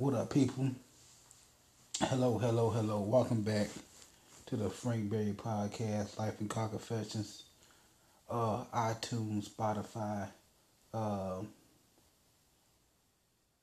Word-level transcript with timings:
What 0.00 0.14
up, 0.14 0.32
people? 0.32 0.70
Hello, 2.00 2.38
hello, 2.38 2.70
hello. 2.70 3.00
Welcome 3.02 3.42
back 3.42 3.68
to 4.46 4.56
the 4.56 4.70
Frank 4.70 5.10
Berry 5.10 5.34
Podcast, 5.36 6.18
Life 6.18 6.40
and 6.40 6.48
Car 6.48 6.68
Confessions. 6.68 7.42
Uh, 8.30 8.64
iTunes, 8.74 9.50
Spotify, 9.50 10.26
uh, 10.94 11.42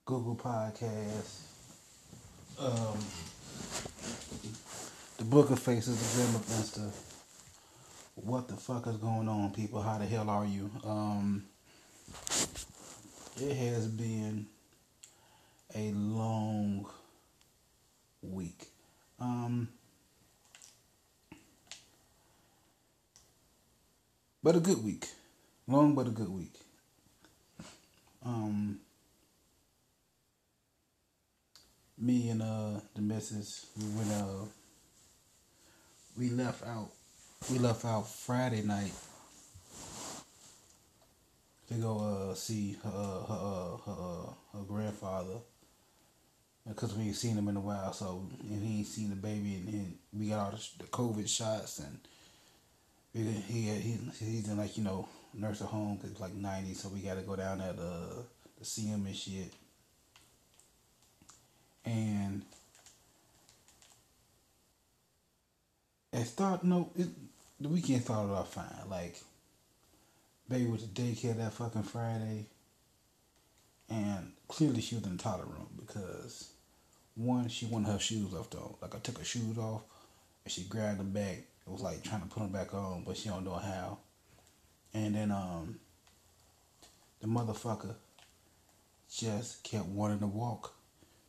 Google 0.06 0.36
Podcasts, 0.36 1.40
um, 2.60 3.00
the 5.18 5.24
Book 5.24 5.50
of 5.50 5.58
Faces, 5.58 5.98
the 5.98 6.22
Grim 6.22 6.36
of 6.36 6.46
Insta. 6.46 6.92
What 8.14 8.48
the 8.48 8.58
fuck 8.58 8.86
is 8.86 8.98
going 8.98 9.28
on, 9.28 9.54
people? 9.54 9.82
How 9.82 9.98
the 9.98 10.06
hell 10.06 10.30
are 10.30 10.46
you? 10.46 10.70
Um, 10.86 11.46
it 13.42 13.56
has 13.56 13.88
been 13.88 14.46
a 15.76 15.92
long 15.92 16.90
week. 18.22 18.68
Um, 19.20 19.70
but 24.44 24.56
a 24.56 24.60
good 24.60 24.84
week. 24.84 25.06
Long 25.68 25.96
but 25.96 26.08
a 26.08 26.12
good 26.12 26.30
week. 26.30 26.56
Um, 28.26 28.80
me 31.98 32.30
and 32.30 32.42
uh 32.42 32.80
the 32.96 33.02
missus, 33.02 33.66
we 33.78 33.86
went 33.98 34.12
uh 34.12 34.46
we 36.18 36.30
left 36.30 36.66
out 36.66 36.90
we 37.52 37.58
left 37.58 37.86
out 37.86 38.08
Friday 38.08 38.62
night 38.62 38.92
to 41.68 41.74
go 41.76 42.00
uh 42.00 42.34
see 42.34 42.78
her 42.84 42.90
her 42.90 43.78
her, 43.86 43.92
uh, 43.92 44.58
her 44.58 44.64
grandfather 44.68 45.40
because 46.68 46.94
we 46.96 47.06
ain't 47.06 47.16
seen 47.16 47.38
him 47.38 47.48
in 47.48 47.58
a 47.58 47.62
while. 47.62 47.94
So 47.94 48.28
and 48.50 48.64
he 48.64 48.80
ain't 48.80 48.88
seen 48.88 49.10
the 49.10 49.16
baby, 49.16 49.56
and, 49.56 49.68
and 49.70 49.98
we 50.14 50.30
got 50.30 50.40
all 50.40 50.52
the, 50.52 50.84
COVID 50.86 51.28
shots, 51.28 51.80
and 51.80 52.00
we, 53.14 53.22
he 53.22 53.70
he 53.70 53.98
he's 54.20 54.50
in 54.50 54.58
like 54.58 54.78
you 54.78 54.84
know 54.84 55.08
nursing 55.34 55.68
home 55.68 55.98
because 56.02 56.20
like 56.20 56.34
ninety, 56.34 56.74
so 56.74 56.90
we 56.90 57.00
got 57.00 57.16
to 57.16 57.22
go 57.22 57.36
down 57.36 57.60
there 57.60 57.74
to, 57.74 58.24
to 58.60 58.66
see 58.66 58.88
him 58.88 59.06
and 59.06 59.16
shit. 59.16 59.54
And 61.86 62.42
it 66.12 66.26
started 66.26 66.68
no 66.68 66.90
it, 66.96 67.08
the 67.60 67.70
weekend 67.70 68.04
started 68.04 68.34
off 68.34 68.54
fine. 68.54 68.90
Like 68.90 69.22
baby 70.50 70.68
was 70.70 70.84
to 70.84 70.90
daycare 70.90 71.38
that 71.38 71.54
fucking 71.54 71.84
Friday. 71.84 72.46
And 73.90 74.34
clearly 74.48 74.82
she 74.82 74.96
was 74.96 75.06
in 75.06 75.16
the 75.16 75.24
toilet 75.24 75.48
room 75.48 75.70
because 75.80 76.50
one, 77.18 77.50
she 77.50 77.66
wanted 77.66 77.92
her 77.92 78.00
shoes 78.00 78.32
left 78.32 78.56
on. 78.56 78.76
Like 78.82 78.96
I 78.96 79.00
took 79.00 79.18
her 79.18 79.26
shoes 79.26 79.58
off 79.58 79.84
and 80.44 80.52
she 80.52 80.64
grabbed 80.64 81.00
them 81.00 81.12
back. 81.12 81.38
It 81.66 81.72
was 81.72 81.82
like 81.82 82.04
trying 82.04 82.22
to 82.22 82.28
put 82.28 82.42
them 82.42 82.52
back 82.52 82.74
on, 82.74 83.04
but 83.06 83.18
she 83.18 83.30
don't 83.30 83.44
know 83.44 83.56
how. 83.56 83.98
And 84.94 85.16
then 85.16 85.32
um 85.32 85.80
the 87.20 87.28
motherfucker 87.28 87.96
just 89.12 89.64
kept 89.64 89.86
wanting 89.86 90.20
to 90.20 90.28
walk. 90.28 90.76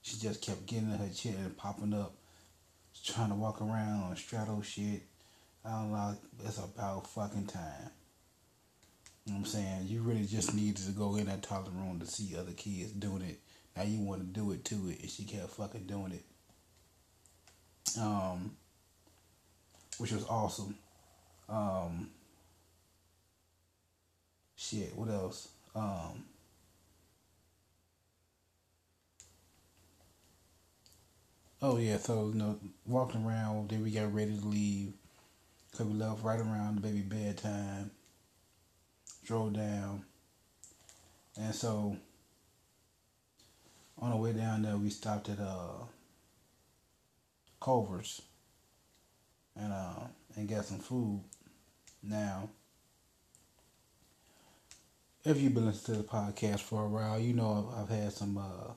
She 0.02 0.18
just 0.18 0.42
kept 0.42 0.66
getting 0.66 0.90
in 0.92 0.98
her 0.98 1.08
chair 1.08 1.34
and 1.38 1.56
popping 1.56 1.94
up, 1.94 2.14
trying 3.04 3.30
to 3.30 3.34
walk 3.34 3.60
around 3.60 4.04
on 4.04 4.16
straddle 4.16 4.62
shit. 4.62 5.02
I 5.64 5.70
don't 5.70 5.92
know. 5.92 6.16
It's 6.44 6.58
about 6.58 7.06
fucking 7.08 7.46
time. 7.46 7.90
You 9.24 9.32
know 9.32 9.40
what 9.40 9.46
I'm 9.46 9.52
saying? 9.52 9.86
You 9.86 10.00
really 10.00 10.24
just 10.24 10.54
needed 10.54 10.84
to 10.86 10.92
go 10.92 11.16
in 11.16 11.26
that 11.26 11.42
toilet 11.42 11.72
room 11.74 11.98
to 12.00 12.06
see 12.06 12.36
other 12.36 12.52
kids 12.52 12.92
doing 12.92 13.22
it. 13.22 13.40
Now 13.78 13.84
you 13.84 14.00
want 14.00 14.20
to 14.20 14.26
do 14.26 14.50
it 14.50 14.64
to 14.66 14.74
it, 14.88 15.00
and 15.02 15.08
she 15.08 15.22
kept 15.22 15.50
fucking 15.50 15.86
doing 15.86 16.10
it. 16.10 16.24
Um, 17.96 18.56
which 19.98 20.10
was 20.10 20.24
awesome. 20.24 20.74
Um, 21.48 22.10
shit, 24.56 24.96
what 24.96 25.08
else? 25.08 25.48
Um, 25.76 26.24
oh 31.62 31.78
yeah, 31.78 31.98
so 31.98 32.30
you 32.32 32.34
know, 32.34 32.58
walking 32.84 33.24
around, 33.24 33.68
then 33.68 33.84
we 33.84 33.92
got 33.92 34.12
ready 34.12 34.36
to 34.36 34.44
leave. 34.44 34.92
Cause 35.76 35.86
we 35.86 35.94
left 35.94 36.24
right 36.24 36.40
around 36.40 36.78
the 36.78 36.80
baby 36.80 37.02
bedtime 37.02 37.92
drove 39.24 39.52
down. 39.52 40.02
And 41.38 41.54
so 41.54 41.96
on 44.00 44.10
the 44.10 44.16
way 44.16 44.32
down 44.32 44.62
there 44.62 44.76
we 44.76 44.90
stopped 44.90 45.28
at 45.28 45.38
uh 45.40 45.84
Culver's 47.60 48.22
and 49.56 49.72
uh 49.72 50.06
and 50.36 50.48
got 50.48 50.64
some 50.64 50.78
food. 50.78 51.22
Now 52.02 52.48
if 55.24 55.40
you've 55.40 55.54
been 55.54 55.66
listening 55.66 55.96
to 55.98 56.02
the 56.02 56.08
podcast 56.08 56.60
for 56.60 56.84
a 56.84 56.88
while, 56.88 57.18
you 57.18 57.34
know 57.34 57.70
I've, 57.76 57.82
I've 57.82 57.98
had 57.98 58.12
some 58.12 58.38
uh, 58.38 58.72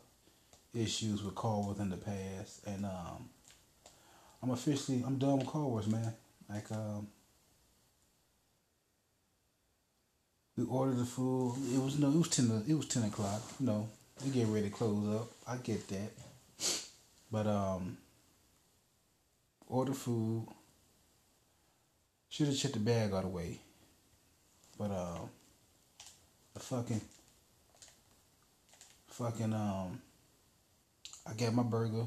issues 0.74 1.24
with 1.24 1.36
Culver's 1.36 1.80
in 1.80 1.90
the 1.90 1.98
past, 1.98 2.66
and 2.66 2.86
um, 2.86 3.30
I'm 4.44 4.50
officially 4.52 5.04
I'm 5.06 5.18
done 5.18 5.40
with 5.40 5.48
Culver's, 5.52 5.88
man. 5.88 6.14
Like 6.50 6.72
um, 6.72 7.08
We 10.58 10.66
ordered 10.66 10.98
the 10.98 11.06
food. 11.06 11.56
It 11.74 11.82
was 11.82 11.98
no, 11.98 12.10
it 12.10 12.18
was 12.18 12.30
ten. 12.30 12.64
It 12.68 12.74
was 12.74 12.88
ten 12.88 13.04
o'clock. 13.04 13.42
You 13.60 13.66
know, 13.66 13.90
we 14.24 14.32
get 14.32 14.48
ready 14.48 14.70
to 14.70 14.76
close 14.76 15.16
up. 15.16 15.30
I 15.48 15.58
get 15.58 15.88
that, 15.90 16.12
but 17.32 17.48
um, 17.48 17.98
order 19.68 19.94
food. 19.94 20.48
Should 22.30 22.48
have 22.48 22.58
checked 22.58 22.76
the 22.76 22.80
bag 22.80 23.12
all 23.12 23.24
the 23.24 23.28
way, 23.28 23.60
but 24.78 24.90
uh, 24.90 25.20
the 26.54 26.60
fucking, 26.62 27.02
fucking 29.08 29.54
um, 29.54 30.00
I 31.28 31.34
got 31.34 31.54
my 31.54 31.64
burger 31.64 32.06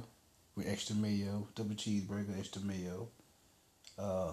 with 0.56 0.66
extra 0.66 0.96
mayo, 0.96 1.46
double 1.54 1.74
cheeseburger, 1.74 2.38
extra 2.38 2.62
mayo. 2.62 3.08
Uh, 3.98 4.32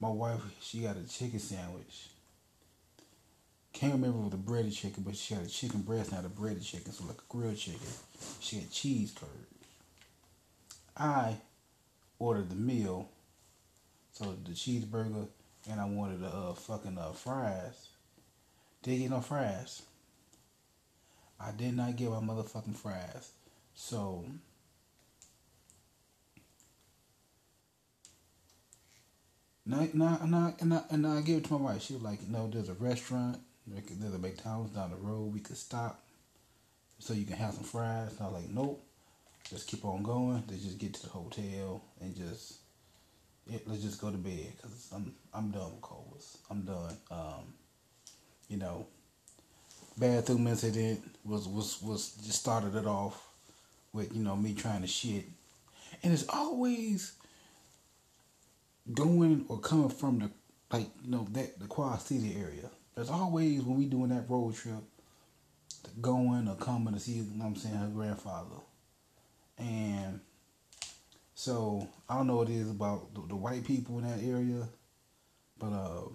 my 0.00 0.08
wife, 0.08 0.40
she 0.60 0.80
got 0.80 0.96
a 0.96 1.08
chicken 1.08 1.38
sandwich 1.38 2.08
can't 3.72 3.94
remember 3.94 4.18
with 4.18 4.32
the 4.32 4.36
breaded 4.36 4.72
chicken, 4.72 5.02
but 5.04 5.16
she 5.16 5.34
had 5.34 5.44
a 5.44 5.48
chicken 5.48 5.82
breast, 5.82 6.12
not 6.12 6.24
a 6.24 6.28
breaded 6.28 6.62
chicken, 6.62 6.92
so 6.92 7.04
like 7.04 7.18
a 7.18 7.32
grilled 7.32 7.56
chicken. 7.56 7.80
She 8.40 8.56
had 8.56 8.70
cheese 8.70 9.12
curds. 9.12 9.32
I 10.96 11.36
ordered 12.18 12.50
the 12.50 12.56
meal, 12.56 13.08
so 14.12 14.36
the 14.44 14.52
cheeseburger, 14.52 15.28
and 15.70 15.80
I 15.80 15.84
wanted 15.86 16.20
the 16.20 16.28
uh, 16.28 16.52
fucking 16.54 16.98
uh, 16.98 17.12
fries. 17.12 17.88
Didn't 18.82 19.00
get 19.00 19.10
no 19.10 19.20
fries. 19.20 19.82
I 21.38 21.52
did 21.52 21.76
not 21.76 21.96
get 21.96 22.10
my 22.10 22.16
motherfucking 22.18 22.76
fries. 22.76 23.30
So 23.74 24.24
now, 29.64 29.88
now, 29.94 30.18
now, 30.26 30.54
and 30.60 30.74
I, 30.74 30.82
and 30.90 31.06
I 31.06 31.20
gave 31.22 31.38
it 31.38 31.44
to 31.44 31.54
my 31.54 31.72
wife. 31.72 31.82
She 31.82 31.94
was 31.94 32.02
like, 32.02 32.26
"No, 32.28 32.48
there's 32.48 32.68
a 32.68 32.74
restaurant 32.74 33.38
there's 33.74 34.14
a 34.14 34.18
McDonald's 34.18 34.74
down 34.74 34.90
the 34.90 34.96
road. 34.96 35.32
We 35.32 35.40
could 35.40 35.56
stop 35.56 36.04
so 36.98 37.14
you 37.14 37.24
can 37.24 37.36
have 37.36 37.54
some 37.54 37.64
fries. 37.64 38.12
And 38.12 38.20
I 38.20 38.30
was 38.30 38.42
like, 38.42 38.50
nope. 38.50 38.84
Just 39.48 39.66
keep 39.66 39.84
on 39.84 40.02
going. 40.02 40.44
Let's 40.48 40.62
just 40.62 40.78
get 40.78 40.94
to 40.94 41.02
the 41.02 41.08
hotel 41.08 41.82
and 42.00 42.14
just 42.14 42.58
let's 43.66 43.82
just 43.82 44.00
go 44.00 44.10
to 44.10 44.16
bed 44.16 44.52
because 44.56 44.88
I'm 44.94 45.12
I'm 45.34 45.50
done 45.50 45.72
with 45.72 45.82
Culver's. 45.82 46.38
I'm 46.50 46.62
done. 46.62 46.96
Um, 47.10 47.54
you 48.48 48.58
know, 48.58 48.86
bathroom 49.98 50.46
incident 50.46 51.02
was 51.24 51.48
was 51.48 51.82
was 51.82 52.12
just 52.24 52.38
started 52.38 52.76
it 52.76 52.86
off 52.86 53.28
with 53.92 54.14
you 54.14 54.22
know 54.22 54.36
me 54.36 54.54
trying 54.54 54.82
to 54.82 54.86
shit, 54.86 55.24
and 56.02 56.12
it's 56.12 56.26
always 56.28 57.12
going 58.92 59.44
or 59.48 59.58
coming 59.58 59.88
from 59.88 60.20
the 60.20 60.30
like 60.72 60.88
you 61.02 61.10
know 61.10 61.26
that 61.32 61.58
the 61.58 61.66
Quad 61.66 62.00
City 62.00 62.36
area. 62.38 62.70
There's 63.00 63.08
always 63.08 63.62
when 63.62 63.78
we 63.78 63.86
doing 63.86 64.10
that 64.10 64.28
road 64.28 64.54
trip, 64.54 64.82
going 66.02 66.46
or 66.46 66.54
coming 66.56 66.92
to 66.92 67.00
see, 67.00 67.12
you 67.12 67.24
know 67.34 67.46
I'm 67.46 67.56
saying, 67.56 67.74
her 67.74 67.86
grandfather. 67.86 68.56
And 69.56 70.20
so 71.34 71.88
I 72.10 72.18
don't 72.18 72.26
know 72.26 72.36
what 72.36 72.50
it 72.50 72.56
is 72.56 72.68
about 72.68 73.14
the, 73.14 73.22
the 73.26 73.36
white 73.36 73.64
people 73.64 73.96
in 74.00 74.04
that 74.04 74.22
area, 74.22 74.68
but 75.58 75.68
uh, 75.68 76.10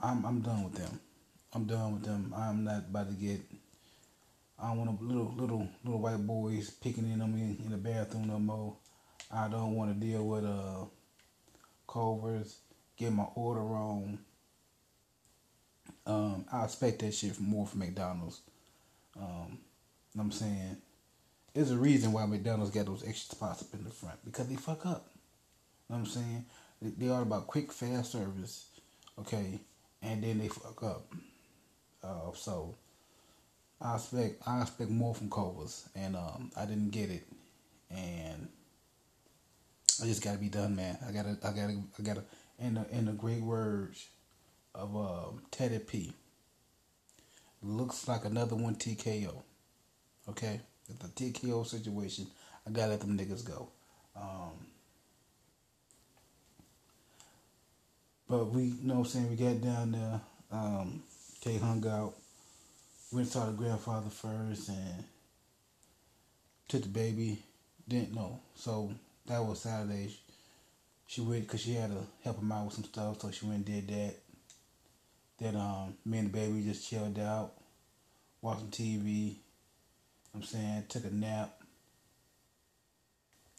I'm 0.00 0.24
I'm 0.26 0.40
done 0.40 0.64
with 0.64 0.74
them. 0.74 0.98
I'm 1.52 1.66
done 1.66 1.92
with 1.92 2.02
them. 2.02 2.34
I'm 2.36 2.64
not 2.64 2.86
about 2.90 3.08
to 3.10 3.14
get. 3.14 3.42
I 4.60 4.66
don't 4.70 4.78
want 4.78 5.00
little 5.00 5.32
little 5.36 5.68
little 5.84 6.00
white 6.00 6.26
boys 6.26 6.70
picking 6.70 7.08
in 7.08 7.22
on 7.22 7.32
me 7.32 7.56
in 7.64 7.70
the 7.70 7.76
bathroom 7.76 8.26
no 8.26 8.40
more. 8.40 8.76
I 9.32 9.46
don't 9.46 9.76
want 9.76 9.94
to 9.94 10.06
deal 10.06 10.26
with 10.26 10.44
uh 10.44 10.86
Culver's, 11.86 12.56
get 12.96 13.12
my 13.12 13.26
order 13.36 13.60
wrong, 13.60 14.18
um, 16.06 16.44
I 16.52 16.64
expect 16.64 17.00
that 17.00 17.14
shit 17.14 17.38
more 17.40 17.66
from 17.66 17.80
McDonald's. 17.80 18.40
Um, 19.16 19.58
know 20.16 20.22
what 20.22 20.24
I'm 20.24 20.32
saying? 20.32 20.76
There's 21.54 21.70
a 21.70 21.76
reason 21.76 22.12
why 22.12 22.26
McDonald's 22.26 22.70
got 22.70 22.86
those 22.86 23.06
extra 23.06 23.36
spots 23.36 23.62
up 23.62 23.68
in 23.74 23.84
the 23.84 23.90
front 23.90 24.18
because 24.24 24.48
they 24.48 24.56
fuck 24.56 24.86
up. 24.86 25.10
You 25.88 25.94
know 25.94 26.00
what 26.00 26.06
I'm 26.06 26.06
saying? 26.06 26.44
They, 26.80 27.06
they 27.06 27.12
are 27.12 27.22
about 27.22 27.46
quick, 27.46 27.72
fast 27.72 28.12
service, 28.12 28.66
okay, 29.18 29.60
and 30.02 30.22
then 30.22 30.38
they 30.38 30.48
fuck 30.48 30.82
up. 30.82 31.12
Uh, 32.02 32.32
so 32.34 32.74
I 33.80 33.96
expect 33.96 34.42
I 34.46 34.62
expect 34.62 34.90
more 34.90 35.14
from 35.14 35.30
Culver's, 35.30 35.88
and 35.94 36.16
um, 36.16 36.50
I 36.56 36.64
didn't 36.64 36.90
get 36.90 37.10
it, 37.10 37.24
and 37.90 38.48
I 40.02 40.06
just 40.06 40.22
gotta 40.22 40.38
be 40.38 40.48
done, 40.48 40.76
man. 40.76 40.98
I 41.06 41.12
gotta, 41.12 41.38
I 41.44 41.50
gotta, 41.52 41.78
I 41.98 42.02
gotta. 42.02 42.24
In 42.58 42.74
the 42.74 42.86
in 42.90 43.04
the 43.04 43.12
great 43.12 43.42
words 43.42 44.06
of 44.76 44.94
um, 44.94 45.42
Teddy 45.50 45.78
P. 45.78 46.12
Looks 47.62 48.06
like 48.06 48.24
another 48.24 48.54
one 48.54 48.76
TKO. 48.76 49.42
Okay, 50.28 50.60
it's 50.88 51.04
a 51.04 51.08
TKO 51.08 51.66
situation. 51.66 52.26
I 52.66 52.70
gotta 52.70 52.90
let 52.92 53.00
them 53.00 53.16
niggas 53.18 53.44
go. 53.44 53.68
Um, 54.14 54.66
but 58.28 58.46
we, 58.52 58.64
you 58.64 58.86
know 58.86 58.94
what 58.94 59.00
I'm 59.00 59.06
saying, 59.06 59.30
we 59.30 59.36
got 59.36 59.60
down 59.60 59.92
there. 59.92 60.20
Um, 60.52 61.02
Kay 61.40 61.58
hung 61.58 61.86
out. 61.86 62.14
Went 63.12 63.28
saw 63.28 63.46
the 63.46 63.52
grandfather 63.52 64.10
first 64.10 64.68
and 64.68 65.04
took 66.68 66.82
the 66.82 66.88
baby. 66.88 67.42
Didn't 67.88 68.14
know. 68.14 68.40
So 68.56 68.90
that 69.26 69.44
was 69.44 69.60
Saturday. 69.60 70.10
She 71.06 71.20
went 71.20 71.42
because 71.42 71.60
she 71.62 71.74
had 71.74 71.90
to 71.90 71.98
help 72.24 72.40
him 72.40 72.50
out 72.50 72.66
with 72.66 72.74
some 72.74 72.84
stuff, 72.84 73.20
so 73.20 73.30
she 73.30 73.46
went 73.46 73.66
and 73.68 73.86
did 73.86 73.88
that. 73.88 74.16
Then 75.38 75.56
um, 75.56 75.94
me 76.04 76.18
and 76.18 76.28
the 76.28 76.32
baby 76.32 76.62
just 76.62 76.88
chilled 76.88 77.18
out, 77.18 77.52
watching 78.40 78.68
TV. 78.68 79.36
I'm 80.34 80.42
saying 80.42 80.84
took 80.88 81.04
a 81.04 81.10
nap, 81.10 81.60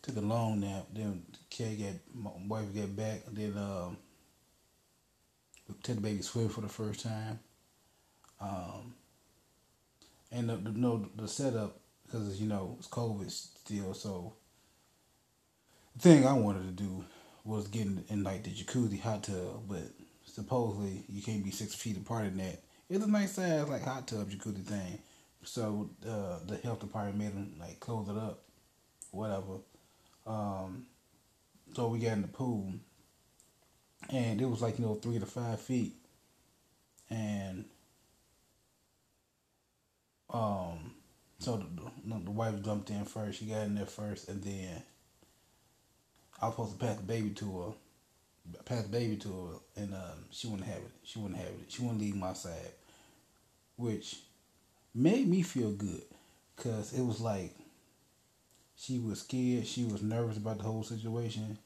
took 0.01 0.17
a 0.17 0.21
long 0.21 0.59
nap. 0.59 0.87
Then 0.93 1.23
kid 1.49 1.79
got 1.79 2.15
my 2.15 2.31
wife 2.47 2.73
get 2.73 2.95
back. 2.95 3.21
Then 3.31 3.57
um, 3.57 3.97
took 5.83 5.95
the 5.95 6.01
baby 6.01 6.21
swim 6.21 6.49
for 6.49 6.61
the 6.61 6.69
first 6.69 7.03
time. 7.03 7.39
Um, 8.39 8.93
and 10.31 10.49
the, 10.49 10.57
the 10.57 10.71
no 10.71 11.09
the 11.15 11.27
setup 11.27 11.79
because 12.05 12.39
you 12.39 12.47
know 12.47 12.75
it's 12.79 12.87
COVID 12.87 13.29
still, 13.29 13.93
so 13.93 14.33
the 15.95 16.01
thing 16.01 16.25
I 16.25 16.33
wanted 16.33 16.63
to 16.63 16.83
do 16.83 17.05
was 17.43 17.67
get 17.67 17.85
in, 17.85 18.03
in 18.09 18.23
like 18.23 18.43
the 18.43 18.51
jacuzzi 18.51 18.99
hot 18.99 19.23
tub, 19.23 19.63
but 19.67 19.91
supposedly 20.37 21.03
you 21.09 21.23
can't 21.23 21.43
be 21.43 21.49
six 21.49 21.73
feet 21.73 21.97
apart 21.97 22.25
in 22.25 22.37
that. 22.37 22.61
It's 22.91 23.03
a 23.03 23.09
nice 23.09 23.33
size 23.33 23.67
like 23.67 23.83
hot 23.83 24.07
tub 24.07 24.29
jacuzzi 24.29 24.63
thing. 24.63 24.99
So 25.43 25.89
uh, 26.07 26.37
the 26.45 26.57
health 26.57 26.81
department 26.81 27.17
made 27.17 27.33
them 27.33 27.55
like 27.59 27.79
close 27.79 28.07
it 28.07 28.15
up, 28.15 28.43
whatever. 29.09 29.61
Um, 30.27 30.85
so 31.75 31.87
we 31.87 31.97
got 31.97 32.13
in 32.13 32.21
the 32.21 32.27
pool, 32.27 32.71
and 34.11 34.39
it 34.39 34.45
was 34.45 34.61
like 34.61 34.77
you 34.77 34.85
know 34.85 34.93
three 34.93 35.17
to 35.17 35.25
five 35.25 35.59
feet, 35.59 35.95
and 37.09 37.65
um, 40.31 40.91
so 41.39 41.57
the, 41.57 41.65
the, 42.05 42.25
the 42.25 42.31
wife 42.31 42.61
jumped 42.61 42.91
in 42.91 43.05
first. 43.05 43.39
She 43.39 43.45
got 43.45 43.63
in 43.63 43.73
there 43.73 43.87
first, 43.87 44.29
and 44.29 44.43
then 44.43 44.83
I 46.39 46.45
was 46.45 46.53
supposed 46.53 46.79
to 46.79 46.85
pass 46.85 46.97
the 46.97 47.03
baby 47.03 47.31
to 47.31 47.59
her, 47.61 47.73
pass 48.65 48.83
the 48.83 48.89
baby 48.89 49.17
to 49.17 49.29
her, 49.29 49.81
and 49.83 49.93
um, 49.93 50.25
she 50.31 50.47
wouldn't 50.47 50.67
have 50.67 50.77
it. 50.77 50.91
She 51.03 51.19
wouldn't 51.19 51.39
have 51.39 51.49
it. 51.49 51.65
She 51.69 51.81
wouldn't 51.81 52.01
leave 52.01 52.15
my 52.15 52.33
side, 52.33 52.71
which 53.75 54.17
made 54.93 55.27
me 55.27 55.41
feel 55.41 55.71
good, 55.71 56.03
cause 56.55 56.93
it 56.93 57.01
was 57.03 57.21
like 57.21 57.55
she 58.75 58.99
was 58.99 59.19
scared. 59.21 59.67
She 59.67 59.83
was 59.85 60.01
nervous 60.01 60.37
about 60.37 60.57
the 60.59 60.63
whole 60.63 60.83
situation, 60.83 61.57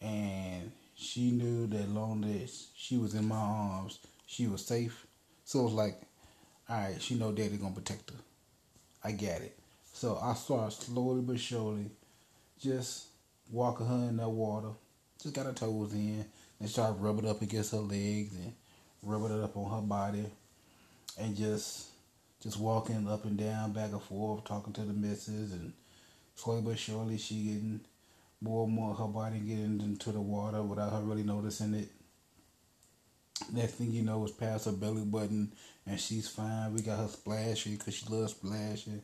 and 0.00 0.72
she 0.94 1.30
knew 1.30 1.66
that 1.68 1.88
long 1.88 2.24
as 2.42 2.68
she 2.76 2.96
was 2.96 3.14
in 3.14 3.26
my 3.26 3.36
arms, 3.36 3.98
she 4.26 4.46
was 4.46 4.64
safe. 4.64 5.06
So 5.44 5.60
it 5.60 5.64
was 5.64 5.72
like, 5.72 6.00
all 6.68 6.76
right, 6.80 7.00
she 7.00 7.14
know 7.14 7.32
daddy 7.32 7.56
gonna 7.56 7.74
protect 7.74 8.10
her. 8.10 8.16
I 9.02 9.12
got 9.12 9.40
it. 9.42 9.58
So 9.92 10.18
I 10.22 10.34
started 10.34 10.72
slowly 10.72 11.22
but 11.22 11.40
surely, 11.40 11.90
just 12.60 13.06
walking 13.50 13.86
her 13.86 14.08
in 14.08 14.16
that 14.18 14.28
water. 14.28 14.70
Just 15.22 15.34
got 15.34 15.46
her 15.46 15.52
toes 15.52 15.92
in 15.94 16.24
and 16.60 16.68
started 16.68 17.00
rubbing 17.00 17.28
up 17.28 17.42
against 17.42 17.72
her 17.72 17.78
legs 17.78 18.34
and 18.36 18.52
rubbing 19.02 19.36
it 19.36 19.42
up 19.42 19.56
on 19.56 19.70
her 19.70 19.86
body, 19.86 20.24
and 21.18 21.36
just 21.36 21.86
just 22.40 22.60
walking 22.60 23.08
up 23.08 23.24
and 23.24 23.36
down, 23.36 23.72
back 23.72 23.90
and 23.90 24.02
forth, 24.02 24.44
talking 24.44 24.72
to 24.72 24.82
the 24.82 24.92
missus, 24.92 25.52
and 25.52 25.72
slowly 26.36 26.62
but 26.62 26.78
surely 26.78 27.18
she 27.18 27.42
getting 27.42 27.80
more 28.40 28.64
and 28.64 28.72
more 28.72 28.94
her 28.94 29.08
body 29.08 29.40
getting 29.40 29.80
into 29.80 30.12
the 30.12 30.20
water 30.20 30.62
without 30.62 30.92
her 30.92 31.00
really 31.00 31.24
noticing 31.24 31.74
it. 31.74 31.88
Next 33.52 33.72
thing 33.72 33.90
you 33.90 34.02
know, 34.02 34.22
it's 34.22 34.32
past 34.32 34.66
her 34.66 34.72
belly 34.72 35.04
button, 35.04 35.50
and 35.84 35.98
she's 35.98 36.28
fine. 36.28 36.72
We 36.72 36.80
got 36.80 36.98
her 36.98 37.08
splashing 37.08 37.74
because 37.74 37.94
she 37.94 38.06
loves 38.06 38.32
splashing, 38.32 39.02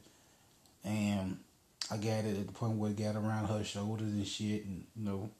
and 0.85 1.39
I 1.91 1.97
got 1.97 2.25
it 2.25 2.39
at 2.39 2.47
the 2.47 2.53
point 2.53 2.79
where 2.79 2.93
it 2.93 2.97
got 2.97 3.17
around 3.17 3.47
her 3.47 3.65
shoulders 3.65 4.13
and 4.13 4.27
shit, 4.27 4.65
and 4.65 4.85
you 4.95 5.05
know. 5.05 5.31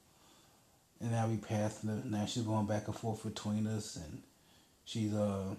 And 1.05 1.13
now 1.13 1.27
we 1.27 1.37
passed 1.37 1.85
her. 1.85 2.01
Now 2.07 2.25
she's 2.25 2.45
going 2.45 2.65
back 2.65 2.87
and 2.87 2.97
forth 2.97 3.25
between 3.25 3.67
us, 3.67 3.97
and 3.97 4.23
she's 4.87 5.13
uh. 5.13 5.55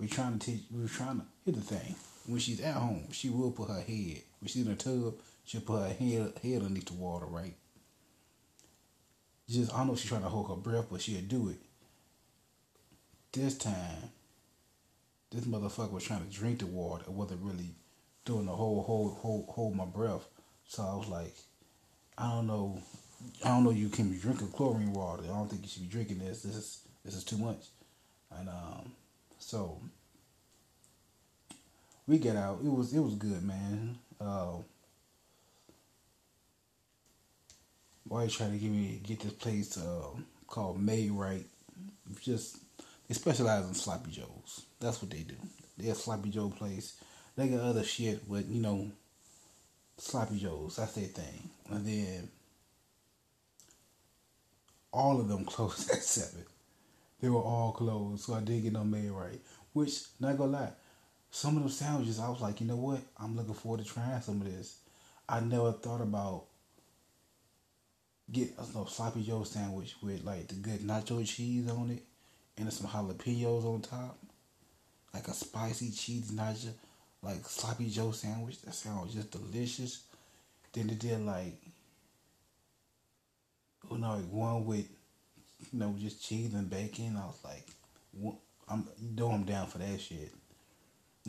we're 0.00 0.08
trying 0.08 0.36
to 0.36 0.44
teach. 0.44 0.62
We 0.72 0.84
are 0.84 0.88
trying 0.88 1.20
to. 1.20 1.26
hit 1.44 1.54
the 1.54 1.60
thing. 1.60 1.94
When 2.26 2.40
she's 2.40 2.60
at 2.60 2.74
home, 2.74 3.06
she 3.12 3.30
will 3.30 3.52
put 3.52 3.68
her 3.68 3.80
head. 3.80 4.22
When 4.40 4.48
she's 4.48 4.66
in 4.66 4.72
a 4.72 4.74
tub, 4.74 5.14
she'll 5.44 5.60
put 5.60 5.82
her 5.82 5.94
head 5.94 6.32
head 6.42 6.62
underneath 6.62 6.86
the 6.86 6.94
water, 6.94 7.26
right? 7.26 7.54
Just 9.48 9.72
I 9.72 9.84
know 9.84 9.94
she's 9.94 10.08
trying 10.08 10.22
to 10.22 10.28
hold 10.28 10.48
her 10.48 10.56
breath, 10.56 10.86
but 10.90 11.00
she'll 11.00 11.20
do 11.20 11.50
it. 11.50 11.58
This 13.30 13.56
time, 13.56 14.10
this 15.30 15.44
motherfucker 15.44 15.92
was 15.92 16.02
trying 16.02 16.26
to 16.26 16.34
drink 16.36 16.58
the 16.58 16.66
water. 16.66 17.04
It 17.06 17.12
wasn't 17.12 17.42
really 17.42 17.76
doing 18.24 18.46
the 18.46 18.56
whole 18.56 18.82
hold 18.82 19.18
hold 19.18 19.48
hold 19.50 19.76
my 19.76 19.84
breath. 19.84 20.26
So 20.66 20.82
I 20.82 20.96
was 20.96 21.06
like, 21.06 21.36
I 22.18 22.28
don't 22.28 22.48
know, 22.48 22.82
I 23.44 23.48
don't 23.48 23.64
know. 23.64 23.70
You 23.70 23.88
can 23.88 24.10
be 24.10 24.18
drinking 24.18 24.48
chlorine 24.48 24.92
water. 24.92 25.24
I 25.24 25.28
don't 25.28 25.48
think 25.48 25.62
you 25.62 25.68
should 25.68 25.82
be 25.82 25.88
drinking 25.88 26.18
this. 26.18 26.42
This 26.42 26.56
is 26.56 26.80
this 27.04 27.14
is 27.14 27.24
too 27.24 27.38
much. 27.38 27.66
And 28.38 28.48
um, 28.48 28.92
so 29.38 29.80
we 32.06 32.18
get 32.18 32.36
out. 32.36 32.60
It 32.64 32.72
was 32.72 32.92
it 32.94 33.00
was 33.00 33.14
good, 33.14 33.42
man. 33.42 33.98
Uh, 34.20 34.56
boy 38.06 38.26
trying 38.28 38.52
to 38.52 38.58
get 38.58 38.70
me 38.70 39.00
get 39.04 39.20
this 39.20 39.32
place 39.32 39.76
uh, 39.76 40.08
called 40.46 40.80
Maid-Rite. 40.80 41.46
Just 42.22 42.58
they 43.06 43.14
specialize 43.14 43.66
in 43.66 43.74
sloppy 43.74 44.10
joes. 44.10 44.62
That's 44.80 45.02
what 45.02 45.10
they 45.10 45.22
do. 45.22 45.36
They're 45.76 45.92
a 45.92 45.94
sloppy 45.94 46.30
joe 46.30 46.50
place. 46.50 47.00
They 47.36 47.48
got 47.48 47.60
other 47.60 47.84
shit, 47.84 48.28
but 48.28 48.46
you 48.46 48.60
know, 48.60 48.90
sloppy 49.96 50.38
joes. 50.38 50.76
That's 50.76 50.92
their 50.92 51.04
thing. 51.04 51.50
And 51.70 51.86
then 51.86 52.28
all 54.92 55.20
of 55.20 55.28
them 55.28 55.44
closed 55.46 55.90
at 55.90 56.02
seven. 56.02 56.44
They 57.20 57.28
were 57.28 57.40
all 57.40 57.72
closed, 57.72 58.24
so 58.24 58.34
I 58.34 58.40
did 58.40 58.62
get 58.62 58.72
no 58.72 58.84
Maid-Rite. 58.84 59.40
Which, 59.72 60.02
not 60.20 60.38
gonna 60.38 60.52
lie, 60.52 60.72
some 61.30 61.56
of 61.56 61.62
those 61.62 61.76
sandwiches, 61.76 62.20
I 62.20 62.28
was 62.28 62.40
like, 62.40 62.60
you 62.60 62.66
know 62.66 62.76
what? 62.76 63.00
I'm 63.18 63.36
looking 63.36 63.54
forward 63.54 63.84
to 63.84 63.86
trying 63.86 64.20
some 64.20 64.40
of 64.40 64.46
this. 64.46 64.78
I 65.28 65.40
never 65.40 65.72
thought 65.72 66.00
about 66.00 66.44
get 68.30 68.52
a 68.58 68.88
sloppy 68.88 69.22
joe 69.22 69.42
sandwich 69.42 69.96
with 70.02 70.22
like 70.22 70.48
the 70.48 70.54
good 70.54 70.80
nacho 70.80 71.26
cheese 71.26 71.68
on 71.70 71.90
it 71.90 72.02
and 72.58 72.72
some 72.72 72.86
jalapenos 72.86 73.64
on 73.64 73.80
top, 73.82 74.18
like 75.12 75.28
a 75.28 75.34
spicy 75.34 75.90
cheese 75.90 76.30
nacho 76.30 76.72
like 77.22 77.44
sloppy 77.46 77.88
Joe 77.88 78.12
sandwich. 78.12 78.62
That 78.62 78.74
sounds 78.74 79.14
just 79.14 79.30
delicious. 79.30 80.04
Then 80.72 80.88
they 80.88 80.94
did 80.94 81.20
like, 81.20 81.54
you 83.90 83.98
know, 83.98 84.16
like 84.16 84.30
one 84.30 84.64
with, 84.64 84.88
you 85.72 85.78
know, 85.78 85.94
just 85.98 86.22
cheese 86.22 86.54
and 86.54 86.70
bacon. 86.70 87.16
I 87.16 87.26
was 87.26 87.40
like, 87.44 87.66
I'm, 88.68 88.86
you 89.00 89.16
know, 89.16 89.30
I'm 89.30 89.44
down 89.44 89.66
for 89.66 89.78
that 89.78 90.00
shit. 90.00 90.32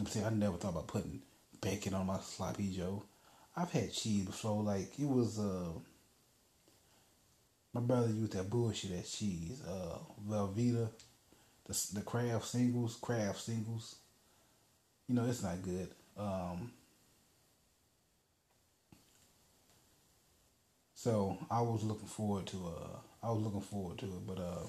Saying 0.05 0.25
I 0.25 0.29
never 0.29 0.57
thought 0.57 0.69
about 0.69 0.87
putting 0.87 1.21
bacon 1.61 1.93
on 1.93 2.05
my 2.05 2.19
sloppy 2.19 2.71
Joe. 2.71 3.03
I've 3.55 3.71
had 3.71 3.91
cheese 3.91 4.25
before. 4.25 4.63
Like 4.63 4.97
it 4.97 5.07
was, 5.07 5.39
uh, 5.39 5.71
my 7.73 7.81
brother 7.81 8.07
used 8.07 8.33
that 8.33 8.49
bullshit 8.49 8.95
that 8.95 9.09
cheese, 9.09 9.61
uh, 9.67 9.97
Velveeta, 10.27 10.89
the 11.65 11.87
the 11.93 12.01
Kraft 12.01 12.45
singles, 12.45 12.97
Kraft 13.01 13.41
singles 13.41 13.95
you 15.09 15.15
know, 15.15 15.25
it's 15.25 15.43
not 15.43 15.61
good. 15.63 15.89
Um, 16.17 16.71
so 21.01 21.37
I 21.49 21.61
was 21.61 21.81
looking 21.83 22.07
forward 22.07 22.45
to 22.47 22.57
uh, 22.57 22.97
I 23.25 23.31
was 23.31 23.41
looking 23.41 23.61
forward 23.61 23.99
to 23.99 24.05
it, 24.05 24.27
but 24.27 24.37
uh, 24.37 24.67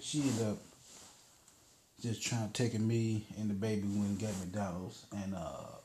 she 0.00 0.20
ended 0.20 0.48
up 0.48 0.58
just 2.02 2.22
trying 2.22 2.50
taking 2.50 2.86
me 2.86 3.24
and 3.38 3.48
the 3.48 3.54
baby 3.54 3.88
went 3.88 4.10
and 4.10 4.20
got 4.20 4.38
McDonald's 4.40 5.06
and 5.16 5.34
uh 5.34 5.78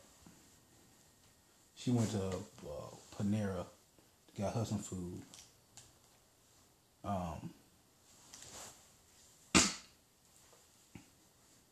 she 1.77 1.91
went 1.91 2.11
to 2.11 2.27
uh, 2.27 2.95
Panera, 3.17 3.65
got 4.37 4.53
her 4.53 4.65
some 4.65 4.79
food. 4.79 5.21
Um, 7.05 7.49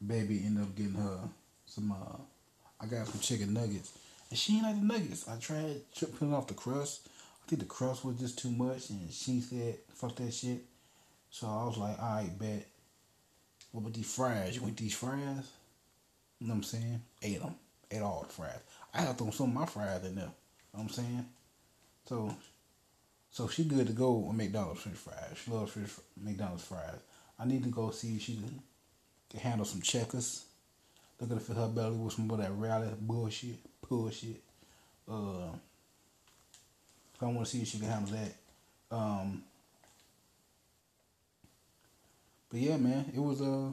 baby 0.06 0.44
ended 0.46 0.64
up 0.64 0.74
getting 0.78 0.94
her 0.94 1.20
some. 1.66 1.92
Uh, 1.92 2.16
I 2.80 2.86
got 2.86 3.08
some 3.08 3.20
chicken 3.20 3.54
nuggets, 3.54 3.92
and 4.30 4.38
she 4.38 4.56
ain't 4.56 4.64
like 4.64 4.76
the 4.80 4.86
nuggets. 4.86 5.28
I 5.28 5.38
tried 5.38 5.82
putting 6.00 6.34
off 6.34 6.48
the 6.48 6.54
crust. 6.54 7.08
I 7.46 7.50
think 7.50 7.62
the 7.62 7.68
crust 7.68 8.04
was 8.04 8.20
just 8.20 8.40
too 8.40 8.52
much, 8.52 8.90
and 8.90 9.12
she 9.12 9.42
said, 9.42 9.78
"Fuck 9.94 10.16
that 10.18 10.34
shit." 10.34 10.66
So 11.30 11.48
I 11.48 11.66
was 11.66 11.78
like, 11.78 12.02
"All 12.02 12.16
right, 12.16 12.40
bet." 12.40 12.68
What 13.72 13.82
about 13.82 13.94
these 13.94 14.14
fries? 14.14 14.56
You 14.56 14.64
want 14.64 14.78
these 14.78 14.96
fries? 14.96 15.52
You 16.40 16.48
know 16.48 16.54
what 16.54 16.58
I'm 16.58 16.64
saying? 16.64 17.02
Ate 17.22 17.42
them. 17.42 17.56
Ate 17.92 18.02
all 18.02 18.24
the 18.28 18.34
fries. 18.34 18.60
I 18.94 19.02
had 19.02 19.10
to 19.10 19.14
throw 19.24 19.32
some 19.32 19.50
of 19.50 19.54
my 19.54 19.66
fries 19.66 20.06
in 20.06 20.16
there. 20.16 20.26
You 20.26 20.30
know 20.30 20.34
what 20.72 20.82
I'm 20.84 20.90
saying? 20.90 21.26
So, 22.08 22.36
so 23.30 23.48
she 23.48 23.66
good 23.66 23.88
to 23.88 23.94
go 23.94 24.14
with 24.14 24.36
McDonald's 24.36 24.82
French 24.82 24.98
fries. 24.98 25.38
She 25.44 25.52
loves 25.52 25.72
French, 25.72 25.92
McDonald's 26.20 26.64
fries. 26.64 27.00
I 27.40 27.46
need 27.46 27.64
to 27.64 27.70
go 27.70 27.92
see 27.92 28.16
if 28.16 28.24
she 28.24 28.40
can, 29.30 29.40
handle 29.40 29.66
some 29.66 29.82
checkers. 29.82 30.46
To 31.20 31.40
fill 31.40 31.56
her 31.56 31.68
belly 31.68 31.98
with 31.98 32.14
some 32.14 32.30
of 32.30 32.38
that 32.38 32.52
rally 32.52 32.90
bullshit, 33.02 33.56
bullshit. 33.88 34.42
Uh, 35.10 35.50
I 37.22 37.26
want 37.26 37.40
to 37.40 37.46
see 37.46 37.62
if 37.62 37.68
she 37.68 37.80
can 37.80 37.88
handle 37.88 38.16
that. 38.18 38.96
Um, 38.96 39.44
but 42.50 42.60
yeah, 42.60 42.78
man, 42.78 43.12
it 43.14 43.20
was 43.20 43.42
a. 43.42 43.46
Uh, 43.46 43.72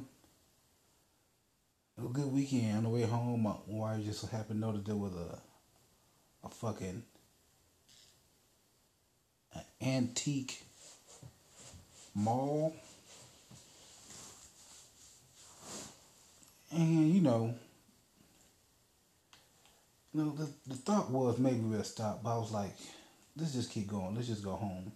a 1.99 2.09
good 2.09 2.33
weekend. 2.33 2.79
On 2.79 2.83
the 2.85 2.89
way 2.89 3.03
home, 3.03 3.43
my 3.43 3.55
wife 3.67 4.05
just 4.05 4.29
happened 4.31 4.63
to 4.63 4.73
that 4.73 4.85
there 4.85 4.97
was 4.97 5.15
a 5.15 5.39
a 6.45 6.49
fucking 6.49 7.03
an 9.55 9.63
antique 9.81 10.63
mall. 12.15 12.75
And 16.73 17.15
you 17.15 17.21
know, 17.21 17.55
you 20.15 20.23
know, 20.23 20.31
the, 20.31 20.49
the 20.69 20.77
thought 20.77 21.11
was 21.11 21.39
maybe 21.39 21.59
we'll 21.59 21.83
stop, 21.83 22.23
but 22.23 22.37
I 22.37 22.39
was 22.39 22.53
like, 22.53 22.71
let's 23.37 23.53
just 23.53 23.73
keep 23.73 23.89
going. 23.89 24.15
Let's 24.15 24.29
just 24.29 24.45
go 24.45 24.53
home. 24.53 24.93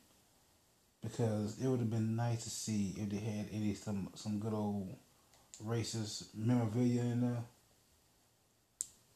Because 1.03 1.59
it 1.61 1.67
would 1.67 1.81
have 1.81 1.91
been 1.91 2.17
nice 2.17 2.45
to 2.45 2.51
see 2.51 2.95
if 2.97 3.09
they 3.09 3.19
had 3.19 3.47
any 3.53 3.75
some 3.75 4.11
some 4.15 4.39
good 4.39 4.53
old 4.53 4.97
racist 5.65 6.27
memorabilia 6.35 7.03
in 7.03 7.21
there. 7.21 7.43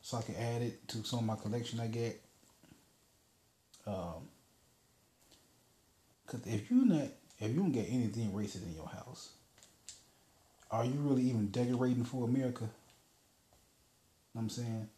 So 0.01 0.19
I 0.19 0.23
can 0.23 0.37
add 0.37 0.63
it 0.63 0.89
to 0.89 1.05
some 1.05 1.21
of 1.21 1.25
my 1.25 1.37
collection 1.37 1.81
I 1.81 1.87
get. 1.89 2.21
Um, 3.87 4.29
cause 6.27 6.41
if 6.47 6.71
you 6.71 6.85
not 6.85 7.09
if 7.41 7.51
you 7.51 7.57
don't 7.57 7.73
get 7.73 7.89
anything 7.89 8.33
racist 8.33 8.63
in 8.65 8.75
your 8.75 8.89
house, 8.89 9.31
are 10.71 10.85
you 10.85 10.95
really 10.97 11.23
even 11.23 11.49
decorating 11.49 12.05
for 12.05 12.25
America? 12.25 12.65
Know 12.65 12.71
what 14.35 14.43
I'm 14.43 14.51
saying? 14.51 14.89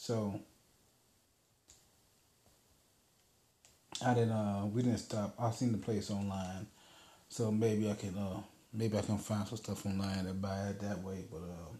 So 0.00 0.40
I 4.04 4.14
didn't 4.14 4.32
uh 4.32 4.66
we 4.66 4.82
didn't 4.82 4.98
stop. 4.98 5.34
I 5.38 5.50
seen 5.50 5.72
the 5.72 5.78
place 5.78 6.10
online. 6.10 6.66
So 7.28 7.50
maybe 7.52 7.90
I 7.90 7.94
can 7.94 8.16
uh 8.18 8.40
maybe 8.72 8.98
I 8.98 9.02
can 9.02 9.18
find 9.18 9.46
some 9.48 9.58
stuff 9.58 9.86
online 9.86 10.26
and 10.26 10.40
buy 10.42 10.68
it 10.70 10.80
that 10.80 11.02
way. 11.02 11.24
But 11.30 11.38
uh, 11.38 11.72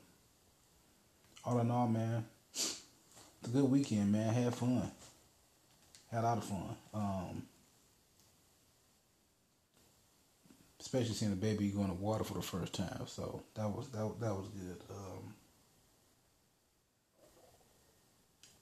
all 1.45 1.59
in 1.61 1.71
all, 1.71 1.89
man, 1.89 2.25
it's 2.53 2.83
a 3.45 3.49
good 3.51 3.71
weekend, 3.71 4.13
man. 4.13 4.33
Had 4.35 4.55
fun, 4.55 4.91
had 6.11 6.25
a 6.25 6.27
lot 6.27 6.39
of 6.39 6.45
fun. 6.45 6.77
Um, 6.95 7.43
especially 10.81 11.15
seeing 11.15 11.31
the 11.31 11.37
baby 11.37 11.69
going 11.71 11.89
to 11.89 11.95
water 11.95 12.25
for 12.25 12.35
the 12.35 12.43
first 12.43 12.73
time. 12.75 13.03
So 13.07 13.43
that 13.55 13.69
was 13.69 13.89
that 13.91 14.21
that 14.21 14.35
was 14.35 14.49
good. 14.49 14.79
Um, 14.91 15.35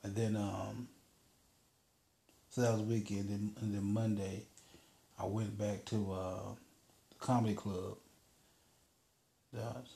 and 0.07 0.15
then 0.15 0.37
um, 0.37 0.87
so 2.49 2.61
that 2.61 2.73
was 2.73 2.83
weekend. 2.83 3.29
And, 3.29 3.57
and 3.61 3.75
then 3.75 3.83
Monday, 3.83 4.45
I 5.19 5.27
went 5.27 5.59
back 5.59 5.85
to 5.87 6.13
uh, 6.13 6.55
the 7.11 7.15
comedy 7.19 7.55
club 7.55 7.97
does. 9.53 9.95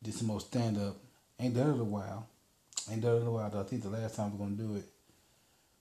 Did 0.00 0.14
some 0.14 0.28
more 0.28 0.40
stand 0.40 0.78
up. 0.78 0.96
Ain't 1.40 1.54
done 1.54 1.70
it 1.70 1.74
in 1.74 1.80
a 1.80 1.84
while. 1.84 2.28
Ain't 2.88 3.02
done 3.02 3.16
it 3.16 3.20
in 3.22 3.26
a 3.26 3.30
while. 3.32 3.50
Though. 3.50 3.62
I 3.62 3.64
think 3.64 3.82
the 3.82 3.88
last 3.88 4.14
time 4.14 4.26
I 4.26 4.28
was 4.30 4.38
gonna 4.38 4.52
do 4.52 4.76
it 4.76 4.84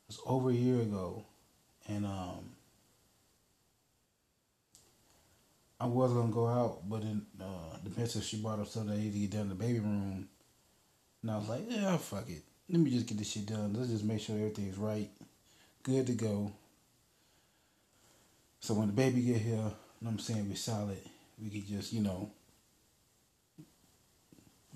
was 0.07 0.19
over 0.25 0.49
a 0.49 0.53
year 0.53 0.81
ago, 0.81 1.23
and 1.87 2.07
um, 2.07 2.49
I 5.79 5.85
was 5.85 6.13
gonna 6.13 6.31
go 6.31 6.47
out, 6.47 6.89
but 6.89 7.01
then 7.01 7.27
uh, 7.39 7.77
the 7.83 7.91
princess 7.91 8.25
she 8.25 8.41
brought 8.41 8.59
up 8.59 8.67
something 8.67 8.95
I 8.95 8.97
need 8.97 9.13
to 9.13 9.19
get 9.19 9.31
done 9.31 9.41
in 9.41 9.49
the 9.49 9.55
baby 9.55 9.79
room, 9.79 10.27
and 11.21 11.31
I 11.31 11.37
was 11.37 11.47
like, 11.47 11.65
yeah, 11.69 11.95
fuck 11.97 12.27
it. 12.27 12.41
Let 12.69 12.79
me 12.79 12.91
just 12.91 13.07
get 13.07 13.17
this 13.17 13.31
shit 13.31 13.45
done. 13.45 13.73
Let's 13.73 13.89
just 13.89 14.03
make 14.05 14.21
sure 14.21 14.35
everything's 14.35 14.77
right, 14.77 15.09
good 15.83 16.07
to 16.07 16.13
go. 16.13 16.51
So 18.61 18.73
when 18.73 18.87
the 18.87 18.93
baby 18.93 19.21
get 19.21 19.41
here, 19.41 19.55
you 19.55 19.59
know 19.61 19.73
what 19.99 20.11
I'm 20.11 20.19
saying, 20.19 20.47
we 20.47 20.55
solid. 20.55 20.97
We 21.41 21.49
could 21.49 21.67
just, 21.67 21.91
you 21.91 22.01
know, 22.01 22.31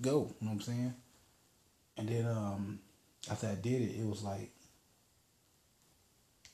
go. 0.00 0.34
You 0.40 0.46
know 0.46 0.52
what 0.52 0.52
I'm 0.52 0.60
saying? 0.60 0.94
And 1.96 2.08
then 2.08 2.26
um, 2.26 2.78
after 3.30 3.48
I 3.48 3.54
did 3.54 3.82
it, 3.82 4.00
it 4.00 4.06
was 4.06 4.22
like, 4.22 4.50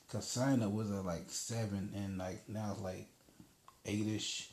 cause 0.09 0.25
sign 0.25 0.63
up 0.63 0.71
was 0.71 0.89
at 0.89 1.05
like 1.05 1.29
seven, 1.29 1.91
and 1.93 2.17
like 2.17 2.47
now 2.47 2.71
it's 2.71 2.81
like 2.81 3.07
eight 3.85 4.07
ish. 4.07 4.49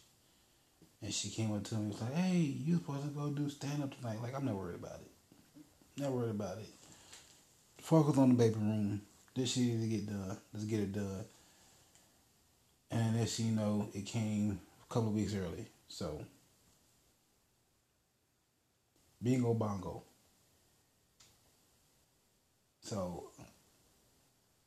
And 1.01 1.15
she 1.15 1.31
came 1.31 1.55
up 1.55 1.65
to 1.65 1.75
me, 1.77 1.81
and 1.83 1.91
was 1.93 2.01
like, 2.01 2.15
"Hey, 2.15 2.39
you 2.39 2.77
supposed 2.77 3.05
to 3.05 3.09
go 3.09 3.31
do 3.31 3.49
stand 3.49 3.83
up 3.83 3.97
tonight?" 3.97 4.21
Like 4.23 4.35
I'm 4.35 4.45
not 4.45 4.57
worried 4.57 4.81
about 4.81 5.01
it. 5.01 5.12
Not 5.97 6.13
worried 6.13 6.31
about 6.31 6.59
it. 6.59 6.69
Focus 7.79 8.17
on 8.19 8.31
the 8.31 8.35
baby 8.35 8.55
room. 8.55 9.03
This 9.35 9.53
shit 9.53 9.65
need 9.65 9.81
to 9.81 9.87
get 9.89 10.07
done. 10.07 10.39
Let's 10.53 10.67
get 10.67 10.81
it 10.81 10.93
done. 10.93 11.25
And 12.91 13.19
as 13.19 13.39
you 13.41 13.53
know, 13.53 13.89
it 13.95 14.07
came 14.07 14.61
a 14.83 14.93
couple 14.93 15.09
of 15.09 15.15
weeks 15.15 15.35
early. 15.35 15.67
So 15.89 16.25
Bingo 19.23 19.55
Bongo. 19.55 20.03
So 22.83 23.31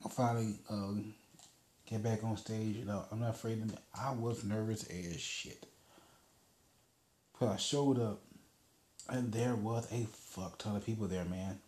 I 0.04 0.10
finally 0.10 0.56
uh, 0.70 0.94
get 1.90 2.04
back 2.04 2.24
on 2.24 2.38
stage. 2.38 2.76
You 2.78 2.86
know, 2.86 3.06
I'm 3.12 3.20
not 3.20 3.32
afraid 3.32 3.62
of 3.62 3.74
it. 3.74 3.80
I 3.94 4.12
was 4.12 4.44
nervous 4.44 4.84
as 4.86 5.20
shit. 5.20 5.66
But 7.40 7.50
I 7.50 7.58
showed 7.58 8.00
up, 8.00 8.22
and 9.10 9.32
there 9.32 9.56
was 9.56 9.92
a 9.92 10.08
fuck 10.36 10.58
ton 10.58 10.76
of 10.76 10.86
people 10.86 11.08
there, 11.08 11.24
man. 11.24 11.60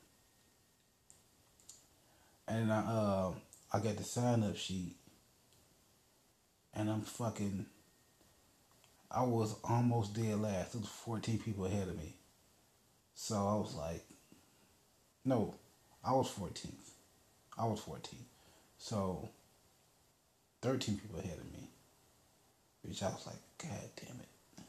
And 2.47 2.71
I 2.71 2.79
uh, 2.79 3.31
I 3.71 3.79
got 3.79 3.97
the 3.97 4.03
sign 4.03 4.43
up 4.43 4.57
sheet, 4.57 4.95
and 6.73 6.89
I'm 6.89 7.01
fucking. 7.01 7.65
I 9.09 9.23
was 9.23 9.55
almost 9.63 10.13
dead 10.13 10.41
last. 10.41 10.73
There 10.73 10.81
was 10.81 10.89
14 10.89 11.39
people 11.39 11.65
ahead 11.65 11.87
of 11.87 11.97
me. 11.97 12.17
So 13.15 13.35
I 13.35 13.55
was 13.55 13.73
like, 13.73 14.05
no, 15.23 15.55
I 16.03 16.11
was 16.11 16.29
14th. 16.29 16.91
I 17.57 17.65
was 17.65 17.79
14. 17.79 18.19
So 18.77 19.29
13 20.61 20.97
people 20.97 21.19
ahead 21.19 21.37
of 21.37 21.45
me. 21.53 21.69
Which 22.81 23.01
I 23.01 23.07
was 23.07 23.25
like, 23.25 23.37
God 23.57 23.89
damn 23.95 24.19
it. 24.19 24.65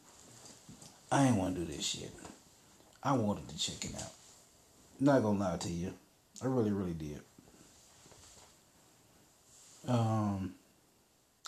I 1.11 1.27
ain't 1.27 1.37
want 1.37 1.57
to 1.57 1.63
do 1.63 1.73
this 1.73 1.85
shit. 1.85 2.13
I 3.03 3.13
wanted 3.13 3.49
to 3.49 3.59
check 3.59 3.85
it 3.85 3.95
out. 3.97 4.13
Not 5.01 5.23
gonna 5.23 5.39
lie 5.39 5.57
to 5.57 5.69
you. 5.69 5.95
I 6.43 6.47
really, 6.47 6.73
really 6.73 6.95
did. 6.95 7.21
Um, 9.87 10.55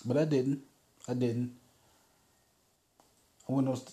but 0.04 0.16
I 0.16 0.24
didn't. 0.24 0.60
I 1.08 1.14
didn't. 1.14 1.52
I 3.48 3.52
When 3.52 3.64
those 3.64 3.84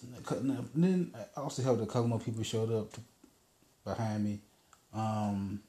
then 0.75 1.13
I 1.15 1.39
also 1.39 1.63
helped 1.63 1.81
a 1.81 1.85
couple 1.85 2.07
more 2.07 2.19
people 2.19 2.43
showed 2.43 2.71
up 2.71 2.93
to, 2.93 3.01
behind 3.83 4.23
me. 4.23 4.39
Um, 4.93 5.61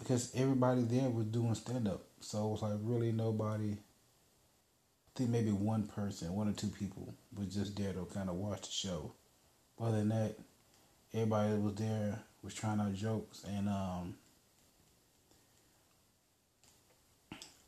I 0.00 0.04
guess 0.08 0.34
everybody 0.34 0.82
there 0.82 1.10
was 1.10 1.26
doing 1.26 1.54
stand 1.54 1.88
up, 1.88 2.02
so 2.20 2.46
it 2.46 2.50
was 2.52 2.62
like 2.62 2.78
really 2.82 3.12
nobody. 3.12 3.72
I 3.72 5.18
think 5.18 5.30
maybe 5.30 5.50
one 5.50 5.82
person, 5.88 6.32
one 6.34 6.48
or 6.48 6.52
two 6.52 6.68
people, 6.68 7.12
was 7.36 7.54
just 7.54 7.76
there 7.76 7.92
to 7.92 8.06
kind 8.14 8.30
of 8.30 8.36
watch 8.36 8.62
the 8.62 8.70
show. 8.70 9.12
Other 9.80 9.98
than 9.98 10.08
that, 10.08 10.34
everybody 11.14 11.50
that 11.50 11.60
was 11.60 11.74
there 11.74 12.18
was 12.42 12.54
trying 12.54 12.80
out 12.80 12.94
jokes, 12.94 13.44
and 13.48 13.68
um, 13.68 14.14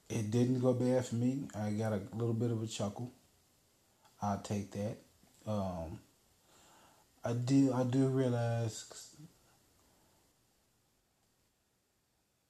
it 0.09 0.31
didn't 0.31 0.61
go 0.61 0.73
bad 0.73 1.07
for 1.07 1.15
me. 1.15 1.45
I 1.55 1.71
got 1.71 1.93
a 1.93 2.01
little 2.15 2.35
bit 2.35 2.51
of 2.51 2.63
a 2.63 2.67
chuckle. 2.67 3.13
I'll 4.21 4.39
take 4.39 4.73
that. 4.73 4.97
Um, 5.47 6.01
I 7.25 7.33
do 7.33 7.73
I 7.73 7.85
do 7.85 8.07
realize 8.09 9.15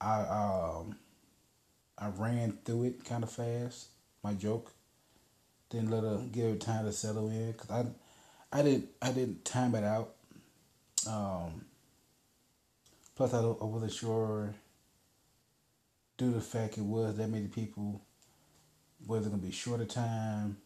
I 0.00 0.20
um 0.20 0.96
I 1.98 2.08
ran 2.08 2.58
through 2.64 2.84
it 2.84 3.04
kind 3.04 3.22
of 3.22 3.30
fast. 3.30 3.88
My 4.22 4.32
joke 4.32 4.72
didn't 5.68 5.90
let 5.90 6.02
her 6.02 6.24
give 6.32 6.46
it 6.46 6.60
time 6.60 6.86
to 6.86 6.92
settle 6.92 7.28
in 7.28 7.52
because 7.52 7.70
I 7.70 7.84
I 8.52 8.62
didn't 8.62 8.88
I 9.00 9.12
didn't 9.12 9.44
time 9.44 9.74
it 9.74 9.84
out. 9.84 10.14
Um, 11.06 11.64
plus 13.14 13.32
I, 13.32 13.38
I 13.38 13.64
wasn't 13.64 13.92
sure 13.92 14.54
due 16.18 16.30
to 16.30 16.34
the 16.34 16.40
fact 16.40 16.76
it 16.76 16.84
was 16.84 17.16
that 17.16 17.28
many 17.28 17.46
people 17.46 18.02
was 19.06 19.26
it 19.26 19.30
gonna 19.30 19.42
be 19.42 19.50
shorter 19.50 19.84
time. 19.84 20.56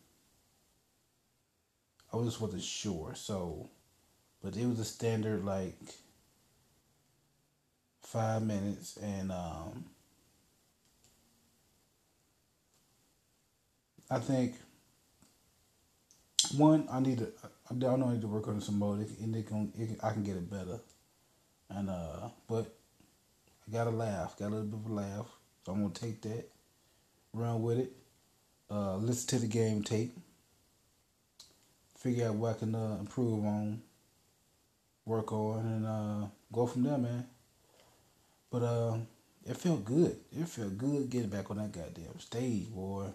I 2.13 2.23
just 2.23 2.41
wasn't 2.41 2.63
sure. 2.63 3.15
So, 3.15 3.69
but 4.43 4.57
it 4.57 4.67
was 4.67 4.79
a 4.79 4.85
standard 4.85 5.45
like 5.45 5.79
five 8.03 8.43
minutes, 8.43 8.97
and 8.97 9.31
um, 9.33 9.85
I 14.11 14.19
think 14.21 14.55
one 16.57 16.87
I 16.91 17.01
need 17.01 17.19
to 17.19 17.33
I 17.71 17.75
don't 17.75 18.01
know 18.01 18.09
I 18.09 18.13
need 18.13 18.21
to 18.21 18.29
work 18.29 18.49
on 18.49 18.61
some 18.61 18.79
more. 18.79 18.99
It, 19.01 19.11
it, 19.21 19.35
it 19.35 19.47
can, 19.47 19.73
it, 19.79 19.99
I 20.03 20.11
can 20.13 20.23
get 20.23 20.37
it 20.37 20.51
better, 20.51 20.81
and 21.71 21.89
uh, 21.89 22.29
but 22.47 22.75
I 23.67 23.73
got 23.73 23.85
to 23.85 23.91
laugh, 23.91 24.39
got 24.39 24.49
a 24.49 24.51
little 24.51 24.67
bit 24.67 24.81
of 24.85 24.91
a 24.91 24.95
laugh, 24.95 25.27
so 25.65 25.73
I'm 25.73 25.83
gonna 25.83 25.95
take 25.95 26.21
that, 26.23 26.45
run 27.33 27.63
with 27.63 27.79
it, 27.79 27.93
uh, 28.71 28.97
listen 28.97 29.29
to 29.29 29.39
the 29.39 29.47
game 29.47 29.83
tape, 29.83 30.15
figure 31.97 32.29
out 32.29 32.35
what 32.35 32.57
I 32.57 32.59
can 32.59 32.75
uh, 32.75 32.99
improve 33.01 33.45
on, 33.45 33.81
work 35.07 35.33
on, 35.33 35.61
and 35.61 35.87
uh, 35.87 36.27
go 36.53 36.67
from 36.67 36.83
there, 36.83 36.99
man. 36.99 37.27
But 38.51 38.63
uh, 38.63 38.97
it 39.47 39.57
felt 39.57 39.85
good. 39.85 40.17
It 40.33 40.49
felt 40.49 40.79
good 40.79 41.11
getting 41.11 41.29
back 41.29 41.51
on 41.51 41.57
that 41.57 41.73
goddamn 41.73 42.19
stage, 42.21 42.69
boy. 42.71 43.07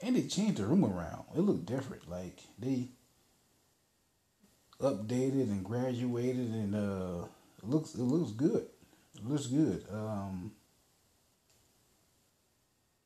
And 0.00 0.14
they 0.14 0.22
changed 0.22 0.58
the 0.58 0.66
room 0.66 0.84
around. 0.84 1.24
It 1.34 1.40
looked 1.40 1.66
different. 1.66 2.08
Like 2.08 2.38
they 2.58 2.88
updated 4.80 5.50
and 5.50 5.64
graduated, 5.64 6.50
and 6.50 6.74
uh, 6.74 7.26
it 7.62 7.68
looks 7.68 7.94
it 7.94 8.02
looks 8.02 8.32
good. 8.32 8.66
It 9.16 9.24
looks 9.24 9.46
good. 9.46 9.84
Um, 9.92 10.52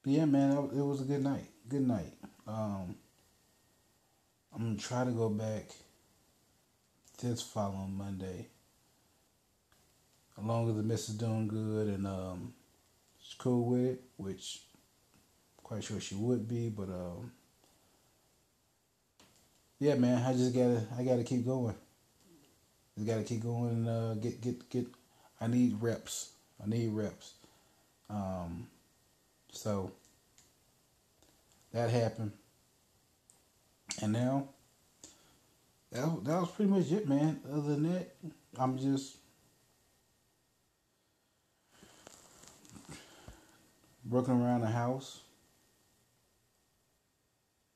yeah, 0.05 0.25
man, 0.25 0.71
it 0.75 0.83
was 0.83 1.01
a 1.01 1.05
good 1.05 1.23
night. 1.23 1.49
Good 1.69 1.87
night. 1.87 2.13
Um, 2.47 2.97
I'm 4.55 4.63
gonna 4.63 4.77
try 4.77 5.05
to 5.05 5.13
go 5.13 5.29
back 5.29 5.71
this 7.23 7.41
following 7.41 7.97
Monday. 7.97 8.49
As 10.37 10.45
long 10.45 10.69
as 10.69 10.77
the 10.77 10.83
miss 10.83 11.09
is 11.09 11.15
doing 11.15 11.47
good 11.47 11.87
and 11.87 12.07
um, 12.07 12.53
she's 13.21 13.35
cool 13.35 13.65
with 13.65 13.81
it, 13.81 14.03
which 14.17 14.63
quite 15.63 15.85
sure 15.85 16.01
she 16.01 16.17
would 16.17 16.49
be, 16.49 16.69
but 16.69 16.89
um, 16.89 17.31
yeah, 19.83 19.97
man, 19.97 20.23
I 20.23 20.33
just 20.33 20.55
gotta 20.55 20.87
I 20.97 21.03
gotta 21.03 21.25
keep 21.25 21.45
going. 21.45 21.75
Just 22.95 23.09
gotta 23.09 23.25
keep 23.25 23.43
going 23.43 23.71
and 23.71 23.89
uh, 23.89 24.15
get 24.15 24.41
get 24.41 24.71
get. 24.71 24.87
I 25.41 25.49
need 25.49 25.77
reps. 25.81 26.31
I 26.63 26.69
need 26.69 26.93
reps. 26.93 27.33
Um, 28.09 28.69
so 29.51 29.91
that 31.73 31.91
happened, 31.91 32.31
and 34.01 34.13
now 34.13 34.51
that 35.91 36.05
that 36.27 36.41
was 36.41 36.51
pretty 36.53 36.71
much 36.71 36.93
it, 36.93 37.09
man. 37.09 37.41
Other 37.51 37.75
than 37.75 37.93
that, 37.93 38.15
I'm 38.57 38.79
just 38.79 39.17
working 44.09 44.41
around 44.41 44.61
the 44.61 44.69
house. 44.69 45.23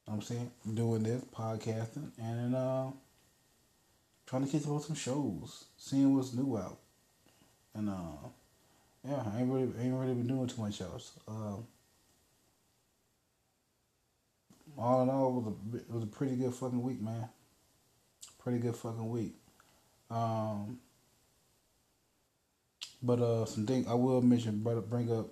I'm 0.08 0.22
saying 0.22 0.50
doing 0.74 1.02
this 1.02 1.22
podcasting 1.34 2.10
and 2.18 2.54
uh, 2.54 2.86
trying 4.26 4.46
to 4.46 4.50
catch 4.50 4.62
up 4.62 4.72
on 4.72 4.80
some 4.80 4.96
shows, 4.96 5.64
seeing 5.76 6.14
what's 6.14 6.32
new 6.32 6.56
out, 6.56 6.78
and 7.74 7.90
uh, 7.90 8.28
yeah, 9.06 9.22
I 9.34 9.40
ain't 9.40 9.52
really 9.52 9.72
ain't 9.80 9.94
really 9.94 10.14
been 10.14 10.28
doing 10.28 10.46
too 10.46 10.60
much 10.60 10.80
else. 10.80 11.12
Uh, 11.26 11.56
all 14.78 15.02
in 15.02 15.10
all, 15.10 15.28
it 15.28 15.42
was 15.42 15.46
a 15.46 15.76
it 15.76 15.90
was 15.90 16.02
a 16.04 16.06
pretty 16.06 16.36
good 16.36 16.54
fucking 16.54 16.82
week, 16.82 17.00
man. 17.02 17.28
Pretty 18.38 18.58
good 18.58 18.76
fucking 18.76 19.10
week. 19.10 19.34
Um, 20.08 20.78
but 23.02 23.20
uh, 23.20 23.44
some 23.44 23.66
things 23.66 23.88
I 23.88 23.94
will 23.94 24.22
mention, 24.22 24.62
but 24.62 24.88
bring 24.88 25.10
up 25.12 25.26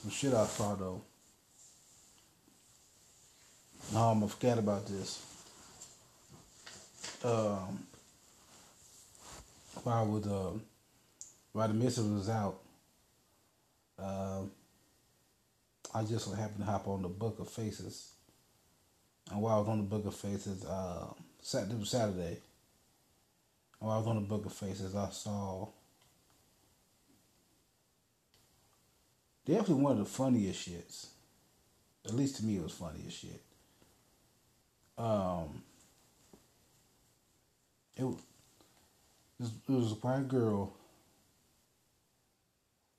some 0.00 0.10
shit 0.10 0.34
I 0.34 0.46
saw 0.46 0.74
though. 0.74 1.02
I'm 3.90 4.20
gonna 4.20 4.28
forget 4.28 4.58
about 4.58 4.86
this. 4.86 5.22
Um, 7.22 7.86
while 9.82 10.06
with 10.06 10.26
uh, 10.26 10.52
while 11.52 11.68
the 11.68 11.74
missus 11.74 12.06
was 12.06 12.28
out, 12.30 12.58
uh, 13.98 14.42
I 15.94 16.04
just 16.04 16.34
happened 16.34 16.60
to 16.60 16.64
hop 16.64 16.88
on 16.88 17.02
the 17.02 17.08
Book 17.08 17.38
of 17.38 17.50
Faces, 17.50 18.12
and 19.30 19.42
while 19.42 19.56
I 19.56 19.58
was 19.58 19.68
on 19.68 19.78
the 19.78 19.84
Book 19.84 20.06
of 20.06 20.14
Faces, 20.14 20.64
uh, 20.64 21.08
Saturday 21.42 22.38
while 23.78 23.96
I 23.96 23.98
was 23.98 24.06
on 24.06 24.14
the 24.14 24.22
Book 24.22 24.46
of 24.46 24.52
Faces, 24.52 24.94
I 24.94 25.10
saw 25.10 25.68
definitely 29.44 29.82
one 29.82 29.92
of 29.92 29.98
the 29.98 30.04
funniest 30.06 30.66
shits. 30.68 31.06
At 32.06 32.14
least 32.14 32.36
to 32.36 32.44
me, 32.44 32.56
it 32.56 32.62
was 32.62 32.72
funny 32.72 33.04
as 33.06 33.12
shit 33.12 33.42
um, 34.98 35.62
it, 37.96 38.04
it 38.04 39.48
was 39.68 39.92
a 39.92 39.96
white 39.96 40.28
girl, 40.28 40.74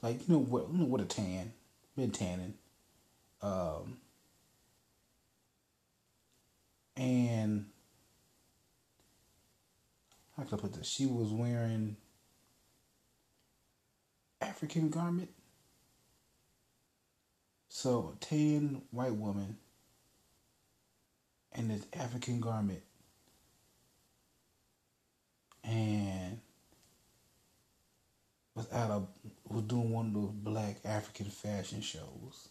like 0.01 0.27
you 0.27 0.35
know 0.35 0.39
what, 0.39 0.69
you 0.71 0.79
know 0.79 0.85
what 0.85 1.01
a 1.01 1.05
tan, 1.05 1.53
been 1.95 2.11
tanning, 2.11 2.55
um, 3.41 3.97
and 6.97 7.65
how 10.35 10.43
can 10.43 10.57
I 10.57 10.61
put 10.61 10.73
this? 10.73 10.87
She 10.87 11.05
was 11.05 11.29
wearing 11.29 11.95
African 14.41 14.89
garment. 14.89 15.29
So 17.69 18.15
tan 18.19 18.83
white 18.91 19.15
woman 19.15 19.57
in 21.55 21.67
this 21.67 21.85
African 21.93 22.39
garment. 22.39 22.81
And 25.63 26.39
was 28.55 28.67
at 28.69 28.89
a 28.89 29.01
was 29.47 29.63
doing 29.63 29.91
one 29.91 30.07
of 30.07 30.13
those 30.13 30.31
black 30.31 30.77
African 30.85 31.27
fashion 31.27 31.81
shows. 31.81 32.49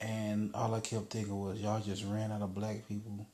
And 0.00 0.50
all 0.54 0.74
I 0.74 0.80
kept 0.80 1.10
thinking 1.10 1.38
was 1.38 1.60
y'all 1.60 1.80
just 1.80 2.04
ran 2.04 2.32
out 2.32 2.42
of 2.42 2.54
black 2.54 2.88
people 2.88 3.26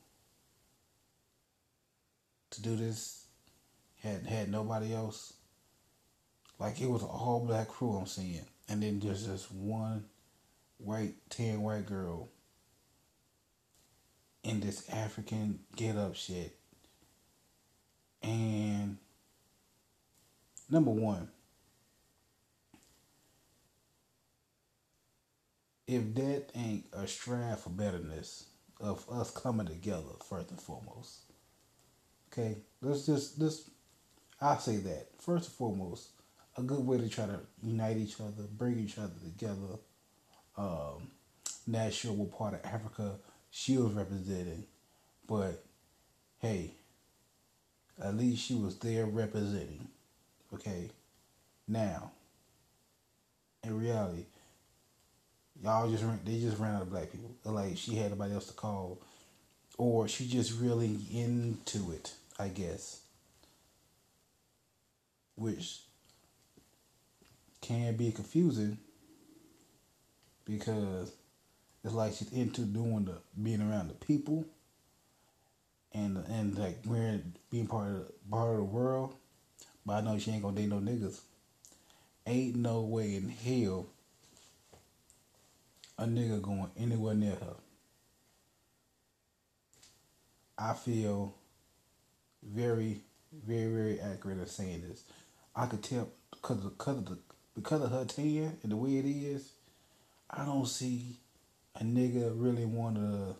to 2.51 2.61
do 2.61 2.75
this. 2.75 3.25
Had 4.03 4.25
had 4.25 4.49
nobody 4.49 4.93
else. 4.93 5.33
Like 6.59 6.79
it 6.79 6.89
was 6.89 7.01
an 7.01 7.09
all 7.09 7.43
black 7.45 7.67
crew 7.67 7.97
I'm 7.97 8.05
seeing. 8.05 8.45
And 8.69 8.83
then 8.83 8.99
there's 8.99 9.25
just 9.25 9.51
one 9.51 10.05
white, 10.77 11.15
tan 11.29 11.61
white 11.61 11.85
girl 11.85 12.29
in 14.49 14.59
this 14.59 14.89
African 14.89 15.59
get 15.75 15.95
up 15.95 16.15
shit. 16.15 16.55
And 18.23 18.97
number 20.69 20.91
one, 20.91 21.29
if 25.87 26.13
that 26.15 26.45
ain't 26.55 26.85
a 26.93 27.07
strive 27.07 27.59
for 27.59 27.69
betterness 27.69 28.45
of 28.79 29.05
us 29.11 29.31
coming 29.31 29.67
together 29.67 30.13
first 30.27 30.51
and 30.51 30.61
foremost. 30.61 31.19
Okay, 32.31 32.57
let's 32.81 33.05
just 33.05 33.39
let's 33.39 33.69
I'll 34.41 34.59
say 34.59 34.77
that. 34.77 35.07
First 35.19 35.47
and 35.47 35.55
foremost, 35.55 36.09
a 36.57 36.61
good 36.61 36.85
way 36.85 36.97
to 36.97 37.09
try 37.09 37.25
to 37.25 37.39
unite 37.61 37.97
each 37.97 38.19
other, 38.21 38.47
bring 38.57 38.79
each 38.79 38.97
other 38.97 39.13
together. 39.23 39.79
Um, 40.57 41.11
not 41.67 41.93
sure 41.93 42.13
what 42.13 42.37
part 42.37 42.53
of 42.53 42.61
Africa 42.63 43.15
she 43.51 43.77
was 43.77 43.93
representing. 43.93 44.63
But 45.27 45.63
hey, 46.39 46.71
at 48.01 48.15
least 48.15 48.43
she 48.43 48.55
was 48.55 48.77
there 48.79 49.05
representing. 49.05 49.87
Okay. 50.53 50.89
Now, 51.67 52.11
in 53.63 53.79
reality, 53.79 54.25
y'all 55.61 55.89
just 55.89 56.03
ran, 56.03 56.19
they 56.25 56.39
just 56.39 56.57
ran 56.57 56.75
out 56.75 56.81
of 56.81 56.89
black 56.89 57.11
people. 57.11 57.31
Like 57.43 57.77
she 57.77 57.95
had 57.95 58.11
nobody 58.11 58.33
else 58.33 58.47
to 58.47 58.53
call, 58.53 58.99
or 59.77 60.07
she 60.07 60.27
just 60.27 60.59
really 60.59 60.97
into 61.13 61.91
it. 61.91 62.13
I 62.39 62.47
guess, 62.47 63.01
which 65.35 65.81
can 67.61 67.97
be 67.97 68.11
confusing 68.11 68.77
because 70.45 71.11
it's 71.83 71.93
like 71.93 72.13
she's 72.13 72.31
into 72.31 72.61
doing 72.61 73.05
the 73.05 73.17
being 73.41 73.61
around 73.61 73.87
the 73.89 73.93
people 73.93 74.45
and 75.93 76.17
and 76.29 76.57
like 76.57 76.79
we're 76.85 77.21
being 77.49 77.67
part 77.67 77.89
of 77.89 78.29
part 78.29 78.51
of 78.51 78.57
the 78.57 78.63
world. 78.63 79.15
But 79.85 79.93
I 79.93 80.01
know 80.01 80.19
she 80.19 80.31
ain't 80.31 80.43
gonna 80.43 80.55
date 80.55 80.69
no 80.69 80.77
niggas. 80.77 81.21
Ain't 82.27 82.55
no 82.57 82.81
way 82.81 83.15
in 83.15 83.29
hell 83.29 83.87
a 85.97 86.05
nigga 86.05 86.41
going 86.41 86.69
anywhere 86.77 87.15
near 87.15 87.35
her. 87.35 87.55
I 90.57 90.73
feel 90.73 91.35
very, 92.43 93.01
very, 93.33 93.71
very 93.71 93.99
accurate 93.99 94.39
in 94.39 94.45
saying 94.47 94.83
this. 94.87 95.03
I 95.55 95.65
could 95.65 95.83
tell 95.83 96.09
because 96.31 96.63
of, 96.63 96.77
because 96.77 96.97
of 96.97 97.05
the 97.05 97.17
because 97.55 97.81
of 97.81 97.91
her 97.91 98.05
tan 98.05 98.57
and 98.63 98.71
the 98.71 98.77
way 98.77 98.97
it 98.97 99.05
is. 99.05 99.51
I 100.29 100.45
don't 100.45 100.67
see 100.67 101.17
a 101.79 101.83
nigga 101.83 102.31
really 102.35 102.65
want 102.65 102.95
to 102.95 103.35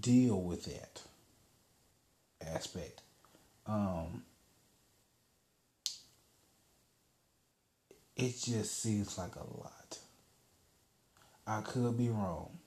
deal 0.00 0.40
with 0.40 0.64
that 0.64 1.00
aspect. 2.40 3.00
Um, 3.66 4.22
it 8.16 8.34
just 8.44 8.80
seems 8.82 9.16
like 9.16 9.36
a 9.36 9.58
lot. 9.58 9.98
I 11.46 11.60
could 11.62 11.96
be 11.96 12.08
wrong. 12.08 12.58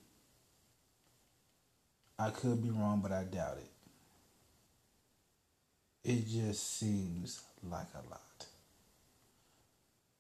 I 2.17 2.29
could 2.29 2.63
be 2.63 2.69
wrong, 2.69 3.01
but 3.01 3.11
I 3.11 3.23
doubt 3.23 3.57
it. 3.57 3.71
It 6.09 6.27
just 6.27 6.77
seems 6.77 7.41
like 7.63 7.87
a 7.93 8.09
lot. 8.09 8.45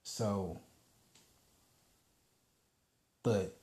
So, 0.03 0.59
but, 3.23 3.55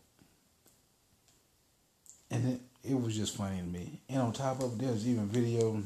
and 2.33 2.55
it, 2.55 2.61
it 2.91 3.01
was 3.01 3.15
just 3.15 3.37
funny 3.37 3.59
to 3.59 3.63
me. 3.63 4.01
And 4.09 4.23
on 4.23 4.33
top 4.33 4.63
of 4.63 4.73
it, 4.73 4.79
there's 4.79 5.07
even 5.07 5.29
video 5.29 5.83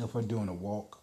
of 0.00 0.12
her 0.12 0.22
doing 0.22 0.48
a 0.48 0.54
walk. 0.54 1.00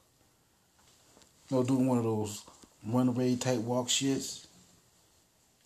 You 1.50 1.58
know, 1.58 1.64
doing 1.64 1.86
one 1.86 1.98
of 1.98 2.06
those 2.06 2.44
runaway 2.88 3.36
type 3.36 3.60
walk 3.60 3.90
shits. 3.90 4.48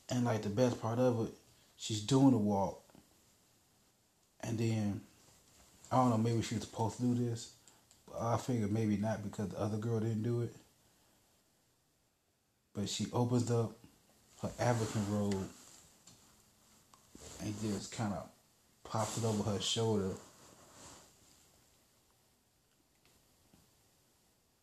And 0.10 0.26
like 0.26 0.41
the 0.41 0.50
best 0.50 0.82
part 0.82 0.98
of 0.98 1.28
it, 1.28 1.34
she's 1.78 2.02
doing 2.02 2.32
the 2.32 2.38
walk. 2.38 2.82
And 4.41 4.58
then, 4.58 5.02
I 5.91 5.98
don't 5.98 6.10
know, 6.10 6.17
maybe 6.17 6.41
she 6.41 6.56
was 6.56 6.63
supposed 6.63 6.98
to 6.98 7.04
do 7.04 7.13
this. 7.13 7.52
But 8.08 8.22
I 8.22 8.38
figured 8.38 8.72
maybe 8.72 8.98
not 8.98 9.22
because 9.22 9.50
the 9.50 9.60
other 9.60 9.78
girl 9.78 10.00
didn't 10.00 10.24
do 10.24 10.41
it. 10.41 10.56
But 12.74 12.89
she 12.89 13.06
opens 13.13 13.52
up 13.52 13.74
her 14.41 14.50
African 14.60 15.06
robe 15.13 15.50
and 17.39 17.54
just 17.62 17.91
kind 17.91 18.13
of 18.13 18.28
pops 18.84 19.17
it 19.17 19.25
over 19.25 19.43
her 19.43 19.62
shoulder. 19.62 20.12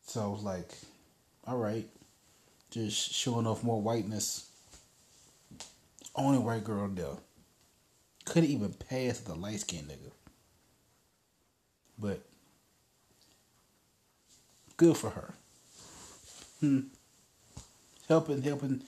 So 0.06 0.22
I 0.22 0.26
was 0.26 0.42
like, 0.42 0.72
all 1.46 1.58
right, 1.58 1.86
just 2.70 3.12
showing 3.12 3.46
off 3.46 3.62
more 3.62 3.80
whiteness. 3.80 4.50
Only 6.14 6.38
white 6.38 6.64
girl 6.64 6.88
there. 6.88 7.08
Couldn't 8.24 8.50
even 8.50 8.72
pass 8.72 9.20
the 9.20 9.34
light 9.34 9.60
skinned 9.60 9.88
nigga. 9.88 10.10
But 11.98 12.20
good 14.76 14.96
for 14.96 15.10
her. 15.10 15.34
Hmm. 16.60 16.80
Helping, 18.08 18.42
helping, 18.42 18.70
you 18.70 18.76
know 18.76 18.82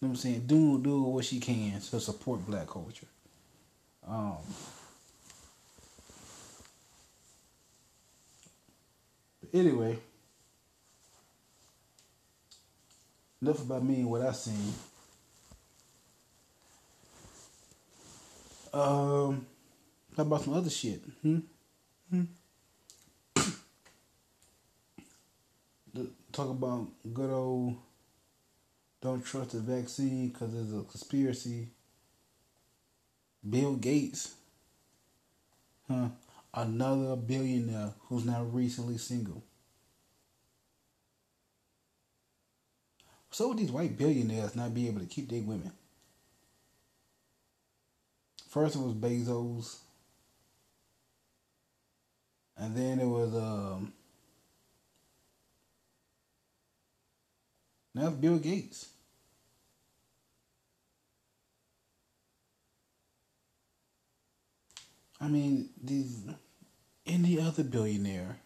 what 0.00 0.08
I'm 0.08 0.16
saying, 0.16 0.46
doing 0.46 0.82
doing 0.82 1.04
what 1.04 1.24
she 1.24 1.40
can 1.40 1.80
to 1.80 2.00
support 2.00 2.46
black 2.46 2.66
culture. 2.66 3.06
Um 4.08 4.36
anyway, 9.54 9.96
enough 13.40 13.62
about 13.62 13.84
me 13.84 13.96
and 13.96 14.10
what 14.10 14.22
I 14.22 14.32
seen. 14.32 14.74
Um, 18.72 19.46
how 20.16 20.24
about 20.24 20.42
some 20.42 20.54
other 20.54 20.70
shit? 20.70 21.00
Hmm. 21.22 21.38
Hmm. 22.10 22.22
Talk 26.32 26.50
about 26.50 26.88
good 27.12 27.30
old. 27.30 27.76
Don't 29.00 29.24
trust 29.24 29.52
the 29.52 29.60
vaccine 29.60 30.30
because 30.30 30.52
it's 30.52 30.72
a 30.72 30.82
conspiracy. 30.82 31.68
Bill 33.48 33.76
Gates, 33.76 34.34
huh? 35.88 36.08
Another 36.52 37.16
billionaire 37.16 37.92
who's 38.08 38.24
now 38.24 38.44
recently 38.44 38.96
single. 38.96 39.42
So 43.30 43.48
would 43.48 43.58
these 43.58 43.72
white 43.72 43.98
billionaires 43.98 44.54
not 44.54 44.72
be 44.72 44.86
able 44.86 45.00
to 45.00 45.06
keep 45.06 45.28
their 45.28 45.42
women? 45.42 45.72
First 48.48 48.76
it 48.76 48.78
was 48.78 48.94
Bezos. 48.94 49.78
And 52.56 52.76
then 52.76 53.00
it 53.00 53.06
was 53.06 53.34
um 53.34 53.92
now 57.94 58.06
it's 58.06 58.16
Bill 58.16 58.38
Gates. 58.38 58.93
I 65.24 65.28
mean, 65.28 65.70
these 65.82 66.20
any 67.06 67.40
other 67.40 67.64
billionaire 67.64 68.36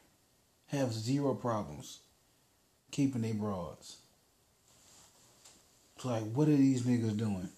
have 0.69 0.93
zero 0.93 1.35
problems 1.35 1.99
keeping 2.93 3.23
their 3.23 3.35
broads. 3.35 3.97
It's 5.97 6.05
like, 6.05 6.23
what 6.33 6.47
are 6.47 6.57
these 6.57 6.83
niggas 6.83 7.17
doing? 7.17 7.49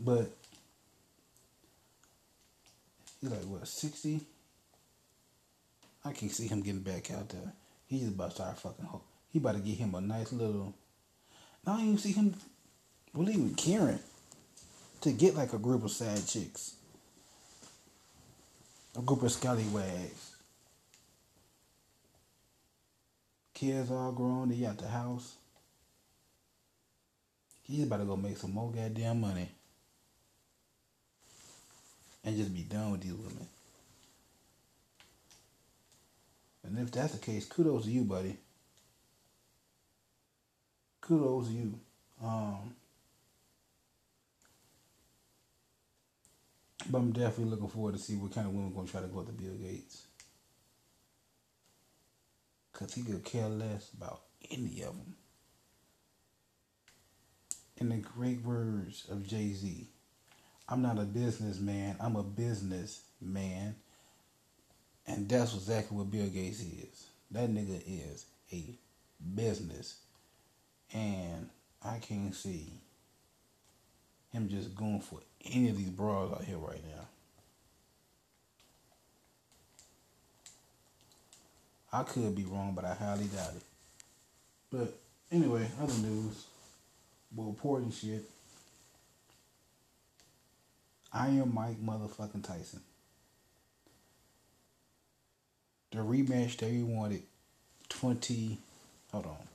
But 0.00 0.30
he's 3.20 3.30
like 3.30 3.40
what 3.40 3.68
sixty? 3.68 4.20
I 6.02 6.12
can't 6.12 6.32
see 6.32 6.46
him 6.46 6.62
getting 6.62 6.80
back 6.80 7.10
out 7.10 7.28
there. 7.28 7.52
He's 7.88 8.08
about 8.08 8.30
to 8.30 8.36
start 8.36 8.58
fucking. 8.58 8.88
He 9.28 9.38
about 9.38 9.56
to 9.56 9.60
get 9.60 9.76
him 9.76 9.94
a 9.94 10.00
nice 10.00 10.32
little. 10.32 10.74
I 11.66 11.72
don't 11.72 11.80
even 11.82 11.98
see 11.98 12.12
him. 12.12 12.34
Well, 13.16 13.30
even 13.30 13.54
Karen 13.54 13.98
to 15.00 15.10
get 15.10 15.34
like 15.34 15.54
a 15.54 15.58
group 15.58 15.82
of 15.84 15.90
sad 15.90 16.26
chicks, 16.26 16.74
a 18.94 19.00
group 19.00 19.22
of 19.22 19.32
scallywags. 19.32 20.34
Kids 23.54 23.90
all 23.90 24.12
grown, 24.12 24.50
they 24.50 24.66
out 24.66 24.76
the 24.76 24.86
house. 24.86 25.36
He's 27.62 27.84
about 27.84 28.00
to 28.00 28.04
go 28.04 28.18
make 28.18 28.36
some 28.36 28.52
more 28.52 28.70
goddamn 28.70 29.22
money. 29.22 29.48
And 32.22 32.36
just 32.36 32.54
be 32.54 32.62
done 32.62 32.92
with 32.92 33.00
these 33.00 33.14
women. 33.14 33.46
And 36.64 36.78
if 36.80 36.92
that's 36.92 37.14
the 37.14 37.24
case, 37.24 37.46
kudos 37.46 37.84
to 37.84 37.90
you, 37.90 38.02
buddy. 38.02 38.36
Kudos 41.00 41.46
to 41.46 41.52
you. 41.54 41.80
Um, 42.22 42.74
but 46.90 46.98
I'm 46.98 47.12
definitely 47.12 47.50
looking 47.50 47.68
forward 47.68 47.94
to 47.94 48.00
see 48.00 48.14
what 48.14 48.34
kind 48.34 48.46
of 48.46 48.54
women 48.54 48.72
to 48.86 48.90
try 48.90 49.00
to 49.00 49.06
go 49.06 49.20
up 49.20 49.26
to 49.26 49.32
Bill 49.32 49.54
Gates. 49.54 50.06
Because 52.72 52.94
he 52.94 53.02
could 53.02 53.24
care 53.24 53.48
less 53.48 53.90
about 53.96 54.22
any 54.50 54.82
of 54.82 54.96
them. 54.96 55.16
In 57.78 57.88
the 57.90 57.96
great 57.96 58.42
words 58.42 59.06
of 59.10 59.26
Jay 59.26 59.52
Z, 59.52 59.86
I'm 60.68 60.82
not 60.82 60.98
a 60.98 61.02
businessman, 61.02 61.96
I'm 62.00 62.16
a 62.16 62.22
business 62.22 63.02
man. 63.20 63.76
And 65.06 65.28
that's 65.28 65.54
exactly 65.54 65.96
what 65.96 66.10
Bill 66.10 66.26
Gates 66.26 66.60
is. 66.60 67.06
That 67.30 67.50
nigga 67.50 67.80
is 67.86 68.26
a 68.52 68.74
business. 69.34 69.96
And 70.92 71.48
I 71.82 71.98
can't 71.98 72.34
see 72.34 72.72
him 74.32 74.48
just 74.48 74.74
going 74.74 75.00
for 75.00 75.20
any 75.52 75.68
of 75.68 75.76
these 75.76 75.90
bras 75.90 76.32
out 76.32 76.44
here 76.44 76.58
right 76.58 76.82
now. 76.84 77.06
I 81.92 82.02
could 82.02 82.34
be 82.34 82.44
wrong, 82.44 82.72
but 82.74 82.84
I 82.84 82.94
highly 82.94 83.26
doubt 83.26 83.54
it. 83.56 83.62
But 84.70 84.98
anyway, 85.32 85.68
other 85.80 85.94
news. 85.94 86.44
Well, 87.34 87.48
important 87.48 87.94
shit. 87.94 88.24
I 91.12 91.28
am 91.28 91.54
Mike 91.54 91.82
motherfucking 91.82 92.44
Tyson. 92.44 92.80
The 95.92 95.98
rematch 95.98 96.58
that 96.58 96.70
we 96.70 96.82
wanted 96.82 97.22
20. 97.88 98.58
Hold 99.12 99.26
on. 99.26 99.48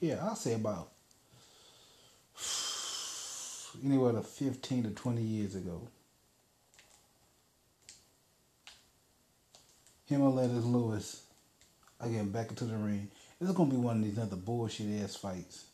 Yeah, 0.00 0.18
I'll 0.22 0.34
say 0.34 0.54
about 0.54 0.91
anywhere 3.84 4.12
to 4.12 4.22
15 4.22 4.84
to 4.84 4.90
20 4.90 5.22
years 5.22 5.54
ago. 5.54 5.88
Him 10.06 10.22
and 10.22 10.34
Lennox 10.34 10.64
Lewis 10.64 11.22
again 12.00 12.30
back 12.30 12.50
into 12.50 12.64
the 12.64 12.76
ring. 12.76 13.08
This 13.40 13.48
is 13.48 13.54
gonna 13.54 13.70
be 13.70 13.76
one 13.76 13.98
of 13.98 14.04
these 14.04 14.18
other 14.18 14.36
bullshit 14.36 15.02
ass 15.02 15.16
fights. 15.16 15.64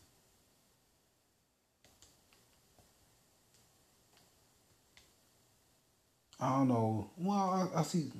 I 6.39 6.49
don't 6.57 6.69
know. 6.69 7.09
Well, 7.17 7.71
I, 7.75 7.79
I 7.79 7.83
see. 7.83 8.11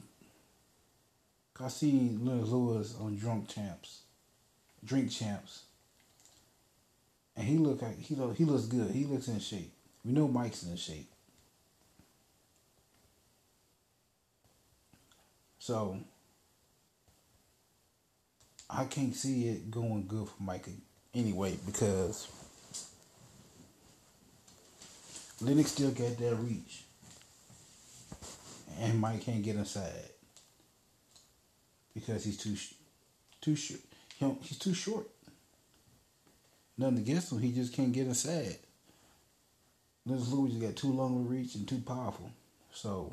I 1.62 1.68
see 1.68 2.18
Lewis 2.20 2.96
on 3.00 3.18
Drunk 3.18 3.50
Champs, 3.50 4.04
Drink 4.84 5.12
Champs, 5.12 5.64
and 7.36 7.48
he 7.48 7.58
look 7.58 7.82
he 8.00 8.16
look, 8.16 8.36
he 8.36 8.46
looks 8.46 8.66
good. 8.66 8.92
He 8.92 9.06
looks 9.06 9.28
in 9.28 9.40
shape. 9.40 9.72
We 10.04 10.12
know 10.12 10.28
Mike's 10.28 10.64
in 10.64 10.76
shape. 10.76 11.10
So 15.60 16.00
I 18.70 18.86
can't 18.86 19.16
see 19.16 19.48
it 19.50 19.72
going 19.72 20.06
good 20.08 20.28
for 20.28 20.44
Mike 20.44 20.68
anyway 21.14 21.58
because 21.66 22.28
Lennox 25.42 25.72
still 25.72 25.92
got 25.92 26.18
that 26.18 26.36
reach, 26.36 26.84
and 28.80 29.00
Mike 29.00 29.22
can't 29.22 29.42
get 29.42 29.56
inside 29.56 29.92
because 31.94 32.26
he's 32.26 32.38
too 32.38 32.56
too 33.42 33.56
short. 33.56 33.80
He's 34.42 34.60
too 34.60 34.74
short. 34.74 35.08
Nothing 36.80 37.00
against 37.00 37.34
him, 37.34 37.40
he 37.40 37.52
just 37.52 37.74
can't 37.74 37.92
get 37.92 38.08
inside. 38.08 38.56
Lennox 40.06 40.30
Lewis 40.30 40.54
got 40.54 40.78
too 40.78 40.94
long 40.94 41.18
a 41.18 41.30
reach 41.30 41.56
and 41.56 41.68
too 41.68 41.82
powerful. 41.86 42.32
So 42.72 43.12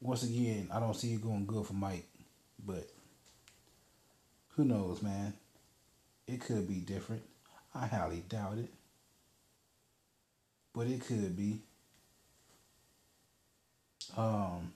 once 0.00 0.24
again, 0.24 0.70
I 0.72 0.80
don't 0.80 0.96
see 0.96 1.12
it 1.12 1.22
going 1.22 1.46
good 1.46 1.64
for 1.64 1.74
Mike, 1.74 2.04
but 2.66 2.90
who 4.56 4.64
knows, 4.64 5.02
man? 5.02 5.34
It 6.26 6.40
could 6.40 6.66
be 6.66 6.80
different. 6.80 7.22
I 7.72 7.86
highly 7.86 8.24
doubt 8.28 8.58
it, 8.58 8.70
but 10.74 10.88
it 10.88 11.00
could 11.00 11.36
be. 11.36 11.60
Um, 14.16 14.72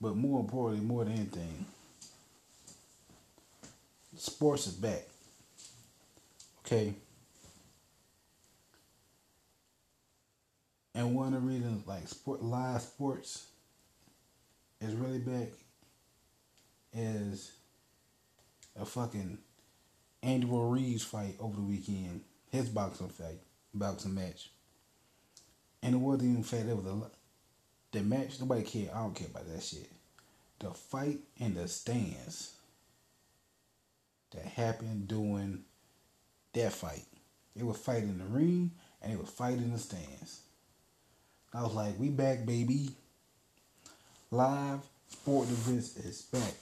but 0.00 0.16
more 0.16 0.40
importantly, 0.40 0.86
more 0.86 1.04
than 1.04 1.12
anything, 1.12 1.66
sports 4.20 4.66
is 4.66 4.74
back. 4.74 5.06
Okay. 6.60 6.94
And 10.94 11.14
one 11.14 11.32
of 11.32 11.42
the 11.42 11.48
reasons 11.48 11.86
like 11.86 12.08
sport 12.08 12.42
live 12.42 12.82
sports 12.82 13.46
is 14.80 14.94
really 14.94 15.18
back 15.18 15.48
is 16.92 17.52
a 18.78 18.84
fucking 18.84 19.38
Andy 20.22 20.46
Ruiz 20.46 21.04
fight 21.04 21.36
over 21.38 21.56
the 21.56 21.62
weekend. 21.62 22.22
His 22.50 22.68
boxing 22.68 23.08
fight, 23.08 23.38
boxing 23.72 24.14
match. 24.14 24.50
And 25.82 25.94
it 25.94 25.98
wasn't 25.98 26.30
even 26.30 26.42
fair. 26.42 26.68
It 26.68 26.76
was 26.76 26.86
a 26.86 27.10
the 27.92 28.02
match. 28.02 28.40
Nobody 28.40 28.62
care. 28.62 28.90
I 28.94 28.98
don't 28.98 29.14
care 29.14 29.28
about 29.28 29.48
that 29.48 29.62
shit. 29.62 29.90
The 30.58 30.70
fight 30.70 31.20
in 31.36 31.54
the 31.54 31.68
stands 31.68 32.57
that 34.32 34.44
happened 34.44 35.08
during 35.08 35.64
that 36.52 36.72
fight. 36.72 37.04
They 37.56 37.62
was 37.62 37.78
fight 37.78 38.02
in 38.02 38.18
the 38.18 38.24
ring 38.24 38.70
and 39.02 39.12
they 39.12 39.16
was 39.16 39.28
fight 39.28 39.58
in 39.58 39.72
the 39.72 39.78
stands. 39.78 40.40
I 41.52 41.62
was 41.62 41.74
like, 41.74 41.98
we 41.98 42.08
back, 42.08 42.44
baby. 42.44 42.90
Live 44.30 44.80
sport 45.08 45.48
events 45.48 45.96
is 45.96 46.22
back. 46.22 46.54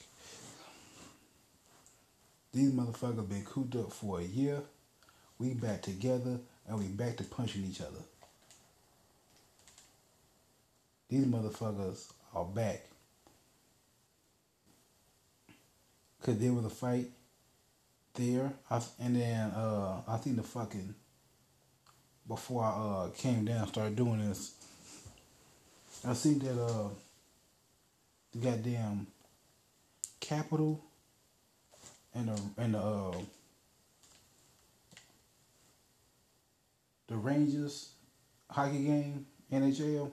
These 2.53 2.73
motherfuckers 2.73 3.29
been 3.29 3.45
cooped 3.45 3.77
up 3.77 3.93
for 3.93 4.21
a 4.21 4.25
year. 4.25 4.63
We 5.39 5.55
back 5.55 5.83
together 5.83 6.39
and 6.67 6.79
we 6.79 6.87
back 6.87 7.17
to 7.19 7.25
punching 7.25 7.65
each 7.65 7.81
other. 7.81 8.03
These 11.09 11.27
motherfuckers 11.27 12.11
are 12.35 12.45
back. 12.45 12.83
Cause 16.23 16.39
there 16.39 16.53
was 16.53 16.65
a 16.65 16.71
fight 16.71 17.07
there, 18.17 18.53
and 18.99 19.17
then 19.17 19.51
uh, 19.51 20.01
I 20.09 20.17
think 20.17 20.37
the 20.37 20.43
fucking 20.43 20.95
before 22.27 22.65
I 22.65 22.69
uh, 22.71 23.09
came 23.11 23.45
down, 23.45 23.69
started 23.69 23.97
doing 23.97 24.27
this. 24.27 24.53
I 26.07 26.13
see 26.15 26.35
that 26.35 26.61
uh 26.63 26.89
the 28.33 28.39
goddamn 28.39 29.07
capital 30.21 30.83
and 32.15 32.29
the 32.29 32.41
and 32.59 32.75
the 32.75 32.79
uh, 32.79 33.17
the 37.09 37.17
Rangers 37.17 37.91
hockey 38.51 38.85
game 38.85 39.27
NHL. 39.53 40.11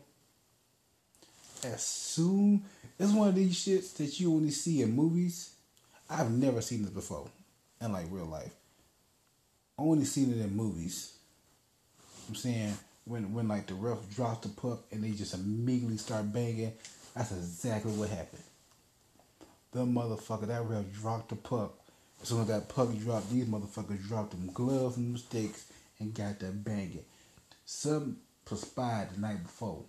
As 1.66 1.82
soon 1.82 2.63
it's 3.00 3.12
one 3.12 3.30
of 3.30 3.36
these 3.36 3.56
shits 3.56 3.96
that 3.98 4.20
you 4.20 4.34
only 4.34 4.52
see 4.52 4.82
in 4.82 4.96
movies. 4.96 5.52
I've 6.10 6.32
never 6.32 6.62
seen 6.62 6.84
this 6.84 6.92
before 6.92 7.28
in 7.84 7.91
like 7.91 8.06
real 8.10 8.26
life. 8.26 8.54
Only 9.78 10.06
seen 10.06 10.32
it 10.32 10.43
in 10.43 10.56
movies. 10.56 11.13
I'm 12.28 12.36
saying 12.36 12.74
when 13.06 13.34
when 13.34 13.48
like 13.48 13.67
the 13.67 13.74
ref 13.74 13.98
drops 14.15 14.48
the 14.48 14.50
puck 14.50 14.84
and 14.91 15.04
they 15.04 15.12
just 15.12 15.34
immediately 15.34 15.98
start 15.98 16.32
banging, 16.32 16.74
that's 17.15 17.32
exactly 17.32 17.91
what 17.91 18.10
happened. 18.10 18.43
The 19.72 19.80
motherfucker 19.80 20.48
that 20.48 20.65
ref 20.65 20.86
dropped 20.93 21.30
the 21.30 21.36
puck. 21.36 21.74
As 22.22 22.30
soon 22.30 22.41
as 22.41 22.48
that 22.48 22.69
puck 22.69 22.89
dropped, 23.00 23.30
these 23.32 23.46
motherfuckers 23.46 24.08
dropped 24.08 24.32
them 24.32 24.50
gloves 24.54 24.98
and 24.98 25.08
them 25.08 25.17
sticks 25.17 25.65
and 26.00 26.13
got 26.13 26.39
that 26.39 26.63
banging. 26.63 27.04
Some 27.65 28.17
perspired 28.46 29.10
the 29.15 29.19
night 29.19 29.43
before. 29.43 29.84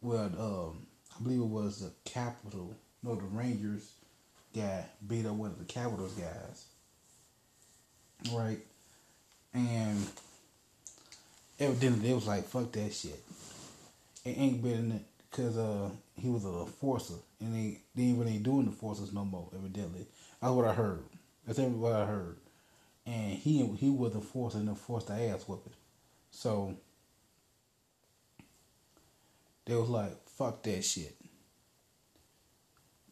Well, 0.00 0.30
um, 0.38 0.86
I 1.18 1.22
believe 1.22 1.40
it 1.40 1.44
was 1.44 1.80
the 1.80 1.90
Capitol, 2.08 2.76
no, 3.02 3.16
the 3.16 3.22
Rangers 3.22 3.92
guy 4.54 4.84
beat 5.06 5.26
up 5.26 5.34
one 5.34 5.50
of 5.50 5.58
the 5.58 5.64
Capitals 5.64 6.12
guys. 6.12 6.66
Right? 8.32 8.58
And 9.54 10.06
evidently 11.58 12.08
they 12.08 12.14
was 12.14 12.26
like, 12.26 12.44
fuck 12.44 12.72
that 12.72 12.92
shit. 12.92 13.20
It 14.24 14.36
ain't 14.38 14.62
been 14.62 14.92
it 14.92 15.02
because 15.30 15.56
uh, 15.56 15.90
he 16.14 16.28
was 16.28 16.44
a 16.44 16.66
forcer 16.66 17.14
and 17.40 17.54
they, 17.54 17.80
they 17.94 18.04
ain't 18.04 18.18
really 18.18 18.38
doing 18.38 18.66
the 18.66 18.72
forces 18.72 19.12
no 19.12 19.24
more, 19.24 19.48
evidently. 19.54 20.06
That's 20.40 20.52
what 20.52 20.66
I 20.66 20.74
heard. 20.74 21.02
That's 21.46 21.58
what 21.58 21.92
I 21.92 22.04
heard. 22.04 22.36
And 23.06 23.32
he 23.32 23.64
he 23.76 23.88
was 23.88 24.12
the 24.12 24.20
forcer 24.20 24.58
and 24.58 24.78
forced 24.78 25.08
the 25.08 25.14
ass 25.14 25.48
whooping. 25.48 25.72
So 26.30 26.76
they 29.64 29.74
was 29.74 29.88
like, 29.88 30.28
fuck 30.28 30.62
that 30.64 30.84
shit. 30.84 31.16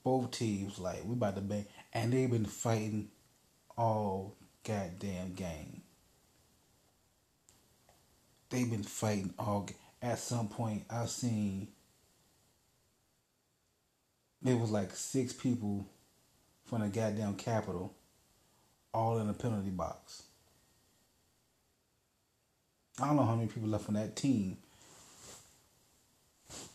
Both 0.04 0.32
teams 0.32 0.78
like 0.78 1.02
we 1.04 1.14
about 1.14 1.36
to 1.36 1.40
bang 1.40 1.66
and 1.92 2.12
they've 2.12 2.30
been 2.30 2.44
fighting 2.44 3.08
all 3.76 4.36
goddamn 4.66 5.34
game. 5.34 5.82
They've 8.50 8.70
been 8.70 8.82
fighting 8.82 9.34
all. 9.38 9.68
At 10.02 10.18
some 10.18 10.48
point, 10.48 10.84
I've 10.90 11.10
seen 11.10 11.68
there 14.42 14.56
was 14.56 14.70
like 14.70 14.94
six 14.94 15.32
people 15.32 15.86
from 16.64 16.82
the 16.82 16.88
goddamn 16.88 17.34
capital, 17.34 17.94
all 18.92 19.18
in 19.18 19.26
the 19.26 19.32
penalty 19.32 19.70
box. 19.70 20.24
I 23.00 23.06
don't 23.06 23.16
know 23.16 23.24
how 23.24 23.36
many 23.36 23.48
people 23.48 23.68
left 23.68 23.88
on 23.88 23.94
that 23.94 24.16
team, 24.16 24.56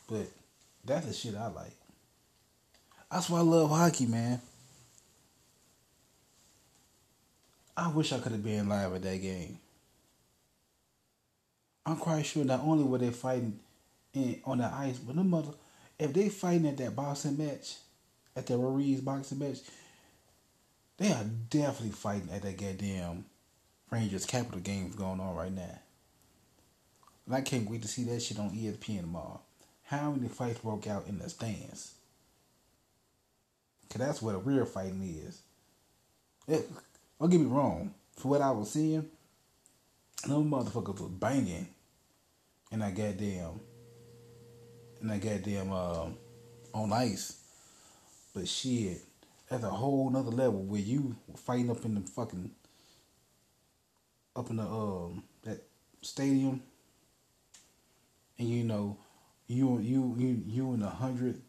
but 0.08 0.28
that's 0.86 1.08
the 1.08 1.14
shit 1.14 1.36
I 1.36 1.48
like. 1.48 1.76
That's 3.12 3.30
why 3.30 3.40
I 3.40 3.42
love 3.42 3.70
hockey, 3.70 4.06
man. 4.06 4.40
I 7.82 7.88
wish 7.88 8.14
I 8.14 8.20
could 8.20 8.32
have 8.34 8.44
been 8.44 8.70
live 8.70 8.94
at 8.94 9.02
that 9.02 9.22
game. 9.24 9.58
I'm 11.84 11.98
quite 11.98 12.28
sure 12.28 12.46
not 12.46 12.60
only 12.60 12.84
were 12.84 13.00
they 13.00 13.10
fighting 13.10 13.60
in 14.14 14.40
on 14.46 14.60
the 14.60 14.66
ice, 14.66 15.00
but 15.00 15.16
the 15.16 15.24
mother, 15.24 15.54
if 15.98 16.14
they 16.14 16.30
fighting 16.30 16.68
at 16.68 16.78
that 16.78 16.96
boxing 16.96 17.40
match, 17.40 17.78
at 18.36 18.46
the 18.46 18.56
Ruiz 18.56 19.02
boxing 19.02 19.40
match, 19.40 19.62
they 20.98 21.12
are 21.12 21.26
definitely 21.50 21.90
fighting 21.90 22.30
at 22.32 22.44
that 22.44 22.56
goddamn 22.56 23.26
Rangers 23.90 24.28
Capital 24.28 24.60
games 24.60 24.94
going 24.94 25.20
on 25.20 25.36
right 25.36 25.52
now. 25.52 25.80
And 27.26 27.34
I 27.36 27.42
can't 27.42 27.68
wait 27.68 27.82
to 27.82 27.88
see 27.88 28.04
that 28.04 28.22
shit 28.22 28.38
on 28.38 28.52
ESPN 28.52 29.02
tomorrow. 29.02 29.42
How 29.86 30.12
many 30.12 30.28
fights 30.28 30.60
broke 30.60 30.86
out 30.86 31.08
in 31.08 31.18
the 31.18 31.32
stands? 31.32 31.96
Cause 33.90 34.00
that's 34.00 34.22
where 34.22 34.36
the 34.36 34.40
real 34.40 34.66
fighting 34.66 35.02
is. 35.02 35.42
It, 36.48 36.70
don't 37.22 37.30
get 37.30 37.40
me 37.40 37.46
wrong. 37.46 37.94
For 38.16 38.30
what 38.30 38.42
I 38.42 38.50
was 38.50 38.72
seeing, 38.72 39.06
no 40.28 40.44
motherfuckers 40.44 41.00
was 41.00 41.12
banging 41.12 41.68
in 42.72 42.80
that 42.80 42.96
goddamn 42.96 43.60
in 45.02 45.08
that 45.08 45.22
goddamn 45.22 45.72
uh, 45.72 46.08
on 46.74 46.92
ice. 46.92 47.38
But 48.34 48.48
shit, 48.48 49.02
that's 49.50 49.64
a 49.64 49.70
whole 49.70 50.10
nother 50.10 50.32
level 50.32 50.64
where 50.64 50.82
you 50.82 51.16
fighting 51.36 51.70
up 51.70 51.86
in 51.86 51.96
the 51.96 52.02
fucking 52.02 52.52
up 54.36 54.50
in 54.50 54.56
the 54.56 54.64
um 54.64 55.24
that 55.44 55.62
stadium 56.02 56.64
and 58.40 58.48
you 58.48 58.64
know 58.64 58.98
you 59.48 59.78
you 59.80 60.16
you 60.18 60.44
you 60.48 60.74
in 60.74 60.80
the 60.80 60.90
hundred 60.90 61.42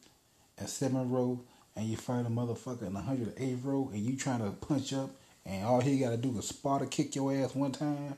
and 0.58 0.68
seven 0.68 1.08
row 1.08 1.40
and 1.76 1.86
you 1.86 1.96
fight 1.96 2.26
a 2.26 2.28
motherfucker 2.28 2.82
in 2.82 2.94
the 2.94 3.00
hundred 3.00 3.32
eighth 3.38 3.62
row 3.62 3.88
and 3.92 4.02
you 4.02 4.16
trying 4.16 4.40
to 4.40 4.50
punch 4.66 4.92
up 4.92 5.10
and 5.44 5.64
all 5.64 5.80
he 5.80 5.98
gotta 5.98 6.16
do 6.16 6.38
is 6.38 6.48
spot 6.48 6.82
or 6.82 6.86
kick 6.86 7.14
your 7.14 7.32
ass 7.32 7.54
one 7.54 7.72
time. 7.72 8.16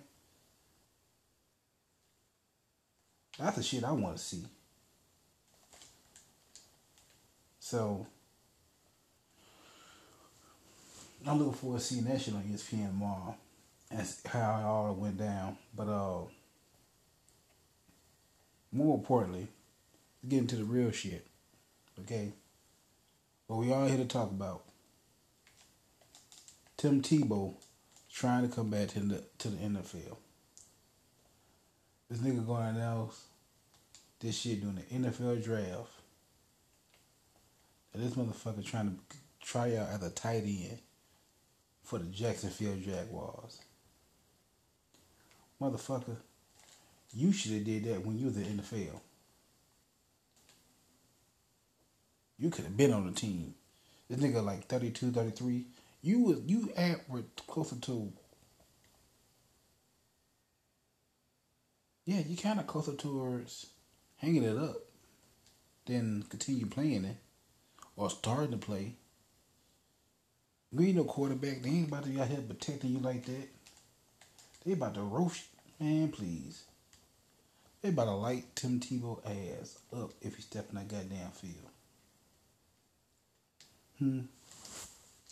That's 3.39 3.57
the 3.57 3.63
shit 3.63 3.85
I 3.85 3.93
wanna 3.93 4.19
see. 4.19 4.45
So 7.61 8.07
I'm 11.27 11.39
looking 11.39 11.55
forward 11.55 11.81
to 11.81 11.85
seeing 11.85 12.05
that 12.05 12.21
shit 12.21 12.35
on 12.35 12.43
ESPN 12.43 12.89
tomorrow. 12.89 13.35
That's 13.91 14.25
how 14.27 14.59
it 14.61 14.65
all 14.65 14.95
went 14.95 15.19
down. 15.19 15.57
But 15.75 15.89
uh 15.89 16.23
more 18.71 18.97
importantly, 18.97 19.47
get 20.29 20.41
into 20.41 20.57
the 20.57 20.65
real 20.65 20.91
shit. 20.91 21.25
Okay? 22.01 22.33
What 23.47 23.61
we 23.61 23.73
all 23.73 23.87
here 23.87 23.99
to 23.99 24.05
talk 24.05 24.31
about. 24.31 24.64
Tim 26.85 27.01
Tebow 27.01 27.55
trying 28.13 28.47
to 28.47 28.55
come 28.55 28.69
back 28.69 28.89
to 28.89 29.01
the 29.01 29.25
to 29.39 29.49
the 29.49 29.57
NFL. 29.57 30.19
This 32.11 32.19
nigga 32.19 32.47
gonna 32.47 32.79
announce 32.79 33.25
this 34.21 34.39
shit 34.39 34.61
during 34.61 34.77
the 34.77 35.09
NFL 35.09 35.43
draft. 35.43 35.89
And 37.95 38.03
this 38.03 38.13
motherfucker 38.13 38.63
trying 38.63 38.99
to 38.99 39.17
try 39.41 39.77
out 39.77 39.89
as 39.89 40.03
a 40.03 40.11
tight 40.11 40.43
end 40.43 40.79
for 41.83 41.99
the 41.99 42.05
Jacksonville 42.05 42.77
Jaguars. 42.77 43.63
Motherfucker, 45.59 46.17
you 47.15 47.33
should 47.33 47.53
have 47.53 47.65
did 47.65 47.85
that 47.85 48.05
when 48.05 48.19
you 48.19 48.27
was 48.27 48.37
in 48.37 48.59
the 48.59 48.63
NFL. 48.63 49.01
You 52.39 52.51
could 52.51 52.67
have 52.67 52.77
been 52.77 52.93
on 52.93 53.07
the 53.07 53.13
team. 53.13 53.55
This 54.11 54.21
nigga 54.21 54.45
like 54.45 54.67
32, 54.67 55.13
33. 55.13 55.65
You 56.05 56.21
was 56.21 56.41
you 56.45 56.71
at 56.77 57.09
were 57.09 57.25
closer 57.47 57.77
to 57.77 58.13
Yeah, 62.05 62.19
you 62.19 62.37
kinda 62.37 62.63
closer 62.63 62.95
towards 62.95 63.69
hanging 64.19 64.43
it 64.43 64.59
up 64.59 64.77
than 65.87 66.25
continue 66.25 66.67
playing 66.67 67.07
it 67.07 67.17
or 67.97 68.11
starting 68.11 68.51
to 68.51 68.59
play. 68.59 68.97
We 70.71 70.89
ain't 70.89 70.97
no 70.97 71.05
quarterback. 71.05 71.63
They 71.63 71.71
ain't 71.71 71.89
about 71.89 72.05
to 72.05 72.11
be 72.11 72.21
out 72.21 72.29
here 72.29 72.43
protecting 72.43 72.91
you 72.91 72.99
like 72.99 73.25
that. 73.25 73.49
They 74.63 74.73
about 74.73 74.97
to 74.97 75.01
roast 75.01 75.45
man, 75.81 76.13
please. 76.13 76.65
They 77.81 77.89
about 77.89 78.05
to 78.05 78.11
light 78.11 78.55
Tim 78.55 78.79
Tebow 78.79 79.21
ass 79.25 79.79
up 79.91 80.11
if 80.21 80.37
he 80.37 80.43
step 80.43 80.69
in 80.69 80.75
that 80.75 80.89
goddamn 80.89 81.31
field. 81.31 81.71
Hmm. 83.99 84.21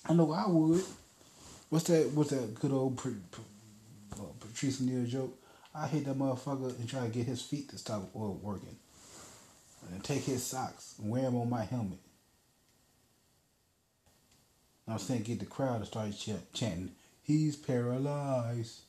I 0.09 0.15
know 0.15 0.33
I 0.33 0.47
would. 0.49 0.85
What's 1.71 1.85
that? 1.87 2.11
What's 2.11 2.31
that 2.31 2.55
good 2.61 2.73
old 2.73 3.01
uh, 3.01 4.23
Patrice 4.41 4.81
O'Neal 4.81 5.07
joke? 5.07 5.39
I 5.75 5.87
hit 5.87 6.05
that 6.05 6.19
motherfucker 6.19 6.79
and 6.79 6.89
try 6.89 7.03
to 7.03 7.09
get 7.09 7.27
his 7.27 7.41
feet 7.41 7.71
to 7.71 7.79
stop 7.79 8.11
working, 8.15 8.77
and 9.91 10.05
take 10.05 10.25
his 10.25 10.43
socks 10.43 10.97
and 10.99 11.11
wear 11.11 11.23
them 11.23 11.37
on 11.37 11.49
my 11.49 11.65
helmet. 11.65 11.99
I 14.89 14.95
was 14.95 15.03
saying, 15.03 15.23
get 15.23 15.39
the 15.41 15.47
crowd 15.47 15.81
to 15.81 15.87
start 15.87 16.13
ch- 16.13 16.31
chanting, 16.53 16.91
"He's 17.23 17.57
paralyzed." 17.57 18.81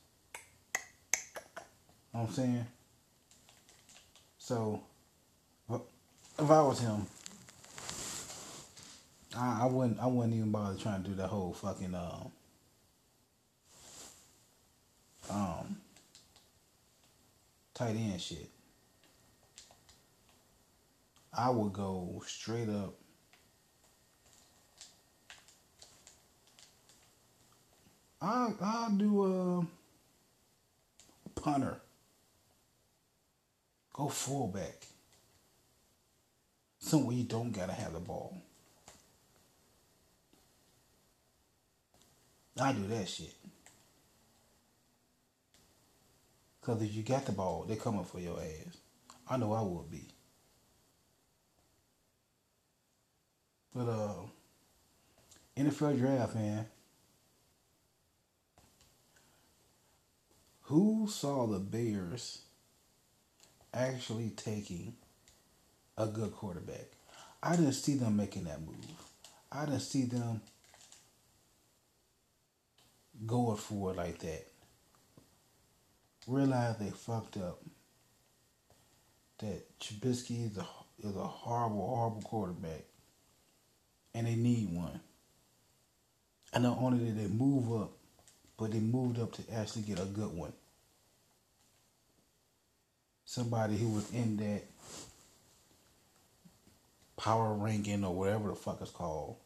Know 2.14 2.22
what 2.22 2.30
I'm 2.30 2.34
saying? 2.34 2.66
So, 4.38 4.84
if 5.70 6.52
I 6.52 6.62
was 6.62 6.80
him, 6.80 7.06
I, 9.36 9.62
I 9.64 9.66
wouldn't. 9.66 10.00
I 10.00 10.08
wouldn't 10.08 10.36
even 10.36 10.52
bother 10.52 10.78
trying 10.78 11.04
to 11.04 11.10
do 11.10 11.16
the 11.16 11.28
whole 11.28 11.54
fucking 11.54 11.96
um, 11.96 12.32
um 15.30 15.78
tight 17.74 17.96
end 17.96 18.22
shit. 18.22 18.50
I 21.36 21.50
would 21.50 21.74
go 21.74 22.22
straight 22.28 22.70
up. 22.70 22.94
I 28.22 28.54
I'll 28.62 28.92
do 28.92 29.68
a 31.26 31.40
punter. 31.40 31.82
Go 33.94 34.10
fullback. 34.10 34.88
Somewhere 36.80 37.16
you 37.16 37.24
don't 37.24 37.52
gotta 37.52 37.74
have 37.74 37.94
the 37.94 38.00
ball. 38.00 38.42
I 42.60 42.72
do 42.74 42.88
that 42.88 43.10
shit. 43.10 43.34
Cause 46.62 46.82
if 46.82 46.94
you 46.94 47.04
got 47.04 47.26
the 47.26 47.32
ball, 47.34 47.66
they 47.68 47.76
coming 47.76 48.06
for 48.06 48.20
your 48.20 48.40
ass. 48.40 48.78
I 49.28 49.38
know 49.38 49.52
I 49.54 49.62
would 49.62 49.90
be. 49.92 50.08
But 53.76 53.90
uh 53.90 54.14
NFL 55.58 56.00
draft, 56.00 56.36
man. 56.36 56.66
Who 60.64 61.08
saw 61.10 61.48
the 61.48 61.60
Bears 61.60 62.44
actually 63.74 64.30
taking 64.30 64.94
a 65.98 66.08
good 66.08 66.32
quarterback? 66.32 66.88
I 67.42 67.56
didn't 67.56 67.74
see 67.74 67.96
them 67.96 68.16
making 68.16 68.46
that 68.46 68.62
move. 68.62 68.78
I 69.52 69.66
didn't 69.66 69.82
see 69.82 70.06
them 70.06 70.42
going 73.26 73.58
for 73.58 73.92
it 73.92 73.98
like 73.98 74.20
that. 74.20 74.48
Realize 76.28 76.78
they 76.78 76.90
fucked 76.90 77.38
up. 77.38 77.60
That 79.40 79.80
Trubisky 79.80 80.46
is 80.50 80.58
a 80.58 80.66
is 81.06 81.16
a 81.16 81.24
horrible, 81.24 81.96
horrible 81.96 82.22
quarterback, 82.22 82.84
and 84.14 84.28
they 84.28 84.36
need 84.36 84.74
one. 84.74 85.00
And 86.54 86.64
not 86.64 86.78
only 86.80 87.04
did 87.04 87.18
they 87.18 87.28
move 87.28 87.82
up, 87.82 87.92
but 88.58 88.72
they 88.72 88.80
moved 88.80 89.20
up 89.20 89.34
to 89.34 89.54
actually 89.54 89.82
get 89.82 90.00
a 90.00 90.06
good 90.06 90.32
one. 90.32 90.54
Somebody 93.26 93.78
who 93.78 93.90
was 93.90 94.12
in 94.12 94.38
that 94.38 94.64
power 97.18 97.54
ranking 97.54 98.04
or 98.04 98.14
whatever 98.14 98.50
the 98.50 98.56
fuck 98.56 98.80
it's 98.82 98.92
called. 98.92 99.38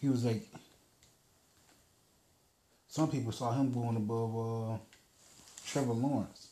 He 0.00 0.08
was 0.08 0.24
like 0.24 0.42
some 2.88 3.10
people 3.10 3.32
saw 3.32 3.52
him 3.52 3.72
going 3.72 3.96
above 3.96 4.36
uh, 4.36 4.78
Trevor 5.66 5.92
Lawrence. 5.92 6.48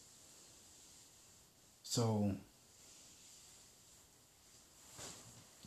So 1.82 2.30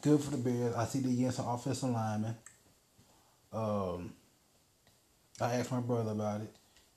good 0.01 0.21
for 0.21 0.31
the 0.31 0.37
Bears. 0.37 0.75
I 0.75 0.85
see 0.85 0.99
they 0.99 1.09
getting 1.09 1.31
some 1.31 1.47
offensive 1.47 1.89
linemen. 1.89 2.35
Um, 3.51 4.13
I 5.41 5.55
asked 5.55 5.71
my 5.71 5.79
brother 5.79 6.11
about 6.11 6.41
it. 6.41 6.55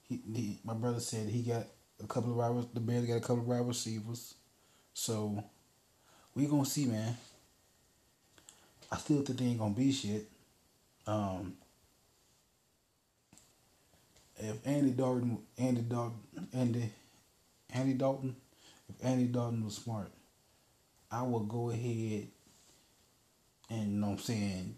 He, 0.08 0.20
he, 0.34 0.58
my 0.64 0.74
brother 0.74 1.00
said 1.00 1.28
he 1.28 1.42
got 1.42 1.64
a 2.02 2.06
couple 2.06 2.32
of 2.32 2.36
wide. 2.36 2.74
The 2.74 2.80
Bears 2.80 3.06
got 3.06 3.16
a 3.16 3.20
couple 3.20 3.40
of 3.40 3.48
wide 3.48 3.66
receivers. 3.66 4.34
So 4.92 5.42
we 6.34 6.46
gonna 6.46 6.66
see, 6.66 6.86
man. 6.86 7.16
I 8.90 8.98
still 8.98 9.22
think 9.22 9.38
they 9.38 9.46
ain't 9.46 9.58
gonna 9.58 9.74
be 9.74 9.90
shit. 9.92 10.28
Um, 11.06 11.54
if 14.38 14.66
Andy 14.66 14.90
Dalton, 14.90 15.38
Andy 15.58 15.82
Dalton, 15.82 16.48
Andy, 16.52 16.90
Andy 17.72 17.94
Dalton, 17.94 18.36
if 18.88 19.04
Andy 19.04 19.26
Dalton 19.26 19.64
was 19.64 19.74
smart, 19.76 20.10
I 21.10 21.22
would 21.22 21.48
go 21.48 21.70
ahead 21.70 22.28
and 23.70 23.92
you 23.92 24.00
know 24.00 24.06
what 24.08 24.12
I'm 24.12 24.18
saying 24.18 24.74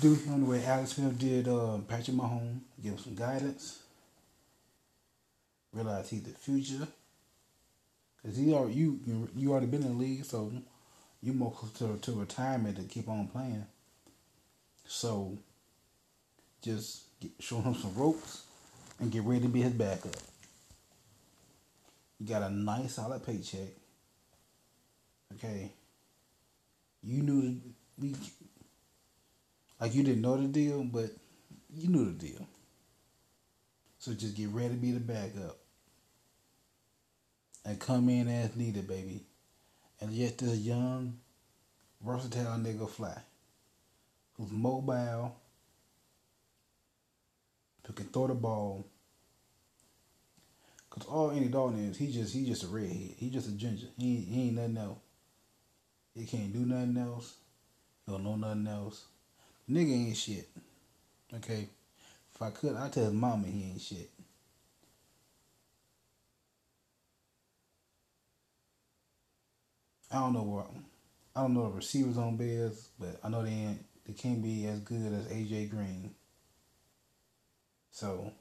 do 0.00 0.14
him 0.14 0.44
the 0.44 0.50
way 0.50 0.64
Alex 0.64 0.92
Smith 0.92 1.18
did 1.18 1.48
uh, 1.48 1.78
Patrick 1.88 2.16
Mahomes, 2.16 2.60
give 2.82 2.92
him 2.92 2.98
some 2.98 3.14
guidance. 3.14 3.82
Realize 5.72 6.10
he's 6.10 6.22
the 6.22 6.30
future. 6.30 6.86
Cause 8.24 8.36
he 8.36 8.52
already 8.52 8.74
you 8.74 9.28
you 9.36 9.52
already 9.52 9.66
been 9.66 9.82
in 9.82 9.96
the 9.96 10.04
league, 10.04 10.24
so 10.24 10.52
you 11.22 11.32
more 11.32 11.54
to, 11.78 11.98
to 12.00 12.12
retirement 12.12 12.76
to 12.76 12.82
keep 12.82 13.08
on 13.08 13.28
playing. 13.28 13.66
So 14.86 15.38
just 16.62 17.02
get, 17.20 17.32
show 17.40 17.60
him 17.60 17.74
some 17.74 17.94
ropes 17.94 18.44
and 19.00 19.10
get 19.10 19.22
ready 19.24 19.42
to 19.42 19.48
be 19.48 19.62
his 19.62 19.72
backup. 19.72 20.16
You 22.18 22.26
got 22.26 22.42
a 22.42 22.50
nice 22.50 22.94
solid 22.94 23.24
paycheck. 23.24 23.68
Okay. 25.34 25.72
You 27.02 27.22
knew 27.22 27.42
the 27.42 27.56
we 28.00 28.14
like 29.80 29.94
you 29.94 30.02
didn't 30.02 30.22
know 30.22 30.36
the 30.36 30.48
deal, 30.48 30.82
but 30.84 31.10
you 31.74 31.88
knew 31.88 32.06
the 32.06 32.26
deal. 32.26 32.46
So 33.98 34.12
just 34.14 34.36
get 34.36 34.48
ready 34.50 34.70
to 34.70 34.74
be 34.74 34.92
the 34.92 35.00
backup. 35.00 35.56
And 37.64 37.78
come 37.78 38.08
in 38.08 38.28
as 38.28 38.56
needed, 38.56 38.88
baby. 38.88 39.24
And 40.00 40.12
yet 40.12 40.38
this 40.38 40.58
young, 40.58 41.18
versatile 42.04 42.58
nigga 42.58 42.88
fly. 42.88 43.16
Who's 44.36 44.52
mobile, 44.52 45.36
who 47.84 47.92
can 47.92 48.06
throw 48.06 48.28
the 48.28 48.34
ball. 48.34 48.86
Cause 50.90 51.06
all 51.06 51.30
Andy 51.30 51.48
Dalton 51.48 51.90
is, 51.90 51.96
he 51.96 52.12
just 52.12 52.34
he 52.34 52.46
just 52.46 52.64
a 52.64 52.68
redhead. 52.68 53.14
He 53.16 53.30
just 53.30 53.48
a 53.48 53.52
ginger. 53.52 53.88
He 53.98 54.16
he 54.16 54.42
ain't 54.48 54.56
nothing 54.56 54.76
else. 54.78 54.98
He 56.14 56.24
can't 56.24 56.52
do 56.52 56.60
nothing 56.60 56.96
else. 56.96 57.34
He 58.06 58.12
don't 58.12 58.24
know 58.24 58.36
nothing 58.36 58.66
else. 58.66 59.04
Nigga 59.70 59.92
ain't 59.92 60.16
shit. 60.16 60.48
Okay? 61.34 61.68
If 62.34 62.42
I 62.42 62.50
could, 62.50 62.76
I'd 62.76 62.92
tell 62.92 63.04
his 63.04 63.12
mama 63.12 63.46
he 63.46 63.70
ain't 63.70 63.80
shit. 63.80 64.10
I 70.10 70.20
don't 70.20 70.32
know 70.32 70.42
what 70.42 70.70
I 71.36 71.42
don't 71.42 71.54
know 71.54 71.68
the 71.68 71.76
receivers 71.76 72.18
on 72.18 72.36
Bears, 72.36 72.88
but 72.98 73.20
I 73.22 73.28
know 73.28 73.42
they 73.42 73.50
ain't 73.50 73.84
they 74.06 74.12
can't 74.12 74.42
be 74.42 74.66
as 74.66 74.80
good 74.80 75.12
as 75.12 75.26
AJ 75.26 75.70
Green. 75.70 76.14
So 77.90 78.32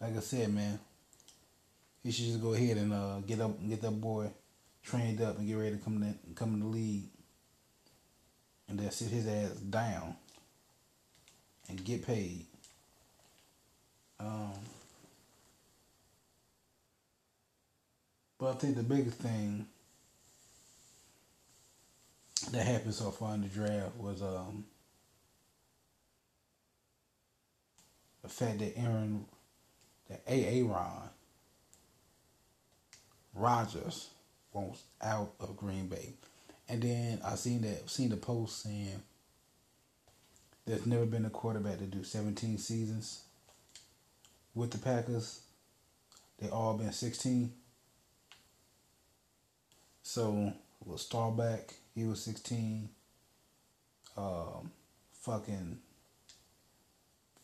like 0.00 0.16
I 0.16 0.20
said, 0.20 0.52
man, 0.52 0.78
he 2.02 2.12
should 2.12 2.26
just 2.26 2.42
go 2.42 2.54
ahead 2.54 2.76
and 2.76 2.92
uh, 2.92 3.18
get 3.26 3.40
up 3.40 3.52
get 3.68 3.82
that 3.82 4.00
boy 4.00 4.30
trained 4.82 5.20
up 5.20 5.38
and 5.38 5.46
get 5.46 5.54
ready 5.54 5.72
to 5.72 5.82
come 5.82 6.02
in 6.02 6.18
come 6.34 6.54
in 6.54 6.60
the 6.60 6.66
league 6.66 7.08
and 8.68 8.78
then 8.78 8.90
sit 8.90 9.08
his 9.08 9.26
ass 9.26 9.50
down 9.56 10.14
and 11.68 11.84
get 11.84 12.06
paid. 12.06 12.46
Um, 14.20 14.52
but 18.38 18.50
I 18.50 18.54
think 18.54 18.76
the 18.76 18.82
biggest 18.82 19.18
thing 19.18 19.66
that 22.52 22.66
happened 22.66 22.94
so 22.94 23.10
far 23.10 23.34
in 23.34 23.42
the 23.42 23.48
draft 23.48 23.96
was 23.96 24.22
um, 24.22 24.64
the 28.22 28.28
fact 28.28 28.60
that 28.60 28.78
Aaron, 28.78 29.24
that 30.08 30.22
AA 30.28 30.66
Ron 30.66 31.10
Rodgers 33.34 34.08
wants 34.52 34.82
out 35.02 35.32
of 35.40 35.56
Green 35.56 35.86
Bay. 35.86 36.14
And 36.68 36.82
then 36.82 37.20
I 37.24 37.36
seen 37.36 37.62
that 37.62 37.88
seen 37.88 38.10
the 38.10 38.16
post 38.16 38.62
saying 38.62 39.02
there's 40.66 40.86
never 40.86 41.06
been 41.06 41.24
a 41.24 41.30
quarterback 41.30 41.78
to 41.78 41.84
do 41.84 42.04
17 42.04 42.58
seasons 42.58 43.22
with 44.54 44.70
the 44.70 44.78
Packers. 44.78 45.40
They 46.38 46.48
all 46.48 46.74
been 46.74 46.92
16. 46.92 47.52
So 50.08 50.54
with 50.86 51.02
Staubach, 51.02 51.74
he 51.94 52.04
was 52.04 52.22
16. 52.22 52.88
Um, 54.16 54.70
fucking 55.12 55.80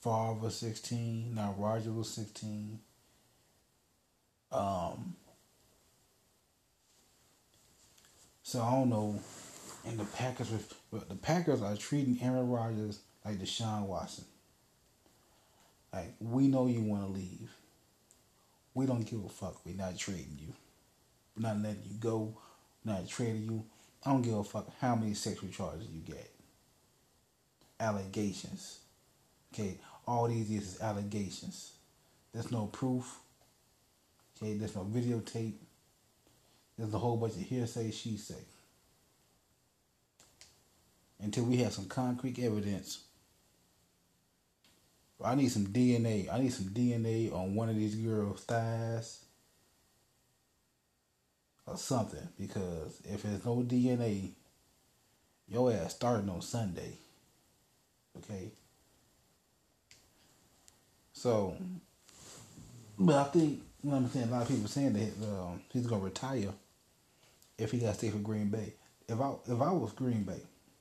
Favre 0.01 0.33
was 0.41 0.57
16. 0.57 1.35
Now 1.35 1.55
Roger 1.59 1.93
was 1.93 2.09
16. 2.09 2.79
Um, 4.51 5.15
So 8.43 8.63
I 8.63 8.71
don't 8.71 8.89
know. 8.89 9.21
And 9.87 9.99
the 9.99 10.05
Packers, 10.05 10.49
the 10.91 11.15
Packers 11.17 11.61
are 11.61 11.77
treating 11.77 12.19
Aaron 12.23 12.49
Rodgers 12.49 13.01
like 13.27 13.41
Deshaun 13.41 13.83
Watson. 13.83 14.25
Like 15.93 16.15
we 16.19 16.49
know 16.49 16.67
you 16.67 16.81
want 16.81 17.03
to 17.03 17.13
leave. 17.13 17.51
We 18.73 18.87
don't 18.87 19.05
give 19.05 19.23
a 19.23 19.29
fuck. 19.29 19.67
We're 19.67 19.77
not 19.77 19.99
trading 19.99 20.39
you. 20.41 20.55
We're 21.37 21.47
not 21.47 21.59
letting 21.59 21.83
you 21.85 21.99
go. 21.99 22.39
Not 22.85 23.09
trading 23.09 23.45
you. 23.45 23.65
I 24.05 24.11
don't 24.11 24.23
give 24.23 24.35
a 24.35 24.45
fuck 24.45 24.69
how 24.81 24.95
many 24.95 25.15
sexual 25.15 25.49
charges 25.49 25.89
you 25.93 26.01
get. 26.01 26.31
Allegations. 27.81 28.81
Okay, 29.53 29.79
all 30.07 30.29
these 30.29 30.51
is 30.51 30.81
allegations. 30.81 31.73
There's 32.33 32.51
no 32.51 32.67
proof. 32.67 33.19
Okay, 34.37 34.55
there's 34.55 34.77
no 34.77 34.85
videotape. 34.85 35.55
There's 36.77 36.93
a 36.93 36.99
whole 36.99 37.17
bunch 37.17 37.35
of 37.35 37.43
hearsay, 37.43 37.91
she 37.93 38.17
say. 38.17 38.35
Until 41.21 41.45
we 41.45 41.59
have 41.59 41.73
some 41.73 41.87
concrete 41.87 42.39
evidence. 42.39 43.05
I 45.25 45.35
need 45.37 45.51
some 45.51 45.69
DNA. 45.69 46.31
I 46.31 46.41
need 46.41 46.53
some 46.53 46.67
DNA 46.67 47.33
on 47.33 47.55
one 47.55 47.71
of 47.71 47.77
these 47.77 47.95
girls' 47.95 48.45
thighs 48.45 49.24
or 51.67 51.77
something. 51.77 52.29
Because 52.39 53.01
if 53.05 53.23
there's 53.23 53.45
no 53.45 53.57
DNA, 53.57 54.31
your 55.49 55.73
ass 55.73 55.95
starting 55.95 56.29
on 56.31 56.43
Sunday. 56.43 56.99
Okay. 58.19 58.51
So, 61.13 61.57
but 62.99 63.17
I 63.17 63.25
think 63.25 63.63
you 63.83 63.91
know 63.91 63.97
what 63.97 64.03
I'm 64.05 64.09
saying. 64.11 64.29
A 64.29 64.33
lot 64.33 64.43
of 64.43 64.49
people 64.49 64.69
saying 64.69 64.93
that 64.95 65.27
um, 65.27 65.61
he's 65.73 65.87
gonna 65.87 66.03
retire 66.03 66.51
if 67.59 67.71
he 67.71 67.79
got 67.79 67.89
to 67.89 67.95
stay 67.95 68.11
for 68.11 68.19
Green 68.19 68.49
Bay. 68.49 68.75
If 69.09 69.21
I 69.21 69.33
if 69.47 69.61
I 69.61 69.73
was 69.73 69.93
Green 69.93 70.23
Bay, 70.23 70.41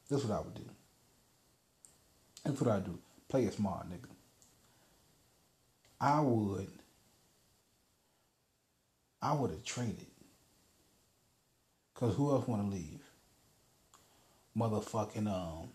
that's 0.10 0.24
what 0.24 0.38
I 0.38 0.42
would 0.42 0.56
do. 0.56 0.66
That's 2.44 2.60
what 2.60 2.72
I 2.76 2.80
do. 2.80 2.98
Play 3.30 3.46
it 3.46 3.54
smart, 3.54 3.90
nigga. 3.90 4.10
I 6.00 6.20
would. 6.20 6.68
I 9.22 9.34
would 9.34 9.52
have 9.52 9.64
traded. 9.64 10.06
Cause 12.04 12.16
who 12.16 12.32
else 12.32 12.46
want 12.50 12.70
to 12.70 12.76
leave? 12.76 13.00
Motherfucking 14.58 15.26
um. 15.26 15.70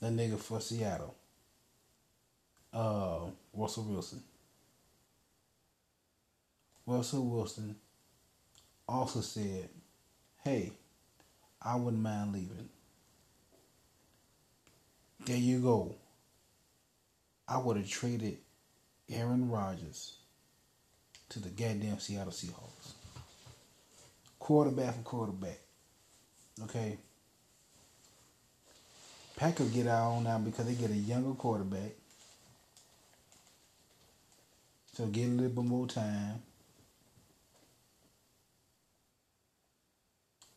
That 0.00 0.14
nigga 0.14 0.38
for 0.38 0.62
Seattle. 0.62 1.14
Uh, 2.72 3.26
Russell 3.52 3.84
Wilson. 3.84 4.22
Russell 6.86 7.26
Wilson 7.26 7.76
also 8.88 9.20
said, 9.20 9.68
hey, 10.42 10.72
I 11.60 11.76
wouldn't 11.76 12.02
mind 12.02 12.32
leaving. 12.32 12.70
There 15.26 15.36
you 15.36 15.60
go. 15.60 15.94
I 17.46 17.58
would 17.58 17.76
have 17.76 17.90
traded 17.90 18.38
Aaron 19.10 19.50
Rodgers 19.50 20.16
to 21.28 21.40
the 21.40 21.50
goddamn 21.50 21.98
Seattle 21.98 22.32
Seahawks. 22.32 23.03
Quarterback 24.44 24.96
for 24.96 25.00
quarterback. 25.00 25.58
Okay. 26.64 26.98
Packers 29.36 29.70
get 29.70 29.86
out 29.86 30.10
on 30.10 30.24
now 30.24 30.36
because 30.36 30.66
they 30.66 30.74
get 30.74 30.90
a 30.90 30.94
younger 30.94 31.32
quarterback. 31.32 31.92
So 34.92 35.06
get 35.06 35.28
a 35.28 35.30
little 35.30 35.48
bit 35.48 35.64
more 35.64 35.86
time. 35.86 36.42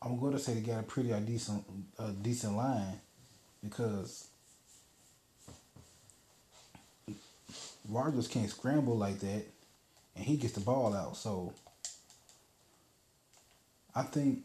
I'm 0.02 0.20
going 0.20 0.34
to 0.34 0.38
say 0.38 0.52
they 0.52 0.60
got 0.60 0.80
a 0.80 0.82
pretty 0.82 1.12
a 1.12 1.20
decent 1.20 1.64
a 1.98 2.10
decent 2.10 2.58
line 2.58 3.00
because 3.64 4.28
Rodgers 7.88 8.28
can't 8.28 8.50
scramble 8.50 8.98
like 8.98 9.20
that, 9.20 9.46
and 10.14 10.26
he 10.26 10.36
gets 10.36 10.52
the 10.52 10.60
ball 10.60 10.94
out. 10.94 11.16
So 11.16 11.54
I 13.98 14.02
think, 14.02 14.44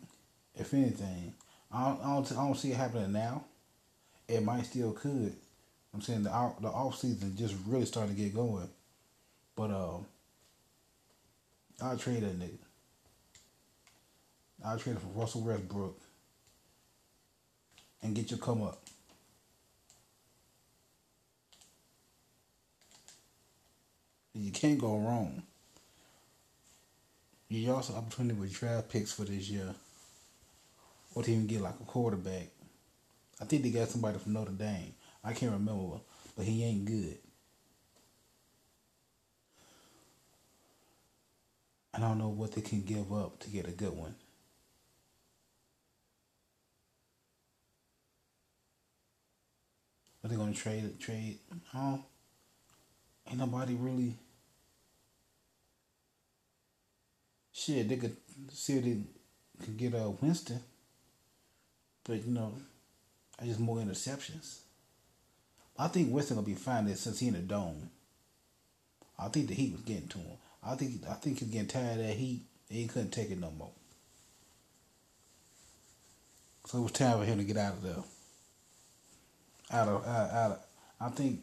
if 0.56 0.74
anything, 0.74 1.32
I 1.72 1.89
don't, 1.89 2.32
I 2.32 2.36
don't, 2.36 2.58
see 2.58 2.72
it 2.72 2.78
happening 2.78 3.12
now. 3.12 3.43
It 4.28 4.43
might 4.43 4.66
still 4.66 4.93
could, 4.93 5.36
I'm 5.93 6.01
saying 6.01 6.24
the 6.24 6.51
the 6.60 6.70
off 6.70 6.97
season 6.97 7.36
just 7.38 7.54
really 7.68 7.86
starting 7.86 8.16
to 8.16 8.20
get 8.20 8.34
going. 8.34 8.68
But 9.56 9.70
um, 9.70 10.08
I'll 11.80 11.97
trade 11.97 12.24
that 12.24 12.39
nigga. 12.39 12.58
I'll 14.66 14.80
trade 14.80 14.97
for 14.97 15.20
Russell 15.20 15.41
Westbrook 15.41 15.99
and 18.01 18.16
get 18.16 18.32
your 18.32 18.39
come 18.39 18.64
up. 18.64 18.82
You 24.34 24.51
can't 24.51 24.80
go 24.80 24.97
wrong. 24.97 25.43
You 27.54 27.72
also 27.72 27.93
opportunity 27.93 28.34
with 28.39 28.51
draft 28.51 28.89
picks 28.89 29.12
for 29.12 29.26
this 29.26 29.47
year. 29.47 29.76
Or 31.14 31.22
to 31.22 31.32
even 31.32 31.45
get 31.45 31.62
like 31.62 31.76
a 31.80 31.84
quarterback. 31.84 32.47
I 33.39 33.45
think 33.45 33.62
they 33.62 33.70
got 33.70 33.89
somebody 33.89 34.18
from 34.18 34.34
Notre 34.34 34.51
Dame. 34.51 34.95
I 35.24 35.34
can't 35.34 35.51
remember, 35.51 35.99
but 36.36 36.45
he 36.45 36.64
ain't 36.64 36.86
good. 36.86 37.20
I 41.93 41.99
don't 41.99 42.18
know 42.18 42.30
what 42.30 42.54
they 42.54 42.62
can 42.62 42.82
give 42.82 43.14
up 43.14 43.39
to 43.41 43.49
get 43.51 43.68
a 43.68 43.72
good 43.72 43.95
one. 43.95 44.16
Are 50.24 50.28
they 50.28 50.36
gonna 50.36 50.54
trade? 50.54 50.99
Trade? 50.99 51.38
Oh, 51.76 52.04
ain't 53.30 53.38
nobody 53.38 53.76
really. 53.76 54.18
Shit, 57.54 57.88
they 57.88 57.97
could 57.97 58.18
see 58.51 58.78
if 58.78 58.84
they 58.84 58.97
could 59.64 59.78
get 59.78 59.93
uh, 59.93 60.12
Winston, 60.20 60.60
but 62.04 62.26
you 62.26 62.32
know, 62.32 62.54
I 63.39 63.45
just 63.45 63.60
more 63.60 63.78
interceptions. 63.78 64.60
I 65.78 65.88
think 65.88 66.12
Winston 66.12 66.36
gonna 66.36 66.47
be 66.47 66.56
fine 66.56 66.86
there 66.86 66.95
since 66.95 67.20
he 67.20 67.28
in 67.28 67.34
the 67.34 67.39
dome. 67.39 67.89
I 69.18 69.28
think 69.28 69.47
the 69.47 69.54
Heat 69.54 69.74
was 69.74 69.82
getting 69.82 70.08
to 70.10 70.18
him. 70.18 70.38
I 70.66 70.76
think 70.76 71.04
I 71.10 71.14
think 71.14 71.39
he's 71.39 71.49
getting 71.49 71.68
tired 71.68 71.99
of 71.99 72.08
that 72.08 72.16
heat. 72.16 72.41
and 72.70 72.80
He 72.80 72.88
couldn't 72.88 73.12
take 73.12 73.30
it 73.30 73.39
no 73.39 73.51
more. 73.51 73.72
So 76.66 76.80
it 76.80 76.82
was 76.82 76.91
time 76.93 77.20
for 77.20 77.26
him 77.26 77.38
to 77.38 77.43
get 77.43 77.58
out 77.58 77.74
of 77.74 77.84
there. 77.84 78.04
Out 79.72 79.88
of 79.88 80.08
out, 80.08 80.32
out 80.32 80.51
of, 80.51 80.60
I 81.01 81.10
think 81.10 81.41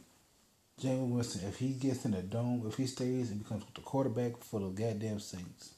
Jameis 0.81 1.11
Winston, 1.11 1.49
if 1.49 1.59
he 1.59 1.71
gets 1.75 2.05
in 2.05 2.13
the 2.13 2.23
dome, 2.23 2.65
if 2.67 2.77
he 2.77 2.87
stays 2.87 3.31
and 3.31 3.43
becomes 3.43 3.65
the 3.75 3.81
quarterback 3.83 4.39
for 4.43 4.61
the 4.61 4.69
goddamn 4.69 5.21
Saints, 5.21 5.75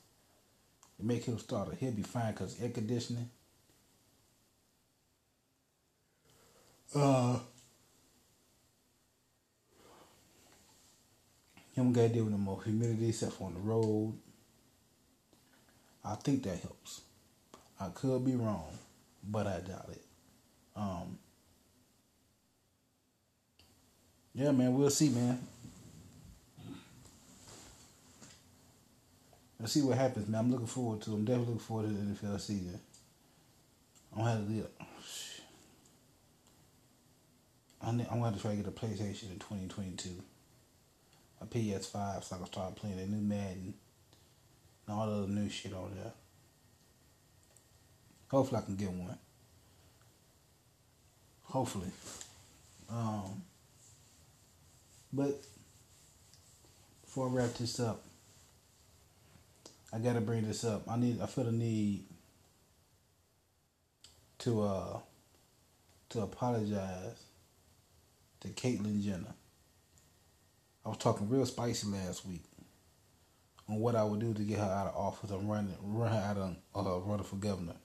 make 1.02 1.24
him 1.24 1.38
starter, 1.38 1.74
he'll 1.74 1.92
be 1.92 2.02
fine 2.02 2.32
because 2.32 2.60
air 2.62 2.70
conditioning. 2.70 3.28
Uh, 6.94 7.38
You 11.74 11.82
don't 11.82 11.92
gotta 11.92 12.10
deal 12.10 12.24
with 12.24 12.34
more 12.34 12.62
humidity 12.62 13.08
except 13.08 13.32
for 13.32 13.44
on 13.46 13.54
the 13.54 13.60
road. 13.60 14.12
I 16.04 16.16
think 16.16 16.42
that 16.42 16.58
helps. 16.60 17.00
I 17.80 17.88
could 17.88 18.24
be 18.24 18.34
wrong, 18.36 18.76
but 19.24 19.46
I 19.46 19.60
doubt 19.60 19.88
it. 19.90 20.02
Um, 20.76 21.18
yeah, 24.34 24.50
man, 24.50 24.74
we'll 24.74 24.90
see, 24.90 25.08
man. 25.08 25.38
Let's 29.62 29.74
see 29.74 29.82
what 29.82 29.96
happens, 29.96 30.26
man. 30.28 30.40
I'm 30.40 30.50
looking 30.50 30.66
forward 30.66 31.02
to. 31.02 31.12
I'm 31.12 31.24
definitely 31.24 31.54
looking 31.54 31.60
forward 31.60 31.88
to 31.88 31.94
the 31.94 32.00
NFL 32.00 32.40
season. 32.40 32.80
I'm 34.12 34.18
gonna 34.18 34.30
have 34.32 34.48
to 34.48 34.58
it. 34.58 34.72
I'm 37.80 37.98
gonna 37.98 38.24
have 38.24 38.34
to 38.34 38.40
try 38.40 38.50
to 38.50 38.56
get 38.56 38.66
a 38.66 38.72
PlayStation 38.72 39.30
in 39.30 39.38
2022 39.38 40.10
a 41.40 41.46
PS5 41.46 42.24
so 42.24 42.34
I 42.34 42.38
can 42.38 42.46
start 42.46 42.74
playing 42.74 42.96
the 42.96 43.06
new 43.06 43.22
Madden 43.22 43.74
and 44.86 44.96
all 44.96 45.22
the 45.22 45.28
new 45.28 45.48
shit 45.48 45.72
on 45.72 45.92
there. 45.94 46.12
Hopefully 48.32 48.60
I 48.60 48.64
can 48.64 48.76
get 48.76 48.90
one. 48.90 49.18
Hopefully. 51.44 51.90
Um, 52.90 53.42
but 55.12 55.40
before 57.04 57.28
I 57.28 57.30
wrap 57.30 57.54
this 57.54 57.78
up, 57.78 58.04
I 59.92 59.98
gotta 59.98 60.20
bring 60.20 60.46
this 60.46 60.64
up. 60.64 60.84
I 60.88 60.96
need 60.96 61.20
I 61.20 61.26
feel 61.26 61.44
the 61.44 61.52
need 61.52 62.04
to 64.38 64.62
uh 64.62 64.98
to 66.10 66.22
apologize 66.22 67.24
to 68.40 68.48
Caitlyn 68.48 69.02
Jenner. 69.02 69.34
I 70.84 70.88
was 70.88 70.98
talking 70.98 71.28
real 71.28 71.46
spicy 71.46 71.88
last 71.88 72.26
week 72.26 72.42
on 73.68 73.78
what 73.78 73.94
I 73.94 74.02
would 74.04 74.20
do 74.20 74.34
to 74.34 74.42
get 74.42 74.58
her 74.58 74.64
out 74.64 74.88
of 74.88 74.96
office 74.96 75.30
and 75.30 75.48
run 75.48 75.72
run 75.82 76.10
her 76.10 76.18
out 76.18 76.36
of 76.38 76.56
uh, 76.74 77.00
running 77.00 77.24
for 77.24 77.36
governor. 77.36 77.76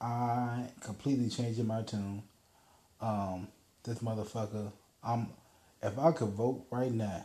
I 0.00 0.68
completely 0.80 1.28
changing 1.28 1.66
my 1.66 1.82
tune. 1.82 2.22
Um, 3.00 3.48
this 3.84 3.98
motherfucker, 3.98 4.72
I'm 5.02 5.28
if 5.82 5.98
I 5.98 6.12
could 6.12 6.30
vote 6.30 6.66
right 6.70 6.92
now, 6.92 7.24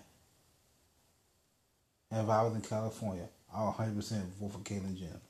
if 2.11 2.29
I 2.29 2.43
was 2.43 2.55
in 2.55 2.61
California, 2.61 3.27
I'll 3.53 3.73
100% 3.73 3.95
vote 4.39 4.51
for 4.51 4.59
Caitlyn 4.59 4.97
Jenner. 4.97 5.21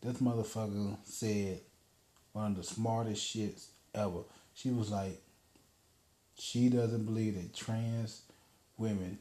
This 0.00 0.18
motherfucker 0.18 0.96
said 1.04 1.60
one 2.32 2.52
of 2.52 2.56
the 2.56 2.62
smartest 2.62 3.34
shits 3.34 3.66
ever. 3.94 4.20
She 4.54 4.70
was 4.70 4.90
like, 4.90 5.20
she 6.38 6.68
doesn't 6.68 7.04
believe 7.04 7.34
that 7.34 7.54
trans 7.54 8.22
women 8.76 9.18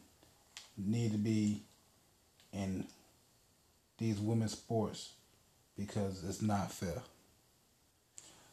need 0.77 1.11
to 1.11 1.17
be 1.17 1.63
in 2.53 2.85
these 3.97 4.19
women's 4.19 4.53
sports 4.53 5.13
because 5.77 6.23
it's 6.23 6.41
not 6.41 6.71
fair. 6.71 7.01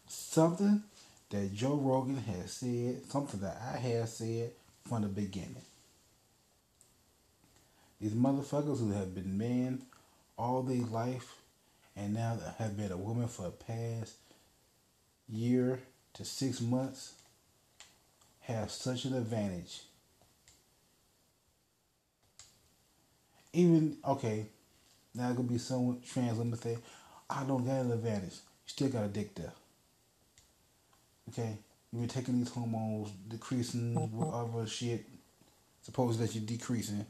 Something 0.07 0.83
that 1.31 1.55
Joe 1.55 1.75
Rogan 1.75 2.17
has 2.17 2.53
said, 2.53 3.03
something 3.09 3.41
that 3.41 3.61
I 3.61 3.77
have 3.79 4.09
said 4.09 4.53
from 4.89 5.03
the 5.03 5.09
beginning. 5.09 5.57
These 8.05 8.13
motherfuckers 8.13 8.81
who 8.81 8.93
have 8.93 9.15
been 9.15 9.39
men 9.39 9.81
all 10.37 10.63
their 10.63 10.85
life 10.85 11.37
and 11.97 12.13
now 12.13 12.39
have 12.59 12.77
been 12.77 12.93
a 12.93 12.99
woman 12.99 13.29
for 13.29 13.45
the 13.45 13.51
past 13.51 14.17
year 15.27 15.81
to 16.13 16.23
six 16.23 16.61
months 16.61 17.15
have 18.41 18.71
such 18.71 19.07
an 19.07 19.15
advantage. 19.15 19.81
Even 23.55 23.97
okay, 24.07 24.49
now 25.15 25.33
gonna 25.33 25.49
be 25.49 25.57
some 25.57 25.99
trans 26.07 26.37
women 26.37 26.59
say, 26.59 26.77
I 27.31 27.43
don't 27.45 27.65
got 27.65 27.87
an 27.87 27.93
advantage. 27.93 28.35
You 28.35 28.67
still 28.67 28.89
got 28.91 29.07
a 29.07 29.09
dick 29.09 29.35
there. 29.35 29.55
Okay? 31.31 31.57
You've 31.91 32.03
been 32.03 32.11
taking 32.11 32.39
these 32.39 32.51
hormones, 32.51 33.13
decreasing 33.29 33.95
mm-hmm. 33.95 34.15
whatever 34.15 34.67
shit 34.67 35.07
supposed 35.81 36.19
that 36.19 36.35
you're 36.35 36.45
decreasing, 36.45 37.07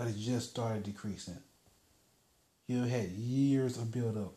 but 0.00 0.08
it 0.08 0.16
just 0.16 0.48
started 0.48 0.82
decreasing. 0.82 1.36
You 2.66 2.84
had 2.84 3.10
years 3.10 3.76
of 3.76 3.92
build 3.92 4.16
up. 4.16 4.32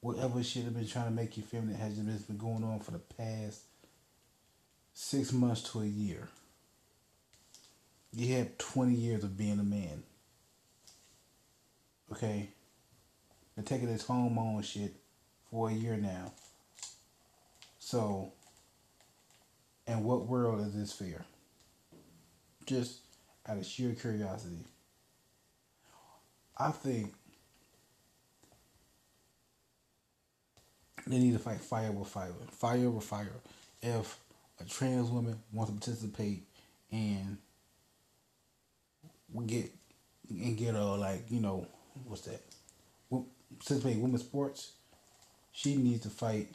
Whatever 0.00 0.42
shit 0.42 0.64
have 0.64 0.74
been 0.74 0.88
trying 0.88 1.04
to 1.04 1.12
make 1.12 1.36
you 1.36 1.44
feminine 1.44 1.76
has 1.76 1.96
just 1.96 2.26
been 2.26 2.36
going 2.36 2.64
on 2.64 2.80
for 2.80 2.90
the 2.90 2.98
past 2.98 3.60
six 4.92 5.32
months 5.32 5.62
to 5.70 5.82
a 5.82 5.86
year. 5.86 6.26
You 8.12 8.34
have 8.34 8.58
20 8.58 8.92
years 8.92 9.22
of 9.22 9.36
being 9.36 9.60
a 9.60 9.62
man. 9.62 10.02
Okay? 12.10 12.48
Been 13.54 13.64
taking 13.64 13.86
this 13.86 14.04
hormone 14.04 14.62
shit 14.62 14.94
for 15.48 15.70
a 15.70 15.72
year 15.72 15.96
now. 15.96 16.32
So, 17.78 18.32
in 19.86 20.02
what 20.02 20.26
world 20.26 20.60
is 20.66 20.74
this 20.74 20.92
fair? 20.92 21.24
Just 22.66 23.02
out 23.48 23.56
of 23.56 23.66
sheer 23.66 23.94
curiosity. 23.94 24.64
I 26.56 26.70
think 26.70 27.14
they 31.06 31.18
need 31.18 31.32
to 31.32 31.38
fight 31.38 31.60
fire 31.60 31.92
with 31.92 32.08
fire. 32.08 32.32
Fire 32.50 32.90
with 32.90 33.04
fire. 33.04 33.32
If 33.82 34.18
a 34.60 34.64
trans 34.64 35.08
woman 35.08 35.38
wants 35.52 35.72
to 35.72 35.78
participate 35.78 36.42
and 36.90 37.38
get 39.46 39.70
and 40.28 40.56
get 40.56 40.74
a 40.74 40.84
like 40.84 41.30
you 41.30 41.40
know 41.40 41.66
what's 42.04 42.22
that 42.22 42.42
participate 43.58 43.96
in 43.96 44.02
women's 44.02 44.22
sports, 44.22 44.72
she 45.52 45.76
needs 45.76 46.02
to 46.02 46.10
fight. 46.10 46.48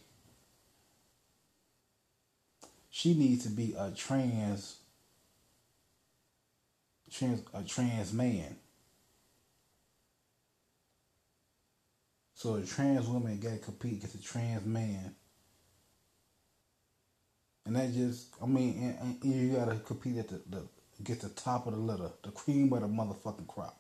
She 2.89 3.14
needs 3.14 3.44
to 3.44 3.50
be 3.50 3.76
a 3.78 3.91
trans 3.91 4.78
trans 7.14 7.43
a 7.53 7.64
trans 7.64 8.14
man. 8.14 8.57
So 12.36 12.55
a 12.55 12.64
trans 12.66 13.07
woman 13.07 13.39
got 13.39 13.53
to 13.53 13.57
compete 13.59 13.93
against 13.99 14.16
a 14.16 14.24
trans 14.24 14.66
man 14.66 15.16
And 17.66 17.76
that 17.76 17.93
just, 17.93 18.28
I 18.41 18.45
mean, 18.45 18.95
and, 19.01 19.18
and 19.24 19.34
you 19.34 19.55
gotta 19.57 19.78
compete 19.78 20.18
at 20.18 20.30
the, 20.30 20.41
the 20.49 20.64
get 21.03 21.22
the 21.22 21.30
top 21.30 21.68
of 21.68 21.74
the 21.74 21.80
litter, 21.80 22.11
the 22.24 22.32
cream 22.32 22.72
of 22.74 22.82
the 22.82 22.88
motherfucking 22.88 23.47
crop. 23.47 23.78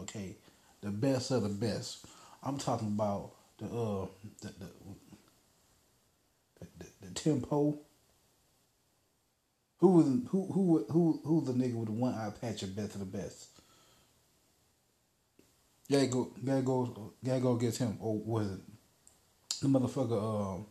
Okay, 0.00 0.36
the 0.82 0.90
best 0.90 1.30
of 1.30 1.42
the 1.42 1.48
best. 1.50 2.06
I'm 2.42 2.58
talking 2.58 2.88
about 2.88 3.32
the 3.58 3.66
uh 3.66 4.06
the, 4.42 4.48
the, 4.48 4.66
the, 6.60 6.86
the 7.02 7.14
tempo. 7.14 7.78
Who 9.78 9.88
was 9.88 10.06
who 10.30 10.46
who 10.52 10.86
who 10.90 11.20
who 11.24 11.44
the 11.44 11.52
nigga 11.52 11.74
with 11.74 11.88
the 11.88 11.92
one 11.92 12.14
eye 12.14 12.32
patch 12.40 12.62
of 12.62 12.74
best 12.74 12.94
of 12.94 13.00
the 13.00 13.06
best? 13.06 13.48
Gotta 15.90 16.06
go, 16.06 16.32
gotta 16.44 16.62
go, 16.62 17.12
gotta 17.24 17.40
go 17.40 17.56
against 17.56 17.78
him. 17.78 17.96
Or 18.00 18.18
was 18.18 18.52
it 18.52 18.60
the 19.60 19.68
motherfucker? 19.68 20.60
Uh, 20.60 20.64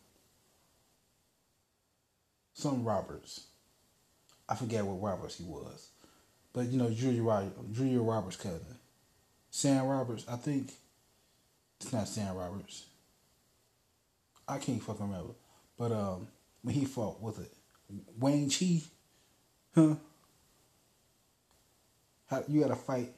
some 2.55 2.83
Roberts. 2.83 3.47
I 4.47 4.55
forget 4.55 4.85
what 4.85 5.01
Roberts 5.01 5.37
he 5.37 5.43
was, 5.43 5.89
but 6.53 6.67
you 6.67 6.77
know 6.77 6.89
Julia 6.89 7.21
Roberts, 7.23 7.57
Julia 7.71 8.01
Roberts' 8.01 8.37
cousin, 8.37 8.77
Sam 9.49 9.85
Roberts. 9.85 10.25
I 10.27 10.35
think 10.35 10.71
it's 11.79 11.91
not 11.91 12.07
Sam 12.07 12.35
Roberts. 12.35 12.85
I 14.47 14.57
can't 14.59 14.81
fucking 14.81 15.07
remember, 15.07 15.33
but 15.77 15.91
um, 15.91 16.27
when 16.61 16.75
he 16.75 16.85
fought 16.85 17.21
with 17.21 17.39
it, 17.39 17.51
Wayne 18.17 18.49
Chi, 18.49 18.81
huh? 19.75 19.95
How 22.27 22.43
you 22.47 22.61
gotta 22.61 22.75
fight 22.75 23.11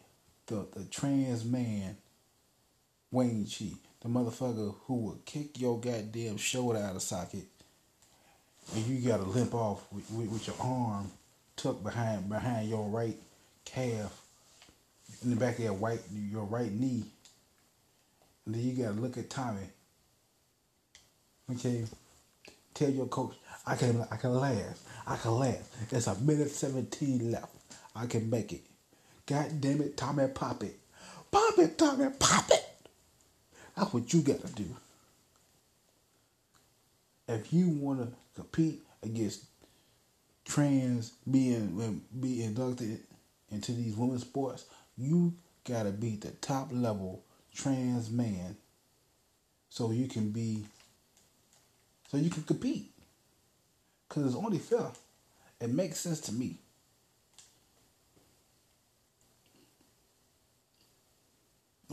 the 0.47 0.67
the 0.75 0.85
trans 0.85 1.45
man, 1.45 1.97
Wayne 3.11 3.45
Chi, 3.45 3.67
the 4.01 4.09
motherfucker 4.09 4.75
who 4.85 4.95
would 4.95 5.25
kick 5.25 5.59
your 5.59 5.79
goddamn 5.79 6.37
shoulder 6.37 6.79
out 6.79 6.95
of 6.95 7.01
socket 7.01 7.45
and 8.75 8.85
you 8.85 9.07
got 9.07 9.17
to 9.17 9.23
limp 9.23 9.53
off 9.53 9.85
with, 9.91 10.09
with, 10.11 10.29
with, 10.29 10.47
your 10.47 10.55
arm 10.59 11.09
tucked 11.55 11.83
behind 11.83 12.29
behind 12.29 12.69
your 12.69 12.87
right 12.89 13.15
calf 13.65 14.21
in 15.23 15.29
the 15.31 15.35
back 15.35 15.57
of 15.57 15.63
your 15.63 15.73
right 15.73 15.99
your 16.13 16.43
right 16.43 16.71
knee. 16.71 17.03
And 18.45 18.55
then 18.55 18.61
you 18.61 18.83
got 18.83 18.95
to 18.95 18.99
look 19.01 19.17
at 19.17 19.29
Tommy. 19.29 19.61
Okay, 21.51 21.85
tell 22.73 22.89
your 22.89 23.07
coach, 23.07 23.35
I 23.67 23.75
can 23.75 24.05
I 24.09 24.15
can 24.15 24.33
last. 24.33 24.81
I 25.05 25.17
can 25.17 25.31
last. 25.31 25.63
It's 25.91 26.07
a 26.07 26.15
minute 26.15 26.49
seventeen 26.51 27.31
left. 27.31 27.53
I 27.95 28.05
can 28.05 28.29
make 28.29 28.53
it. 28.53 28.61
God 29.25 29.59
damn 29.59 29.81
it, 29.81 29.97
Tommy, 29.97 30.27
pop 30.27 30.63
it, 30.63 30.79
pop 31.31 31.59
it, 31.59 31.77
Tommy, 31.77 32.07
pop 32.17 32.49
it. 32.49 32.65
That's 33.75 33.93
what 33.93 34.13
you 34.13 34.21
got 34.21 34.45
to 34.45 34.53
do. 34.53 34.65
If 37.27 37.51
you 37.51 37.69
want 37.69 37.99
to 37.99 38.15
compete 38.35 38.81
against 39.03 39.43
trans 40.45 41.11
being 41.29 42.01
be 42.19 42.43
inducted 42.43 42.99
into 43.51 43.73
these 43.73 43.97
women's 43.97 44.21
sports, 44.21 44.65
you 44.97 45.33
gotta 45.65 45.91
be 45.91 46.15
the 46.15 46.31
top 46.31 46.69
level 46.71 47.23
trans 47.53 48.09
man 48.09 48.55
so 49.69 49.91
you 49.91 50.07
can 50.07 50.29
be 50.31 50.63
so 52.09 52.17
you 52.17 52.29
can 52.29 52.43
compete. 52.43 52.91
Cause 54.09 54.25
it's 54.25 54.35
only 54.35 54.59
fair. 54.59 54.91
It 55.59 55.69
makes 55.69 55.99
sense 55.99 56.19
to 56.21 56.33
me. 56.33 56.59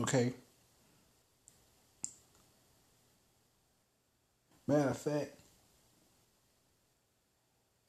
Okay. 0.01 0.33
Matter 4.67 4.91
of 4.91 4.99
fact, 4.99 5.31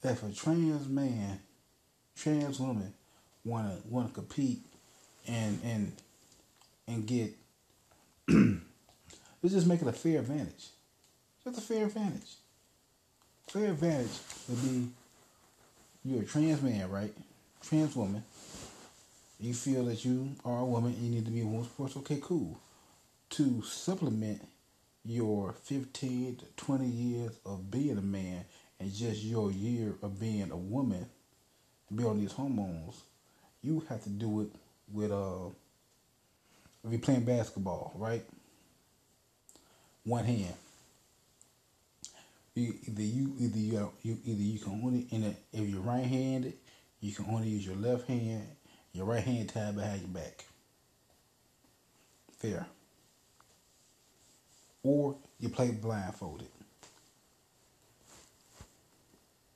if 0.02 0.22
a 0.22 0.32
trans 0.32 0.88
man, 0.88 1.40
trans 2.14 2.60
woman, 2.60 2.92
wanna 3.44 3.78
wanna 3.88 4.10
compete 4.10 4.60
and 5.26 5.58
and 5.64 5.92
and 6.86 7.06
get 7.06 7.34
let's 8.28 9.54
just 9.54 9.66
make 9.66 9.82
it 9.82 9.88
a 9.88 9.92
fair 9.92 10.20
advantage. 10.20 10.68
Just 11.44 11.58
a 11.58 11.60
fair 11.60 11.86
advantage. 11.86 12.34
Fair 13.48 13.70
advantage 13.70 14.10
would 14.48 14.62
be 14.62 14.88
you're 16.04 16.22
a 16.22 16.24
trans 16.24 16.62
man, 16.62 16.90
right? 16.90 17.12
Trans 17.62 17.94
woman. 17.94 18.24
You 19.38 19.54
feel 19.54 19.84
that 19.84 20.04
you 20.04 20.30
are 20.44 20.60
a 20.60 20.64
woman 20.64 20.94
and 20.94 21.02
you 21.04 21.10
need 21.10 21.24
to 21.26 21.30
be 21.30 21.40
in 21.40 21.50
women's 21.50 21.68
sports, 21.68 21.96
okay, 21.98 22.18
cool. 22.20 22.58
To 23.30 23.62
supplement 23.62 24.40
your 25.04 25.52
15 25.64 26.36
to 26.36 26.44
20 26.56 26.86
years 26.86 27.32
of 27.44 27.70
being 27.70 27.98
a 27.98 28.02
man 28.02 28.44
and 28.80 28.92
just 28.92 29.22
your 29.22 29.52
year 29.52 29.94
of 30.02 30.18
being 30.18 30.50
a 30.50 30.56
woman, 30.56 31.06
be 31.94 32.04
on 32.04 32.18
these 32.18 32.32
hormones, 32.32 33.00
you 33.62 33.84
have 33.88 34.02
to 34.02 34.10
do 34.10 34.40
it 34.42 34.48
with 34.92 35.12
uh 35.12 35.48
if 36.84 36.90
you're 36.90 37.00
playing 37.00 37.24
basketball, 37.24 37.92
right? 37.96 38.24
One 40.04 40.24
hand. 40.24 40.54
Either 42.56 43.02
you 43.02 43.34
either 43.38 43.58
you, 43.58 43.92
you 44.02 44.18
either 44.24 44.42
you 44.42 44.58
can 44.58 44.80
only 44.82 45.06
in 45.10 45.24
a, 45.24 45.36
if 45.52 45.68
you're 45.68 45.80
right 45.80 46.04
handed, 46.04 46.54
you 47.00 47.12
can 47.12 47.26
only 47.26 47.48
use 47.48 47.66
your 47.66 47.76
left 47.76 48.08
hand, 48.08 48.46
your 48.92 49.04
right 49.04 49.22
hand 49.22 49.50
tied 49.50 49.76
behind 49.76 50.00
your 50.00 50.08
back. 50.08 50.46
Fair. 52.38 52.66
Or 54.82 55.16
you 55.38 55.50
play 55.50 55.70
blindfolded. 55.70 56.48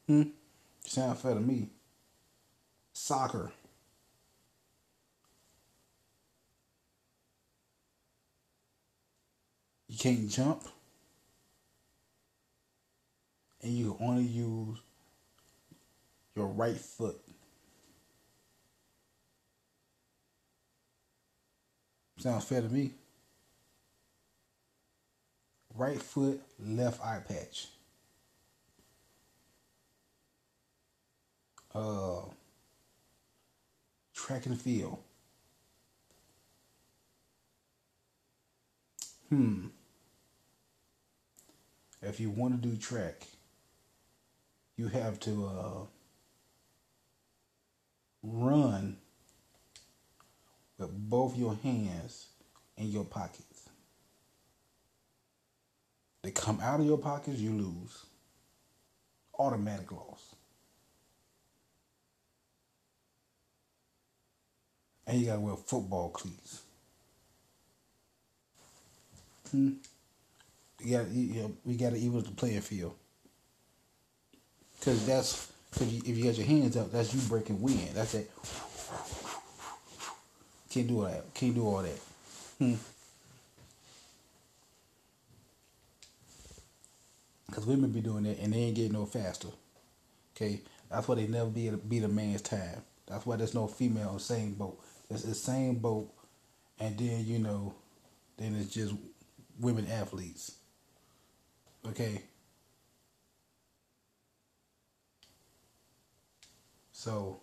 Hmm. 0.07 0.23
Sound 0.85 1.19
fair 1.19 1.35
to 1.35 1.41
me. 1.41 1.69
Soccer. 2.93 3.51
You 9.89 9.97
can't 9.97 10.29
jump. 10.29 10.65
And 13.63 13.73
you 13.73 13.97
only 14.01 14.25
use 14.25 14.79
your 16.35 16.47
right 16.47 16.77
foot. 16.77 17.21
Sounds 22.19 22.45
fair 22.45 22.63
to 22.63 22.69
me. 22.69 22.93
Right 25.75 26.01
foot, 26.01 26.41
left 26.59 27.05
eye 27.05 27.23
patch. 27.27 27.69
uh, 31.75 32.23
track 34.15 34.47
and 34.47 34.61
field. 34.61 34.99
Hmm. 39.29 39.67
If 42.03 42.19
you 42.19 42.31
want 42.31 42.61
to 42.61 42.69
do 42.69 42.77
track, 42.77 43.27
you 44.81 44.89
have 44.89 45.21
to 45.21 45.45
uh, 45.45 45.85
run 48.23 48.97
with 50.79 50.91
both 50.91 51.37
your 51.37 51.55
hands 51.63 52.29
in 52.79 52.87
your 52.87 53.05
pockets. 53.05 53.69
They 56.23 56.31
come 56.31 56.61
out 56.63 56.81
of 56.81 56.87
your 56.87 56.97
pockets, 56.97 57.39
you 57.39 57.51
lose. 57.51 58.07
Automatic 59.39 59.93
loss. 59.93 60.35
And 65.07 65.21
you 65.21 65.27
gotta 65.27 65.41
wear 65.41 65.57
football 65.57 66.09
cleats. 66.09 66.63
Hmm. 69.51 69.73
You 70.83 70.97
gotta, 70.97 71.11
you, 71.11 71.57
we 71.67 71.77
gotta 71.77 71.97
even 71.97 72.23
the 72.23 72.31
playing 72.31 72.63
field. 72.63 72.95
Cause 74.81 75.07
that's 75.07 75.53
cause 75.73 75.89
you, 75.89 76.03
if 76.07 76.17
you 76.17 76.25
got 76.25 76.37
your 76.39 76.47
hands 76.47 76.77
up, 76.77 76.91
that's 76.91 77.15
you 77.15 77.21
breaking 77.29 77.61
wind. 77.61 77.91
That's 77.95 78.15
it. 78.15 78.31
Can't 80.71 80.89
do 80.89 80.99
all 81.01 81.11
that. 81.11 81.35
Can't 81.35 81.55
do 81.55 81.67
all 81.67 81.83
that. 81.83 82.01
Hmm. 82.59 82.75
Cause 87.51 87.67
women 87.67 87.91
be 87.91 88.01
doing 88.01 88.25
that 88.25 88.39
and 88.39 88.53
they 88.53 88.59
ain't 88.59 88.77
getting 88.77 88.93
no 88.93 89.07
faster. 89.07 89.49
Okay, 90.37 90.61
that's 90.91 91.09
why 91.09 91.17
they 91.17 91.27
never 91.27 91.51
be 91.51 91.69
be 91.71 91.99
the 91.99 92.09
man's 92.09 92.43
time. 92.43 92.83
That's 93.07 93.27
why 93.27 93.37
there's 93.37 93.55
no 93.55 93.67
female 93.67 94.19
same 94.19 94.55
boat. 94.55 94.81
It's 95.11 95.25
the 95.25 95.35
same 95.35 95.75
boat, 95.75 96.09
and 96.79 96.97
then 96.97 97.27
you 97.27 97.39
know, 97.39 97.75
then 98.39 98.57
it's 98.59 98.73
just 98.73 98.95
women 99.59 99.87
athletes. 99.89 100.53
Okay. 101.87 102.23
So 107.01 107.41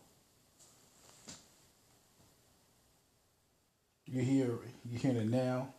you 4.06 4.22
hear 4.22 4.52
you 4.88 5.00
hearing 5.00 5.18
it 5.18 5.30
now. 5.30 5.70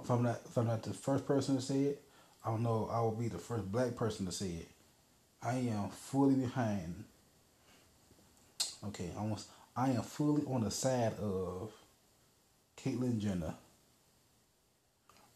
If 0.00 0.08
I'm 0.08 0.22
not 0.22 0.38
if 0.46 0.56
I'm 0.56 0.68
not 0.68 0.84
the 0.84 0.94
first 0.94 1.26
person 1.26 1.56
to 1.56 1.60
say 1.60 1.80
it, 1.82 2.02
I 2.46 2.50
don't 2.50 2.62
know 2.62 2.88
I 2.92 3.00
will 3.00 3.10
be 3.10 3.26
the 3.26 3.38
first 3.38 3.72
black 3.72 3.96
person 3.96 4.24
to 4.26 4.30
say 4.30 4.50
it. 4.50 4.68
I 5.42 5.54
am 5.54 5.88
fully 5.88 6.36
behind. 6.36 7.02
Okay, 8.86 9.10
almost. 9.18 9.48
I 9.76 9.90
am 9.90 10.02
fully 10.02 10.44
on 10.46 10.62
the 10.62 10.70
side 10.70 11.14
of 11.18 11.72
Caitlyn 12.76 13.18
Jenner, 13.18 13.54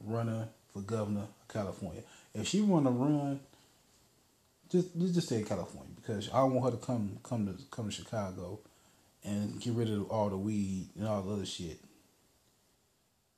runner 0.04 0.46
for 0.72 0.82
governor 0.82 1.22
of 1.22 1.48
California. 1.52 2.02
If 2.32 2.46
she 2.46 2.60
want 2.60 2.86
to 2.86 2.92
run, 2.92 3.40
just 4.70 4.98
just 4.98 5.28
say 5.28 5.42
California 5.42 5.94
because 5.96 6.28
I 6.30 6.42
want 6.44 6.64
her 6.64 6.78
to 6.78 6.84
come 6.84 7.18
come 7.22 7.46
to 7.46 7.62
come 7.70 7.86
to 7.86 7.92
Chicago 7.92 8.60
and 9.24 9.60
get 9.60 9.74
rid 9.74 9.90
of 9.90 10.10
all 10.10 10.28
the 10.28 10.36
weed 10.36 10.88
and 10.96 11.06
all 11.06 11.22
the 11.22 11.32
other 11.32 11.46
shit. 11.46 11.78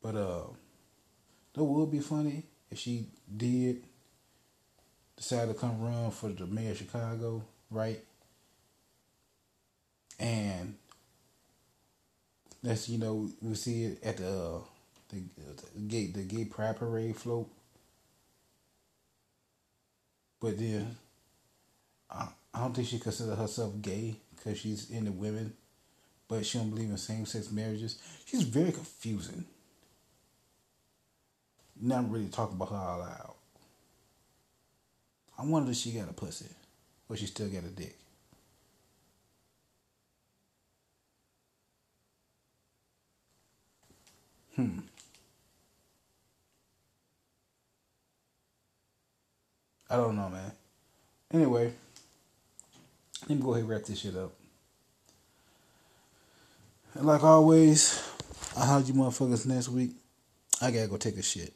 But 0.02 0.14
uh, 0.14 0.44
that 1.54 1.64
would 1.64 1.90
be 1.90 2.00
funny 2.00 2.44
if 2.70 2.78
she 2.78 3.06
did 3.34 3.82
decide 5.16 5.48
to 5.48 5.54
come 5.54 5.80
run 5.80 6.10
for 6.10 6.28
the 6.28 6.46
mayor 6.46 6.72
of 6.72 6.78
Chicago, 6.78 7.42
right? 7.70 8.00
And 10.20 10.76
that's 12.62 12.88
you 12.88 12.98
know 12.98 13.28
we 13.40 13.54
see 13.54 13.84
it 13.84 14.04
at 14.04 14.18
the 14.18 14.28
uh, 14.28 14.58
the, 15.10 15.22
the 15.74 15.80
gay 15.80 16.06
the 16.06 16.22
gay 16.22 16.44
pride 16.44 16.76
parade 16.76 17.16
float, 17.16 17.48
but 20.40 20.58
then 20.58 20.96
I, 22.10 22.28
don't 22.54 22.74
think 22.74 22.88
she 22.88 22.98
considers 22.98 23.38
herself 23.38 23.72
gay 23.80 24.16
because 24.34 24.58
she's 24.58 24.90
into 24.90 25.12
women, 25.12 25.52
but 26.28 26.44
she 26.44 26.58
don't 26.58 26.70
believe 26.70 26.90
in 26.90 26.96
same 26.96 27.26
sex 27.26 27.50
marriages. 27.50 27.98
She's 28.24 28.42
very 28.42 28.72
confusing. 28.72 29.44
Not 31.80 32.10
really 32.10 32.28
talk 32.28 32.50
about 32.52 32.70
her 32.70 32.76
all 32.76 33.02
out. 33.02 33.36
I 35.38 35.44
wonder 35.44 35.70
if 35.70 35.76
she 35.76 35.92
got 35.92 36.10
a 36.10 36.12
pussy, 36.12 36.48
or 37.08 37.16
she 37.16 37.26
still 37.26 37.48
got 37.48 37.62
a 37.62 37.68
dick. 37.68 37.96
Hmm. 44.56 44.80
I 49.88 49.96
don't 49.96 50.16
know, 50.16 50.28
man. 50.28 50.52
Anyway, 51.32 51.72
let 53.28 53.36
me 53.36 53.44
go 53.44 53.50
ahead 53.52 53.62
and 53.62 53.70
wrap 53.70 53.84
this 53.84 53.98
shit 53.98 54.16
up. 54.16 54.32
And 56.94 57.06
like 57.06 57.22
always, 57.22 58.02
I'll 58.56 58.78
have 58.78 58.88
you 58.88 58.94
motherfuckers 58.94 59.46
next 59.46 59.68
week. 59.68 59.90
I 60.62 60.70
gotta 60.70 60.88
go 60.88 60.96
take 60.96 61.18
a 61.18 61.22
shit. 61.22 61.52